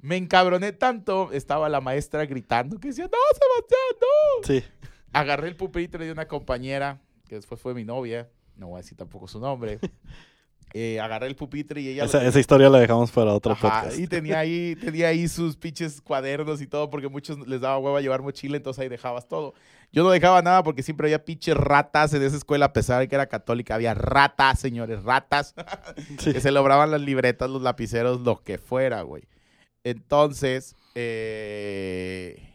me 0.00 0.16
encabroné 0.16 0.72
tanto, 0.72 1.32
estaba 1.32 1.68
la 1.68 1.80
maestra 1.80 2.26
gritando 2.26 2.78
que 2.78 2.88
decía, 2.88 3.04
no, 3.04 3.18
Sebastián, 3.32 3.80
no. 4.00 4.46
Sí. 4.46 4.64
Agarré 5.12 5.48
el 5.48 5.56
pupitre 5.56 6.04
de 6.04 6.12
una 6.12 6.28
compañera, 6.28 7.00
que 7.26 7.36
después 7.36 7.60
fue 7.60 7.74
mi 7.74 7.84
novia, 7.84 8.28
no 8.56 8.68
voy 8.68 8.76
a 8.78 8.82
decir 8.82 8.96
tampoco 8.96 9.28
su 9.28 9.40
nombre. 9.40 9.78
Eh, 10.76 10.98
agarré 10.98 11.28
el 11.28 11.36
pupitre 11.36 11.80
y 11.82 11.88
ella... 11.90 12.02
lo 12.02 12.08
Esa, 12.08 12.26
esa 12.26 12.40
historia 12.40 12.68
la 12.68 12.80
dejamos 12.80 13.12
para 13.12 13.32
otro 13.32 13.52
Ajá, 13.52 13.82
podcast. 13.82 13.96
y 13.96 14.08
tenía 14.08 14.40
ahí, 14.40 14.74
tenía 14.74 15.06
ahí 15.06 15.28
sus 15.28 15.56
pinches 15.56 16.00
cuadernos 16.00 16.60
y 16.60 16.66
todo, 16.66 16.90
porque 16.90 17.06
muchos 17.08 17.38
les 17.46 17.60
daba 17.60 17.78
hueva 17.78 18.00
llevar 18.00 18.22
mochila, 18.22 18.56
entonces 18.56 18.82
ahí 18.82 18.88
dejabas 18.88 19.28
todo. 19.28 19.54
Yo 19.92 20.02
no 20.02 20.10
dejaba 20.10 20.42
nada 20.42 20.64
porque 20.64 20.82
siempre 20.82 21.06
había 21.06 21.24
pinches 21.24 21.56
ratas 21.56 22.12
en 22.14 22.22
esa 22.24 22.36
escuela, 22.36 22.66
a 22.66 22.72
pesar 22.72 22.98
de 22.98 23.06
que 23.06 23.14
era 23.14 23.28
católica, 23.28 23.76
había 23.76 23.94
ratas, 23.94 24.58
señores, 24.58 25.04
ratas, 25.04 25.54
Sí. 26.18 26.32
que 26.32 26.40
se 26.40 26.50
lograban 26.50 26.90
las 26.90 27.02
libretas, 27.02 27.48
los 27.48 27.62
lapiceros, 27.62 28.22
lo 28.22 28.42
que 28.42 28.58
fuera, 28.58 29.02
güey. 29.02 29.22
Entonces, 29.84 30.74
eh, 30.96 32.48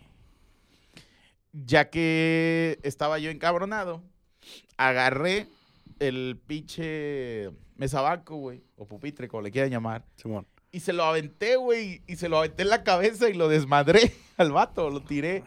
ya 1.54 1.90
que 1.90 2.80
estaba 2.84 3.18
yo 3.20 3.30
encabronado, 3.30 4.04
agarré 4.76 5.48
el 6.00 6.40
pinche 6.48 7.50
mesabanco, 7.76 8.36
güey, 8.38 8.64
o 8.78 8.86
pupitre, 8.86 9.28
como 9.28 9.42
le 9.44 9.52
quieran 9.52 9.72
llamar, 9.72 10.06
Simón. 10.16 10.46
y 10.72 10.80
se 10.82 10.94
lo 10.94 11.04
aventé, 11.04 11.56
güey, 11.56 12.02
y 12.08 12.16
se 12.16 12.30
lo 12.30 12.38
aventé 12.40 12.64
en 12.64 12.70
la 12.70 12.84
cabeza 12.84 13.30
y 13.30 13.34
lo 13.34 13.48
desmadré 13.48 14.12
al 14.38 14.52
vato, 14.52 14.90
lo 14.90 15.02
tiré. 15.02 15.44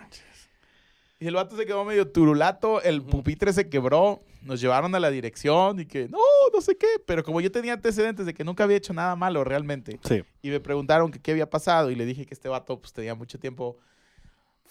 Y 1.20 1.28
el 1.28 1.34
vato 1.34 1.56
se 1.56 1.66
quedó 1.66 1.84
medio 1.84 2.08
turulato, 2.10 2.82
el 2.82 3.00
pupitre 3.02 3.52
se 3.52 3.68
quebró, 3.68 4.24
nos 4.42 4.60
llevaron 4.60 4.92
a 4.96 4.98
la 5.00 5.08
dirección 5.10 5.78
y 5.78 5.86
que, 5.86 6.08
no, 6.08 6.18
no 6.52 6.60
sé 6.60 6.76
qué, 6.76 6.88
pero 7.06 7.22
como 7.22 7.40
yo 7.40 7.52
tenía 7.52 7.74
antecedentes 7.74 8.26
de 8.26 8.34
que 8.34 8.42
nunca 8.42 8.64
había 8.64 8.76
hecho 8.78 8.92
nada 8.92 9.14
malo 9.14 9.44
realmente, 9.44 10.00
Sí. 10.02 10.22
y 10.42 10.50
me 10.50 10.58
preguntaron 10.58 11.12
que 11.12 11.20
qué 11.20 11.30
había 11.30 11.48
pasado 11.48 11.92
y 11.92 11.94
le 11.94 12.06
dije 12.06 12.26
que 12.26 12.34
este 12.34 12.48
vato 12.48 12.80
pues 12.80 12.92
tenía 12.92 13.14
mucho 13.14 13.38
tiempo 13.38 13.78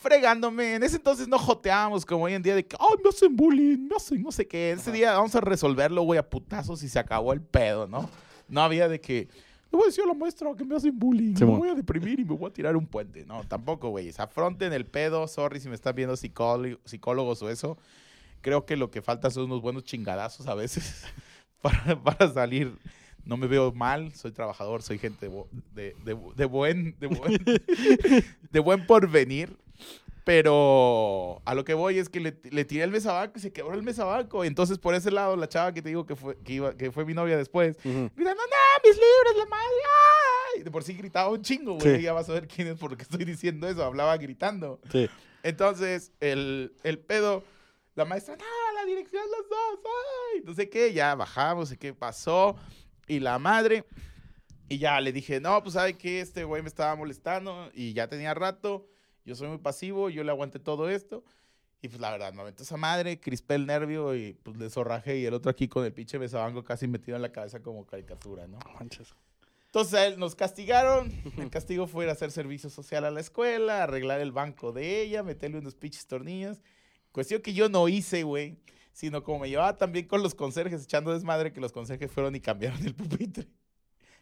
fregándome. 0.01 0.75
En 0.75 0.83
ese 0.83 0.97
entonces 0.97 1.27
no 1.27 1.37
joteábamos 1.39 2.05
como 2.05 2.25
hoy 2.25 2.33
en 2.33 2.41
día 2.41 2.55
de 2.55 2.65
que, 2.65 2.75
ay, 2.79 2.95
me 3.03 3.09
hacen 3.09 3.35
bullying, 3.35 3.87
me 3.87 3.95
hacen 3.95 4.21
no 4.21 4.31
sé 4.31 4.47
qué. 4.47 4.71
Ese 4.71 4.81
Ajá. 4.89 4.91
día 4.91 5.13
vamos 5.13 5.33
a 5.35 5.41
resolverlo, 5.41 6.01
güey, 6.01 6.19
a 6.19 6.29
putazos 6.29 6.83
y 6.83 6.89
se 6.89 6.99
acabó 6.99 7.31
el 7.33 7.41
pedo, 7.41 7.87
¿no? 7.87 8.09
No 8.49 8.61
había 8.61 8.87
de 8.89 8.99
que, 8.99 9.27
le 9.71 9.77
voy 9.77 9.83
a 9.83 9.85
decir 9.85 10.03
a 10.03 10.07
la 10.07 10.13
maestra 10.13 10.49
que 10.57 10.65
me 10.65 10.75
hacen 10.75 10.97
bullying, 10.99 11.31
me 11.33 11.37
Simón. 11.37 11.59
voy 11.59 11.69
a 11.69 11.75
deprimir 11.75 12.19
y 12.19 12.25
me 12.25 12.35
voy 12.35 12.49
a 12.49 12.53
tirar 12.53 12.75
un 12.75 12.85
puente. 12.85 13.25
No, 13.25 13.43
tampoco, 13.45 13.89
güey. 13.89 14.11
Afronten 14.17 14.73
el 14.73 14.85
pedo, 14.85 15.27
sorry 15.29 15.59
si 15.61 15.69
me 15.69 15.75
están 15.75 15.95
viendo 15.95 16.15
psicólogo- 16.15 16.79
psicólogos 16.83 17.41
o 17.43 17.49
eso. 17.49 17.77
Creo 18.41 18.65
que 18.65 18.75
lo 18.75 18.89
que 18.91 19.01
falta 19.01 19.29
son 19.29 19.43
unos 19.45 19.61
buenos 19.61 19.83
chingadazos 19.85 20.47
a 20.47 20.55
veces 20.55 21.03
para, 21.61 22.01
para 22.03 22.33
salir. 22.33 22.75
No 23.23 23.37
me 23.37 23.45
veo 23.45 23.71
mal, 23.71 24.11
soy 24.13 24.31
trabajador, 24.31 24.81
soy 24.81 24.97
gente 24.97 25.29
de, 25.29 25.31
bu- 25.31 25.47
de, 25.75 25.95
de 26.03 26.17
bu- 26.17 26.33
de 26.33 26.45
buen, 26.45 26.95
de, 26.99 27.05
buen, 27.07 27.37
de 28.51 28.59
buen 28.59 28.85
porvenir. 28.87 29.55
Pero 30.23 31.41
a 31.45 31.55
lo 31.55 31.63
que 31.65 31.73
voy 31.73 31.97
es 31.97 32.09
que 32.09 32.19
le, 32.19 32.37
le 32.51 32.65
tiré 32.65 32.83
el 32.83 32.91
mesabanco 32.91 33.37
y 33.37 33.41
se 33.41 33.51
quebró 33.51 33.73
el 33.73 33.83
mesabanco. 33.83 34.43
Y 34.43 34.47
entonces 34.47 34.77
por 34.77 34.93
ese 34.95 35.11
lado, 35.11 35.35
la 35.35 35.49
chava 35.49 35.73
que 35.73 35.81
te 35.81 35.89
digo 35.89 36.05
que 36.05 36.15
fue, 36.15 36.37
que 36.43 36.53
iba, 36.53 36.75
que 36.77 36.91
fue 36.91 37.05
mi 37.05 37.13
novia 37.13 37.37
después, 37.37 37.75
Ujú. 37.83 38.09
gritando, 38.15 38.41
no, 38.43 38.89
mis 38.89 38.95
libros, 38.95 39.37
la 39.37 39.45
madre, 39.45 39.75
ay". 40.55 40.63
De 40.63 40.71
por 40.71 40.83
sí 40.83 40.93
gritaba 40.93 41.29
un 41.29 41.41
chingo, 41.41 41.73
güey. 41.79 41.97
Sí. 41.97 42.01
Ya 42.03 42.13
vas 42.13 42.29
a 42.29 42.33
ver 42.33 42.47
quién 42.47 42.67
es 42.67 42.77
por 42.77 42.91
lo 42.91 42.97
que 42.97 43.03
estoy 43.03 43.25
diciendo 43.25 43.67
eso. 43.67 43.83
Hablaba 43.83 44.15
gritando. 44.17 44.79
Sí. 44.91 45.09
Entonces, 45.43 46.11
el, 46.19 46.75
el 46.83 46.99
pedo, 46.99 47.43
la 47.95 48.05
maestra, 48.05 48.35
no, 48.35 48.45
la 48.79 48.85
dirección 48.85 49.23
los 49.23 49.49
dos, 49.49 49.91
ay, 50.35 50.41
no 50.45 50.53
sé 50.53 50.69
qué, 50.69 50.93
ya 50.93 51.15
bajamos, 51.15 51.69
sé 51.69 51.77
qué 51.77 51.93
pasó. 51.93 52.55
Y 53.07 53.19
la 53.19 53.39
madre, 53.39 53.83
y 54.69 54.77
ya 54.77 55.01
le 55.01 55.11
dije, 55.11 55.39
no, 55.41 55.61
pues 55.63 55.73
sabe 55.73 55.97
que 55.97 56.21
este 56.21 56.43
güey 56.43 56.61
me 56.61 56.67
estaba 56.67 56.95
molestando 56.95 57.71
y 57.73 57.93
ya 57.93 58.07
tenía 58.07 58.33
rato, 58.35 58.87
yo 59.25 59.35
soy 59.35 59.47
muy 59.47 59.59
pasivo, 59.59 60.09
yo 60.09 60.23
le 60.23 60.31
aguanté 60.31 60.59
todo 60.59 60.89
esto. 60.89 61.23
Y 61.81 61.87
pues 61.87 61.99
la 61.99 62.11
verdad, 62.11 62.31
me 62.33 62.41
aventó 62.41 62.61
esa 62.61 62.77
madre, 62.77 63.19
crispé 63.19 63.55
el 63.55 63.65
nervio 63.65 64.15
y 64.15 64.33
pues 64.33 64.57
le 64.57 64.69
zorrajé 64.69 65.17
y 65.17 65.25
el 65.25 65.33
otro 65.33 65.49
aquí 65.49 65.67
con 65.67 65.83
el 65.83 65.91
pinche 65.91 66.19
besabanco 66.19 66.63
casi 66.63 66.87
metido 66.87 67.15
en 67.15 67.23
la 67.23 67.31
cabeza 67.31 67.61
como 67.61 67.87
caricatura, 67.87 68.47
¿no? 68.47 68.59
Manches. 68.79 69.15
Entonces 69.65 70.17
nos 70.17 70.35
castigaron. 70.35 71.11
El 71.37 71.49
castigo 71.49 71.87
fue 71.87 72.03
ir 72.03 72.09
a 72.09 72.13
hacer 72.13 72.29
servicio 72.31 72.69
social 72.69 73.05
a 73.05 73.09
la 73.09 73.19
escuela, 73.19 73.83
arreglar 73.83 74.19
el 74.19 74.31
banco 74.31 74.73
de 74.73 75.01
ella, 75.01 75.23
meterle 75.23 75.57
unos 75.57 75.75
pinches 75.75 76.05
tornillos. 76.05 76.61
Cuestión 77.11 77.41
que 77.41 77.53
yo 77.53 77.67
no 77.67 77.87
hice, 77.87 78.23
güey. 78.23 78.57
Sino 78.93 79.23
como 79.23 79.39
me 79.39 79.49
llevaba 79.49 79.77
también 79.77 80.05
con 80.05 80.21
los 80.21 80.35
conserjes 80.35 80.83
echando 80.83 81.13
desmadre, 81.13 81.53
que 81.53 81.61
los 81.61 81.71
conserjes 81.71 82.11
fueron 82.11 82.35
y 82.35 82.41
cambiaron 82.41 82.85
el 82.85 82.93
pupitre. 82.93 83.47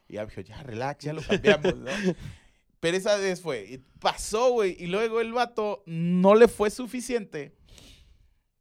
Y 0.07 0.13
ya 0.13 0.21
me 0.21 0.29
dijo, 0.29 0.41
ya, 0.41 0.61
relax, 0.61 1.03
ya 1.03 1.13
lo 1.13 1.21
cambiamos, 1.23 1.75
¿no? 1.75 1.91
Pero 2.79 2.97
esa 2.97 3.17
vez 3.17 3.41
fue. 3.41 3.65
Y 3.69 3.77
pasó, 3.99 4.51
güey. 4.51 4.75
Y 4.79 4.87
luego 4.87 5.21
el 5.21 5.33
vato 5.33 5.83
no 5.85 6.35
le 6.35 6.47
fue 6.47 6.69
suficiente. 6.69 7.55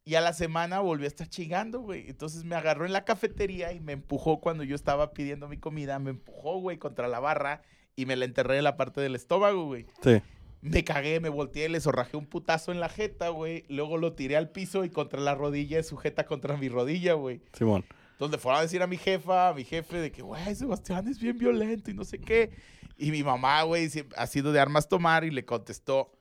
Y 0.05 0.15
a 0.15 0.21
la 0.21 0.33
semana 0.33 0.79
volvió 0.79 1.05
a 1.05 1.07
estar 1.07 1.29
chingando, 1.29 1.81
güey. 1.81 2.09
Entonces 2.09 2.43
me 2.43 2.55
agarró 2.55 2.85
en 2.85 2.93
la 2.93 3.05
cafetería 3.05 3.73
y 3.73 3.79
me 3.79 3.93
empujó 3.93 4.41
cuando 4.41 4.63
yo 4.63 4.75
estaba 4.75 5.13
pidiendo 5.13 5.47
mi 5.47 5.57
comida. 5.57 5.99
Me 5.99 6.09
empujó, 6.09 6.59
güey, 6.59 6.77
contra 6.77 7.07
la 7.07 7.19
barra 7.19 7.61
y 7.95 8.05
me 8.05 8.15
la 8.15 8.25
enterré 8.25 8.57
en 8.57 8.63
la 8.63 8.75
parte 8.75 9.01
del 9.01 9.15
estómago, 9.15 9.65
güey. 9.65 9.85
Sí. 10.03 10.21
Me 10.61 10.83
cagué, 10.83 11.19
me 11.19 11.29
volteé, 11.29 11.69
le 11.69 11.79
zorrajé 11.79 12.17
un 12.17 12.25
putazo 12.25 12.71
en 12.71 12.79
la 12.79 12.89
jeta, 12.89 13.29
güey. 13.29 13.63
Luego 13.69 13.97
lo 13.97 14.13
tiré 14.13 14.35
al 14.35 14.49
piso 14.49 14.83
y 14.83 14.89
contra 14.89 15.21
la 15.21 15.35
rodilla, 15.35 15.83
sujeta 15.83 16.25
contra 16.25 16.57
mi 16.57 16.69
rodilla, 16.69 17.13
güey. 17.13 17.41
Simón. 17.53 17.85
Le 18.27 18.37
fueron 18.37 18.59
a 18.59 18.63
decir 18.63 18.81
a 18.81 18.87
mi 18.87 18.97
jefa, 18.97 19.49
a 19.49 19.53
mi 19.53 19.63
jefe, 19.63 19.97
de 19.97 20.11
que, 20.11 20.21
güey, 20.21 20.53
Sebastián 20.55 21.07
es 21.07 21.19
bien 21.19 21.37
violento 21.37 21.89
y 21.89 21.93
no 21.93 22.03
sé 22.03 22.19
qué. 22.19 22.51
Y 22.97 23.11
mi 23.11 23.23
mamá, 23.23 23.63
güey, 23.63 23.89
ha 24.17 24.27
sido 24.27 24.51
de 24.51 24.59
armas 24.59 24.89
tomar 24.89 25.23
y 25.23 25.31
le 25.31 25.45
contestó, 25.45 26.11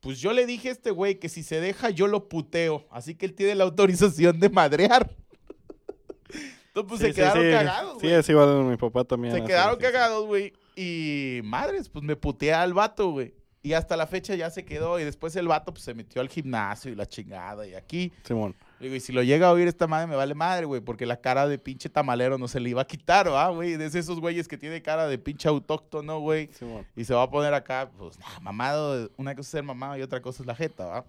pues 0.00 0.20
yo 0.20 0.32
le 0.32 0.46
dije 0.46 0.68
a 0.68 0.72
este 0.72 0.92
güey 0.92 1.18
que 1.18 1.28
si 1.28 1.42
se 1.42 1.60
deja 1.60 1.90
yo 1.90 2.06
lo 2.06 2.28
puteo. 2.28 2.86
Así 2.90 3.14
que 3.16 3.26
él 3.26 3.34
tiene 3.34 3.54
la 3.56 3.64
autorización 3.64 4.38
de 4.38 4.48
madrear. 4.48 5.10
Entonces, 6.74 6.88
pues 6.88 7.00
Sí, 7.00 7.06
se 7.06 7.12
sí, 7.12 7.14
quedaron 7.16 7.42
sí. 7.44 7.50
cagados, 7.50 7.92
Sí, 8.00 8.06
güey. 8.06 8.18
es 8.20 8.28
igual 8.28 8.64
mi 8.64 8.76
papá 8.76 9.04
también. 9.04 9.34
Se 9.34 9.42
quedaron 9.44 9.78
cagados, 9.78 10.26
güey. 10.26 10.52
Y 10.76 11.40
madres, 11.42 11.88
pues 11.88 12.04
me 12.04 12.14
putea 12.16 12.62
al 12.62 12.72
vato, 12.74 13.10
güey. 13.10 13.34
Y 13.62 13.72
hasta 13.74 13.96
la 13.96 14.06
fecha 14.06 14.34
ya 14.36 14.48
se 14.50 14.64
quedó. 14.64 14.98
Y 15.00 15.04
después 15.04 15.34
el 15.36 15.48
vato, 15.48 15.72
pues 15.72 15.84
se 15.84 15.94
metió 15.94 16.20
al 16.22 16.28
gimnasio 16.28 16.92
y 16.92 16.94
la 16.94 17.06
chingada. 17.06 17.66
Y 17.66 17.74
aquí, 17.74 18.12
Simón. 18.22 18.54
Digo, 18.80 18.94
y 18.94 19.00
si 19.00 19.12
lo 19.12 19.22
llega 19.22 19.48
a 19.48 19.52
oír 19.52 19.68
esta 19.68 19.86
madre, 19.86 20.06
me 20.06 20.16
vale 20.16 20.34
madre, 20.34 20.64
güey. 20.66 20.80
Porque 20.80 21.06
la 21.06 21.20
cara 21.20 21.46
de 21.46 21.58
pinche 21.58 21.88
tamalero 21.88 22.38
no 22.38 22.48
se 22.48 22.58
le 22.60 22.70
iba 22.70 22.82
a 22.82 22.86
quitar, 22.86 23.30
¿va, 23.30 23.48
güey? 23.50 23.74
Es 23.74 23.94
esos 23.94 24.18
güeyes 24.20 24.48
que 24.48 24.56
tiene 24.58 24.82
cara 24.82 25.06
de 25.06 25.18
pinche 25.18 25.48
autóctono, 25.48 26.20
güey. 26.20 26.48
Y 26.96 27.04
se 27.04 27.14
va 27.14 27.22
a 27.24 27.30
poner 27.30 27.54
acá, 27.54 27.90
pues, 27.98 28.18
nah, 28.18 28.40
mamado. 28.40 29.10
Una 29.16 29.32
cosa 29.34 29.40
es 29.46 29.48
ser 29.48 29.62
mamado 29.62 29.96
y 29.98 30.02
otra 30.02 30.20
cosa 30.22 30.42
es 30.42 30.46
la 30.46 30.54
jeta, 30.54 30.86
¿va? 30.86 31.04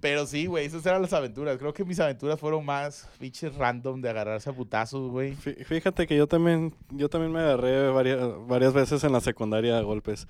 Pero 0.00 0.26
sí, 0.26 0.46
güey, 0.46 0.66
esas 0.66 0.84
eran 0.84 1.00
las 1.00 1.12
aventuras. 1.14 1.56
Creo 1.56 1.72
que 1.72 1.84
mis 1.84 1.98
aventuras 1.98 2.38
fueron 2.38 2.64
más 2.64 3.08
pinches 3.18 3.54
random 3.54 4.02
de 4.02 4.10
agarrarse 4.10 4.50
a 4.50 4.52
putazos, 4.52 5.10
güey. 5.10 5.34
Fí- 5.34 5.64
Fíjate 5.64 6.06
que 6.06 6.16
yo 6.16 6.26
también, 6.26 6.74
yo 6.90 7.08
también 7.08 7.32
me 7.32 7.40
agarré 7.40 7.88
varias, 7.88 8.20
varias 8.46 8.74
veces 8.74 9.02
en 9.04 9.12
la 9.12 9.20
secundaria 9.20 9.78
a 9.78 9.82
golpes. 9.82 10.26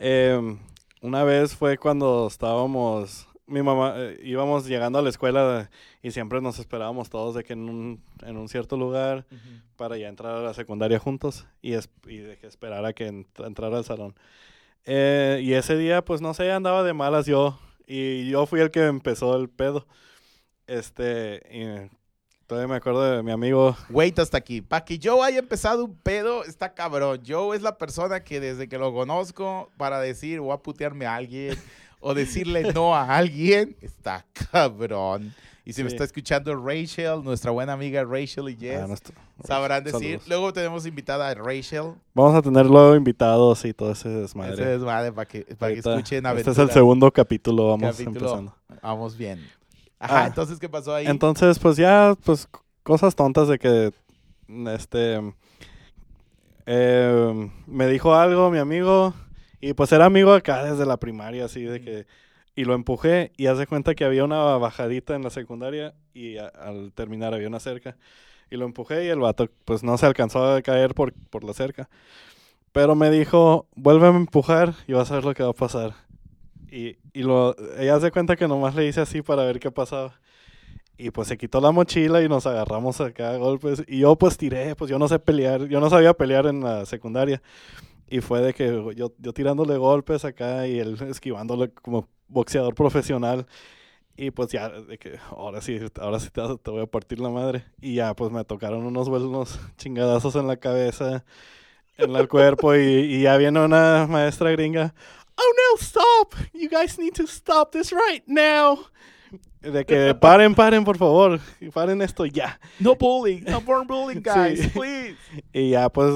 Em, 0.00 0.58
una 1.00 1.22
vez 1.22 1.54
fue 1.54 1.78
cuando 1.78 2.26
estábamos 2.26 3.28
mi 3.46 3.62
mamá, 3.62 3.94
eh, 3.96 4.20
íbamos 4.22 4.66
llegando 4.66 4.98
a 4.98 5.02
la 5.02 5.10
escuela 5.10 5.70
y 6.02 6.10
siempre 6.10 6.40
nos 6.40 6.58
esperábamos 6.58 7.10
todos 7.10 7.34
de 7.34 7.44
que 7.44 7.52
en 7.52 7.68
un, 7.68 8.02
en 8.22 8.36
un 8.36 8.48
cierto 8.48 8.76
lugar 8.76 9.26
para 9.76 9.96
ya 9.96 10.08
entrar 10.08 10.36
a 10.36 10.40
la 10.40 10.54
secundaria 10.54 10.98
juntos 10.98 11.46
y, 11.60 11.74
es, 11.74 11.90
y 12.06 12.18
de 12.18 12.38
que 12.38 12.46
esperara 12.46 12.92
que 12.92 13.06
entrara 13.06 13.76
al 13.76 13.84
salón. 13.84 14.14
Eh, 14.86 15.40
y 15.42 15.52
ese 15.54 15.76
día, 15.76 16.04
pues 16.04 16.20
no 16.20 16.34
sé, 16.34 16.50
andaba 16.50 16.82
de 16.82 16.92
malas 16.92 17.26
yo 17.26 17.58
y 17.86 18.28
yo 18.30 18.46
fui 18.46 18.60
el 18.60 18.70
que 18.70 18.86
empezó 18.86 19.36
el 19.36 19.48
pedo. 19.48 19.86
Este, 20.66 21.42
y 21.50 21.90
todavía 22.46 22.68
me 22.68 22.76
acuerdo 22.76 23.16
de 23.16 23.22
mi 23.22 23.30
amigo. 23.30 23.76
Wait 23.90 24.18
hasta 24.18 24.38
aquí. 24.38 24.60
Para 24.60 24.84
que 24.84 24.98
Joe 25.02 25.26
haya 25.26 25.38
empezado 25.38 25.84
un 25.84 25.96
pedo, 25.96 26.44
está 26.44 26.74
cabrón. 26.74 27.20
Joe 27.26 27.56
es 27.56 27.62
la 27.62 27.76
persona 27.76 28.24
que 28.24 28.40
desde 28.40 28.68
que 28.68 28.78
lo 28.78 28.92
conozco, 28.92 29.70
para 29.76 30.00
decir 30.00 30.40
voy 30.40 30.52
a 30.52 30.58
putearme 30.58 31.06
a 31.06 31.16
alguien 31.16 31.56
o 32.04 32.12
decirle 32.12 32.72
no 32.74 32.94
a 32.94 33.16
alguien, 33.16 33.76
está 33.80 34.26
cabrón. 34.52 35.34
Y 35.64 35.72
si 35.72 35.82
me 35.82 35.88
está 35.88 36.04
escuchando 36.04 36.54
Rachel, 36.54 37.24
nuestra 37.24 37.50
buena 37.50 37.72
amiga 37.72 38.04
Rachel 38.04 38.50
y 38.50 38.56
Jess, 38.56 38.82
ah, 38.82 39.12
sabrán 39.42 39.82
decir. 39.82 40.20
Luego 40.26 40.52
tenemos 40.52 40.84
invitada 40.84 41.26
a 41.30 41.34
Rachel. 41.34 41.94
Vamos 42.12 42.34
a 42.34 42.42
tener 42.42 42.66
luego 42.66 42.94
invitados 42.94 43.64
y 43.64 43.72
todo 43.72 43.92
ese 43.92 44.10
desmadre. 44.10 44.52
Ese 44.52 44.66
desmadre 44.66 45.12
para 45.12 45.26
que, 45.26 45.44
para 45.58 45.72
que 45.72 45.78
escuchen 45.78 46.26
Este 46.26 46.50
es 46.50 46.58
el 46.58 46.70
segundo 46.70 47.10
capítulo, 47.10 47.68
vamos 47.68 47.98
empezando. 47.98 48.54
Vamos 48.82 49.16
bien. 49.16 49.40
Ajá, 49.98 50.24
ah, 50.24 50.26
entonces, 50.26 50.58
¿qué 50.58 50.68
pasó 50.68 50.94
ahí? 50.94 51.06
Entonces, 51.06 51.58
pues 51.58 51.78
ya, 51.78 52.14
pues 52.22 52.46
cosas 52.82 53.14
tontas 53.14 53.48
de 53.48 53.58
que, 53.58 53.94
este, 54.74 55.22
eh, 56.66 57.50
me 57.66 57.86
dijo 57.86 58.14
algo 58.14 58.50
mi 58.50 58.58
amigo 58.58 59.14
y 59.64 59.72
pues 59.72 59.90
era 59.92 60.04
amigo 60.04 60.34
acá 60.34 60.62
desde 60.62 60.84
la 60.84 60.98
primaria, 60.98 61.46
así 61.46 61.62
de 61.62 61.80
que 61.80 62.06
y 62.54 62.64
lo 62.64 62.74
empujé 62.74 63.32
y 63.38 63.46
hace 63.46 63.66
cuenta 63.66 63.94
que 63.94 64.04
había 64.04 64.22
una 64.22 64.58
bajadita 64.58 65.14
en 65.14 65.22
la 65.22 65.30
secundaria 65.30 65.94
y 66.12 66.36
al 66.36 66.92
terminar 66.92 67.32
había 67.32 67.48
una 67.48 67.60
cerca. 67.60 67.96
Y 68.50 68.56
lo 68.56 68.66
empujé 68.66 69.06
y 69.06 69.08
el 69.08 69.20
vato 69.20 69.48
pues 69.64 69.82
no 69.82 69.96
se 69.96 70.04
alcanzó 70.04 70.44
a 70.52 70.60
caer 70.60 70.94
por, 70.94 71.14
por 71.30 71.44
la 71.44 71.54
cerca. 71.54 71.88
Pero 72.72 72.94
me 72.94 73.10
dijo, 73.10 73.66
vuelve 73.74 74.06
a 74.06 74.10
empujar 74.10 74.74
y 74.86 74.92
vas 74.92 75.10
a 75.10 75.14
ver 75.14 75.24
lo 75.24 75.32
que 75.32 75.42
va 75.42 75.50
a 75.50 75.54
pasar. 75.54 75.94
Y, 76.70 76.98
y 77.14 77.22
lo, 77.22 77.56
ella 77.78 77.96
hace 77.96 78.10
cuenta 78.10 78.36
que 78.36 78.46
nomás 78.46 78.74
le 78.74 78.86
hice 78.86 79.00
así 79.00 79.22
para 79.22 79.44
ver 79.44 79.60
qué 79.60 79.70
pasaba. 79.70 80.20
Y 80.98 81.10
pues 81.10 81.26
se 81.28 81.38
quitó 81.38 81.62
la 81.62 81.72
mochila 81.72 82.22
y 82.22 82.28
nos 82.28 82.46
agarramos 82.46 83.00
acá 83.00 83.30
a 83.30 83.36
golpes. 83.38 83.82
Y 83.88 84.00
yo 84.00 84.14
pues 84.16 84.36
tiré, 84.36 84.76
pues 84.76 84.90
yo 84.90 84.98
no 84.98 85.08
sé 85.08 85.18
pelear, 85.18 85.68
yo 85.68 85.80
no 85.80 85.88
sabía 85.88 86.12
pelear 86.12 86.46
en 86.48 86.60
la 86.60 86.84
secundaria. 86.84 87.40
Y 88.08 88.20
fue 88.20 88.40
de 88.40 88.54
que 88.54 88.66
yo, 88.96 89.12
yo 89.18 89.32
tirándole 89.32 89.76
golpes 89.76 90.24
acá 90.24 90.66
y 90.66 90.78
él 90.78 90.96
esquivándole 91.08 91.70
como 91.70 92.08
boxeador 92.28 92.74
profesional. 92.74 93.46
Y 94.16 94.30
pues 94.30 94.50
ya, 94.50 94.68
de 94.68 94.96
que 94.96 95.18
ahora 95.30 95.60
sí, 95.60 95.78
ahora 96.00 96.20
sí 96.20 96.30
te, 96.30 96.70
voy 96.70 96.82
a 96.82 96.86
partir 96.86 97.18
la 97.18 97.30
madre. 97.30 97.64
Y 97.80 97.94
ya, 97.96 98.14
pues 98.14 98.30
me 98.30 98.44
tocaron 98.44 98.84
unos 98.84 99.08
buenos 99.08 99.58
chingadazos 99.76 100.36
en 100.36 100.46
la 100.46 100.56
cabeza, 100.56 101.24
en 101.98 102.14
el 102.14 102.28
cuerpo. 102.28 102.74
Y, 102.76 102.80
y 102.80 103.22
ya 103.22 103.36
viene 103.36 103.64
una 103.64 104.06
maestra 104.08 104.52
gringa. 104.52 104.94
Oh 105.36 105.52
no, 105.56 105.78
stop! 105.80 106.34
You 106.52 106.68
guys 106.68 106.96
need 106.96 107.14
to 107.14 107.24
stop 107.24 107.72
this 107.72 107.90
right 107.90 108.22
now. 108.26 108.86
De 109.60 109.84
que 109.84 110.14
paren, 110.14 110.54
paren, 110.54 110.84
por 110.84 110.96
favor. 110.96 111.40
Paren 111.72 112.00
esto 112.02 112.24
ya. 112.26 112.60
No 112.78 112.94
bullying, 112.94 113.42
no 113.44 113.60
more 113.62 113.84
bullying, 113.84 114.22
guys, 114.22 114.70
please. 114.72 115.16
Y 115.52 115.70
ya, 115.70 115.88
pues 115.88 116.12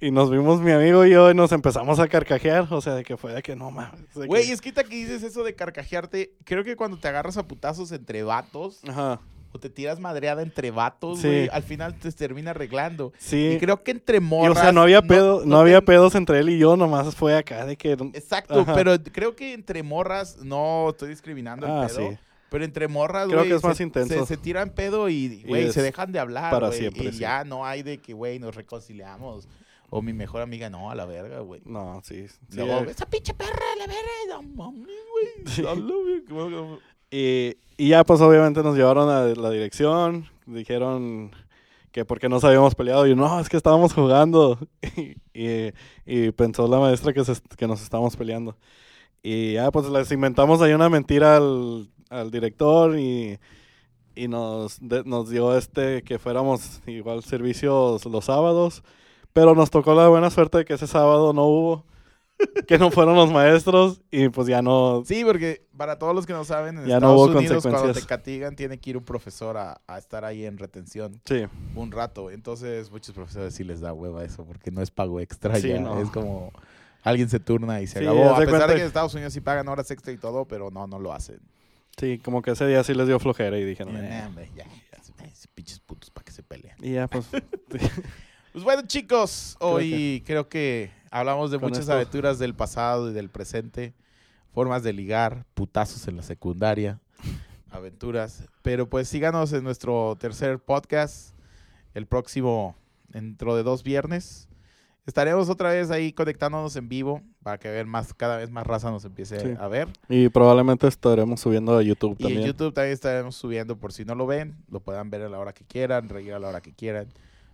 y 0.00 0.10
nos 0.10 0.30
vimos 0.30 0.60
mi 0.60 0.72
amigo 0.72 1.04
y 1.04 1.10
yo 1.10 1.30
y 1.30 1.34
nos 1.34 1.52
empezamos 1.52 1.98
a 1.98 2.08
carcajear. 2.08 2.66
O 2.70 2.80
sea, 2.80 2.94
de 2.94 3.04
que 3.04 3.16
fue 3.16 3.32
de 3.32 3.42
que 3.42 3.54
no 3.54 3.70
mames. 3.70 4.00
Güey, 4.14 4.50
es 4.50 4.60
que 4.60 4.72
que 4.72 4.84
dices 4.84 5.22
eso 5.22 5.44
de 5.44 5.54
carcajearte. 5.54 6.32
Creo 6.44 6.64
que 6.64 6.76
cuando 6.76 6.96
te 6.96 7.08
agarras 7.08 7.36
a 7.36 7.46
putazos 7.46 7.92
entre 7.92 8.22
vatos. 8.22 8.80
O 9.52 9.58
te 9.58 9.68
tiras 9.68 9.98
madreada 9.98 10.42
entre 10.42 10.70
vatos, 10.70 11.24
güey. 11.24 11.48
Al 11.48 11.64
final 11.64 11.98
te 11.98 12.12
termina 12.12 12.52
arreglando. 12.52 13.12
Sí. 13.18 13.54
Y 13.54 13.58
creo 13.58 13.82
que 13.82 13.90
entre 13.90 14.20
morras. 14.20 14.56
o 14.56 14.60
sea, 14.60 14.72
no 14.72 14.82
había, 14.82 15.02
pedo, 15.02 15.44
no, 15.44 15.58
había 15.58 15.80
pedos 15.80 16.14
entre 16.14 16.38
él 16.38 16.50
y 16.50 16.58
yo, 16.58 16.76
nomás 16.76 17.16
fue 17.16 17.36
acá 17.36 17.66
de 17.66 17.76
que. 17.76 17.92
Exacto, 17.92 18.64
pero 18.74 18.96
creo 19.02 19.34
que 19.34 19.52
entre 19.52 19.82
morras, 19.82 20.38
no 20.38 20.90
estoy 20.90 21.08
discriminando 21.08 21.66
el 21.66 21.72
ah, 21.72 21.86
pedo. 21.88 22.16
Pero 22.48 22.64
entre 22.64 22.88
morras, 22.88 23.26
güey. 23.26 23.38
Creo 23.38 23.48
que 23.48 23.56
es 23.56 23.64
más 23.64 23.80
intenso. 23.80 24.26
Se, 24.26 24.36
tiran 24.36 24.70
pedo 24.70 25.08
y, 25.08 25.42
güey, 25.46 25.72
se 25.72 25.82
dejan 25.82 26.12
de 26.12 26.20
hablar. 26.20 26.52
Para 26.52 26.70
siempre. 26.70 27.06
Y 27.06 27.10
ya 27.10 27.42
no 27.44 27.66
hay 27.66 27.82
de 27.82 27.98
que, 27.98 28.12
güey, 28.12 28.38
nos 28.38 28.54
reconciliamos. 28.54 29.48
O 29.90 30.02
mi 30.02 30.12
mejor 30.12 30.40
amiga, 30.40 30.70
no, 30.70 30.90
a 30.90 30.94
la 30.94 31.04
verga, 31.04 31.40
güey. 31.40 31.60
No, 31.64 32.00
sí. 32.04 32.26
Luego, 32.54 32.88
esa 32.88 33.06
pinche 33.06 33.34
perra, 33.34 33.50
a 33.74 33.76
la 33.76 33.86
verga, 33.86 34.08
no 34.30 34.42
mami, 34.42 34.86
güey. 35.12 36.78
y, 37.10 37.56
y 37.76 37.88
ya, 37.88 38.04
pues 38.04 38.20
obviamente 38.20 38.62
nos 38.62 38.76
llevaron 38.76 39.08
a 39.10 39.24
la 39.24 39.50
dirección. 39.50 40.28
Dijeron 40.46 41.32
que 41.90 42.04
porque 42.04 42.28
nos 42.28 42.44
habíamos 42.44 42.74
peleado. 42.76 43.06
Y 43.06 43.16
no, 43.16 43.40
es 43.40 43.48
que 43.48 43.56
estábamos 43.56 43.92
jugando. 43.92 44.58
y, 45.34 45.72
y, 46.06 46.30
pensó 46.32 46.68
la 46.68 46.78
maestra 46.78 47.12
que, 47.12 47.22
que 47.56 47.66
nos 47.66 47.82
estábamos 47.82 48.16
peleando. 48.16 48.56
Y 49.22 49.54
ya, 49.54 49.70
pues 49.70 49.88
les 49.88 50.10
inventamos 50.12 50.62
ahí 50.62 50.72
una 50.72 50.88
mentira 50.88 51.36
al, 51.36 51.88
al 52.10 52.30
director 52.30 52.98
y, 52.98 53.38
y 54.14 54.28
nos, 54.28 54.80
nos 54.80 55.30
dio 55.30 55.56
este 55.56 56.02
que 56.02 56.18
fuéramos 56.18 56.80
igual 56.86 57.22
servicios 57.24 58.04
los 58.06 58.24
sábados. 58.24 58.82
Pero 59.32 59.54
nos 59.54 59.70
tocó 59.70 59.94
la 59.94 60.08
buena 60.08 60.30
suerte 60.30 60.58
de 60.58 60.64
que 60.64 60.74
ese 60.74 60.86
sábado 60.86 61.32
no 61.32 61.44
hubo, 61.44 61.84
que 62.66 62.78
no 62.78 62.90
fueron 62.90 63.14
los 63.14 63.30
maestros 63.30 64.00
y 64.10 64.28
pues 64.28 64.48
ya 64.48 64.62
no... 64.62 65.02
Sí, 65.06 65.24
porque 65.24 65.66
para 65.76 65.98
todos 65.98 66.14
los 66.14 66.26
que 66.26 66.32
no 66.32 66.44
saben, 66.44 66.78
en 66.78 66.90
Estados 66.90 67.28
Unidos 67.28 67.62
cuando 67.62 67.92
te 67.92 68.02
castigan 68.02 68.56
tiene 68.56 68.78
que 68.78 68.90
ir 68.90 68.96
un 68.96 69.04
profesor 69.04 69.56
a, 69.56 69.80
estar 69.98 70.24
ahí 70.24 70.44
en 70.44 70.58
retención 70.58 71.20
sí. 71.24 71.44
un 71.74 71.92
rato. 71.92 72.30
Entonces 72.30 72.90
muchos 72.90 73.14
profesores 73.14 73.54
sí 73.54 73.64
les 73.64 73.80
da 73.80 73.92
hueva 73.92 74.24
eso 74.24 74.44
porque 74.44 74.70
no 74.70 74.82
es 74.82 74.90
pago 74.90 75.20
extra 75.20 75.58
ya. 75.58 75.76
Es 76.00 76.10
como 76.10 76.52
alguien 77.02 77.28
se 77.28 77.40
turna 77.40 77.80
y 77.80 77.86
se 77.86 78.00
acabó. 78.00 78.30
A 78.30 78.38
pesar 78.38 78.68
de 78.68 78.74
que 78.74 78.80
en 78.80 78.86
Estados 78.86 79.14
Unidos 79.14 79.32
sí 79.32 79.40
pagan 79.40 79.68
horas 79.68 79.90
extra 79.90 80.12
y 80.12 80.16
todo, 80.16 80.46
pero 80.46 80.70
no, 80.70 80.86
no 80.86 80.98
lo 80.98 81.12
hacen. 81.12 81.40
Sí, 81.96 82.18
como 82.18 82.40
que 82.40 82.52
ese 82.52 82.66
día 82.66 82.82
sí 82.84 82.94
les 82.94 83.06
dio 83.06 83.18
flojera 83.18 83.58
y 83.58 83.64
dijeron... 83.64 83.96
Eh, 83.96 84.28
ya, 84.56 84.64
ya, 84.64 84.66
pinches 85.54 85.80
putos 85.80 86.10
para 86.10 86.24
que 86.24 86.32
se 86.32 86.42
peleen. 86.42 86.74
Y 86.80 86.92
ya, 86.92 87.08
pues... 87.08 87.26
Pues 88.52 88.64
bueno, 88.64 88.82
chicos, 88.84 89.56
hoy 89.60 90.24
creo 90.26 90.48
que, 90.48 90.90
hablamos 91.12 91.52
de 91.52 91.58
muchas 91.58 91.88
aventuras 91.88 92.40
del 92.40 92.52
pasado 92.52 93.08
y 93.08 93.14
del 93.14 93.28
presente, 93.28 93.94
formas 94.52 94.82
de 94.82 94.92
ligar, 94.92 95.46
putazos 95.54 96.08
en 96.08 96.16
la 96.16 96.24
secundaria, 96.24 96.98
aventuras. 97.70 98.48
Pero 98.62 98.90
pues 98.90 99.06
síganos 99.06 99.52
en 99.52 99.62
nuestro 99.62 100.16
tercer 100.18 100.58
podcast 100.58 101.32
el 101.94 102.06
próximo, 102.06 102.74
dentro 103.06 103.54
de 103.54 103.62
dos 103.62 103.84
viernes. 103.84 104.48
Estaremos 105.06 105.48
otra 105.48 105.70
vez 105.70 105.92
ahí 105.92 106.12
conectándonos 106.12 106.74
en 106.74 106.88
vivo 106.88 107.22
para 107.44 107.56
que 107.56 107.68
ver 107.68 107.86
más, 107.86 108.12
cada 108.14 108.36
vez 108.36 108.50
más 108.50 108.66
raza 108.66 108.90
nos 108.90 109.04
empiece 109.04 109.56
a 109.60 109.68
ver. 109.68 109.86
Y 110.08 110.28
probablemente 110.28 110.88
estaremos 110.88 111.40
subiendo 111.40 111.78
a 111.78 111.82
YouTube 111.82 112.18
también. 112.18 112.40
Y 112.40 112.42
en 112.42 112.48
YouTube 112.48 112.74
también 112.74 112.94
estaremos 112.94 113.36
subiendo 113.36 113.76
por 113.76 113.92
si 113.92 114.04
no 114.04 114.16
lo 114.16 114.26
ven, 114.26 114.56
lo 114.68 114.80
puedan 114.80 115.08
ver 115.08 115.22
a 115.22 115.28
la 115.28 115.38
hora 115.38 115.52
que 115.52 115.64
quieran, 115.64 116.08
reír 116.08 116.34
a 116.34 116.40
la 116.40 116.48
hora 116.48 116.60
que 116.60 116.72
quieran. 116.72 117.06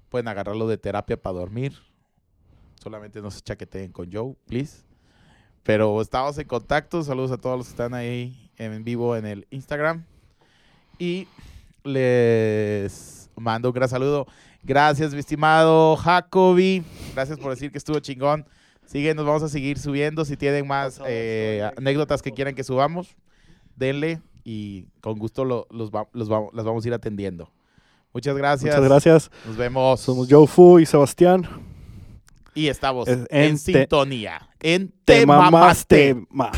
Pueden 0.08 0.28
agarrarlo 0.28 0.66
de 0.68 0.78
terapia 0.78 1.20
para 1.20 1.38
dormir. 1.38 1.74
Solamente 2.82 3.20
no 3.20 3.30
se 3.30 3.40
chaqueteen 3.40 3.92
con 3.92 4.10
Joe, 4.12 4.34
please. 4.46 4.84
Pero 5.62 6.00
estamos 6.00 6.38
en 6.38 6.46
contacto. 6.46 7.02
Saludos 7.02 7.32
a 7.32 7.38
todos 7.38 7.58
los 7.58 7.66
que 7.66 7.72
están 7.72 7.94
ahí 7.94 8.50
en 8.56 8.84
vivo 8.84 9.16
en 9.16 9.26
el 9.26 9.46
Instagram. 9.50 10.04
Y 10.98 11.26
les 11.82 13.30
mando 13.36 13.70
un 13.70 13.74
gran 13.74 13.88
saludo. 13.88 14.26
Gracias, 14.62 15.12
mi 15.12 15.20
estimado 15.20 15.96
Jacobi. 15.96 16.84
Gracias 17.14 17.38
por 17.38 17.50
decir 17.50 17.70
que 17.70 17.78
estuvo 17.78 17.98
chingón. 18.00 18.46
Siguen, 18.84 19.16
nos 19.16 19.26
vamos 19.26 19.42
a 19.42 19.48
seguir 19.48 19.78
subiendo. 19.78 20.24
Si 20.24 20.36
tienen 20.36 20.66
más 20.66 21.00
eh, 21.06 21.68
anécdotas 21.76 22.22
que 22.22 22.32
quieran 22.32 22.54
que 22.54 22.62
subamos, 22.64 23.16
denle 23.74 24.20
y 24.44 24.84
con 25.00 25.18
gusto 25.18 25.44
los, 25.44 25.66
los 25.70 25.90
las 25.92 26.64
vamos 26.64 26.84
a 26.84 26.88
ir 26.88 26.94
atendiendo. 26.94 27.50
Muchas 28.16 28.34
gracias. 28.34 28.74
Muchas 28.74 28.88
gracias. 28.88 29.30
Nos 29.44 29.58
vemos. 29.58 30.00
Somos 30.00 30.26
Joe 30.30 30.46
Fu 30.46 30.78
y 30.78 30.86
Sebastián. 30.86 31.46
Y 32.54 32.68
estamos 32.68 33.06
en, 33.06 33.58
sintonía. 33.58 34.48
En 34.58 34.90
Tema 35.04 35.50
Más 35.50 35.86
Tema. 35.86 36.50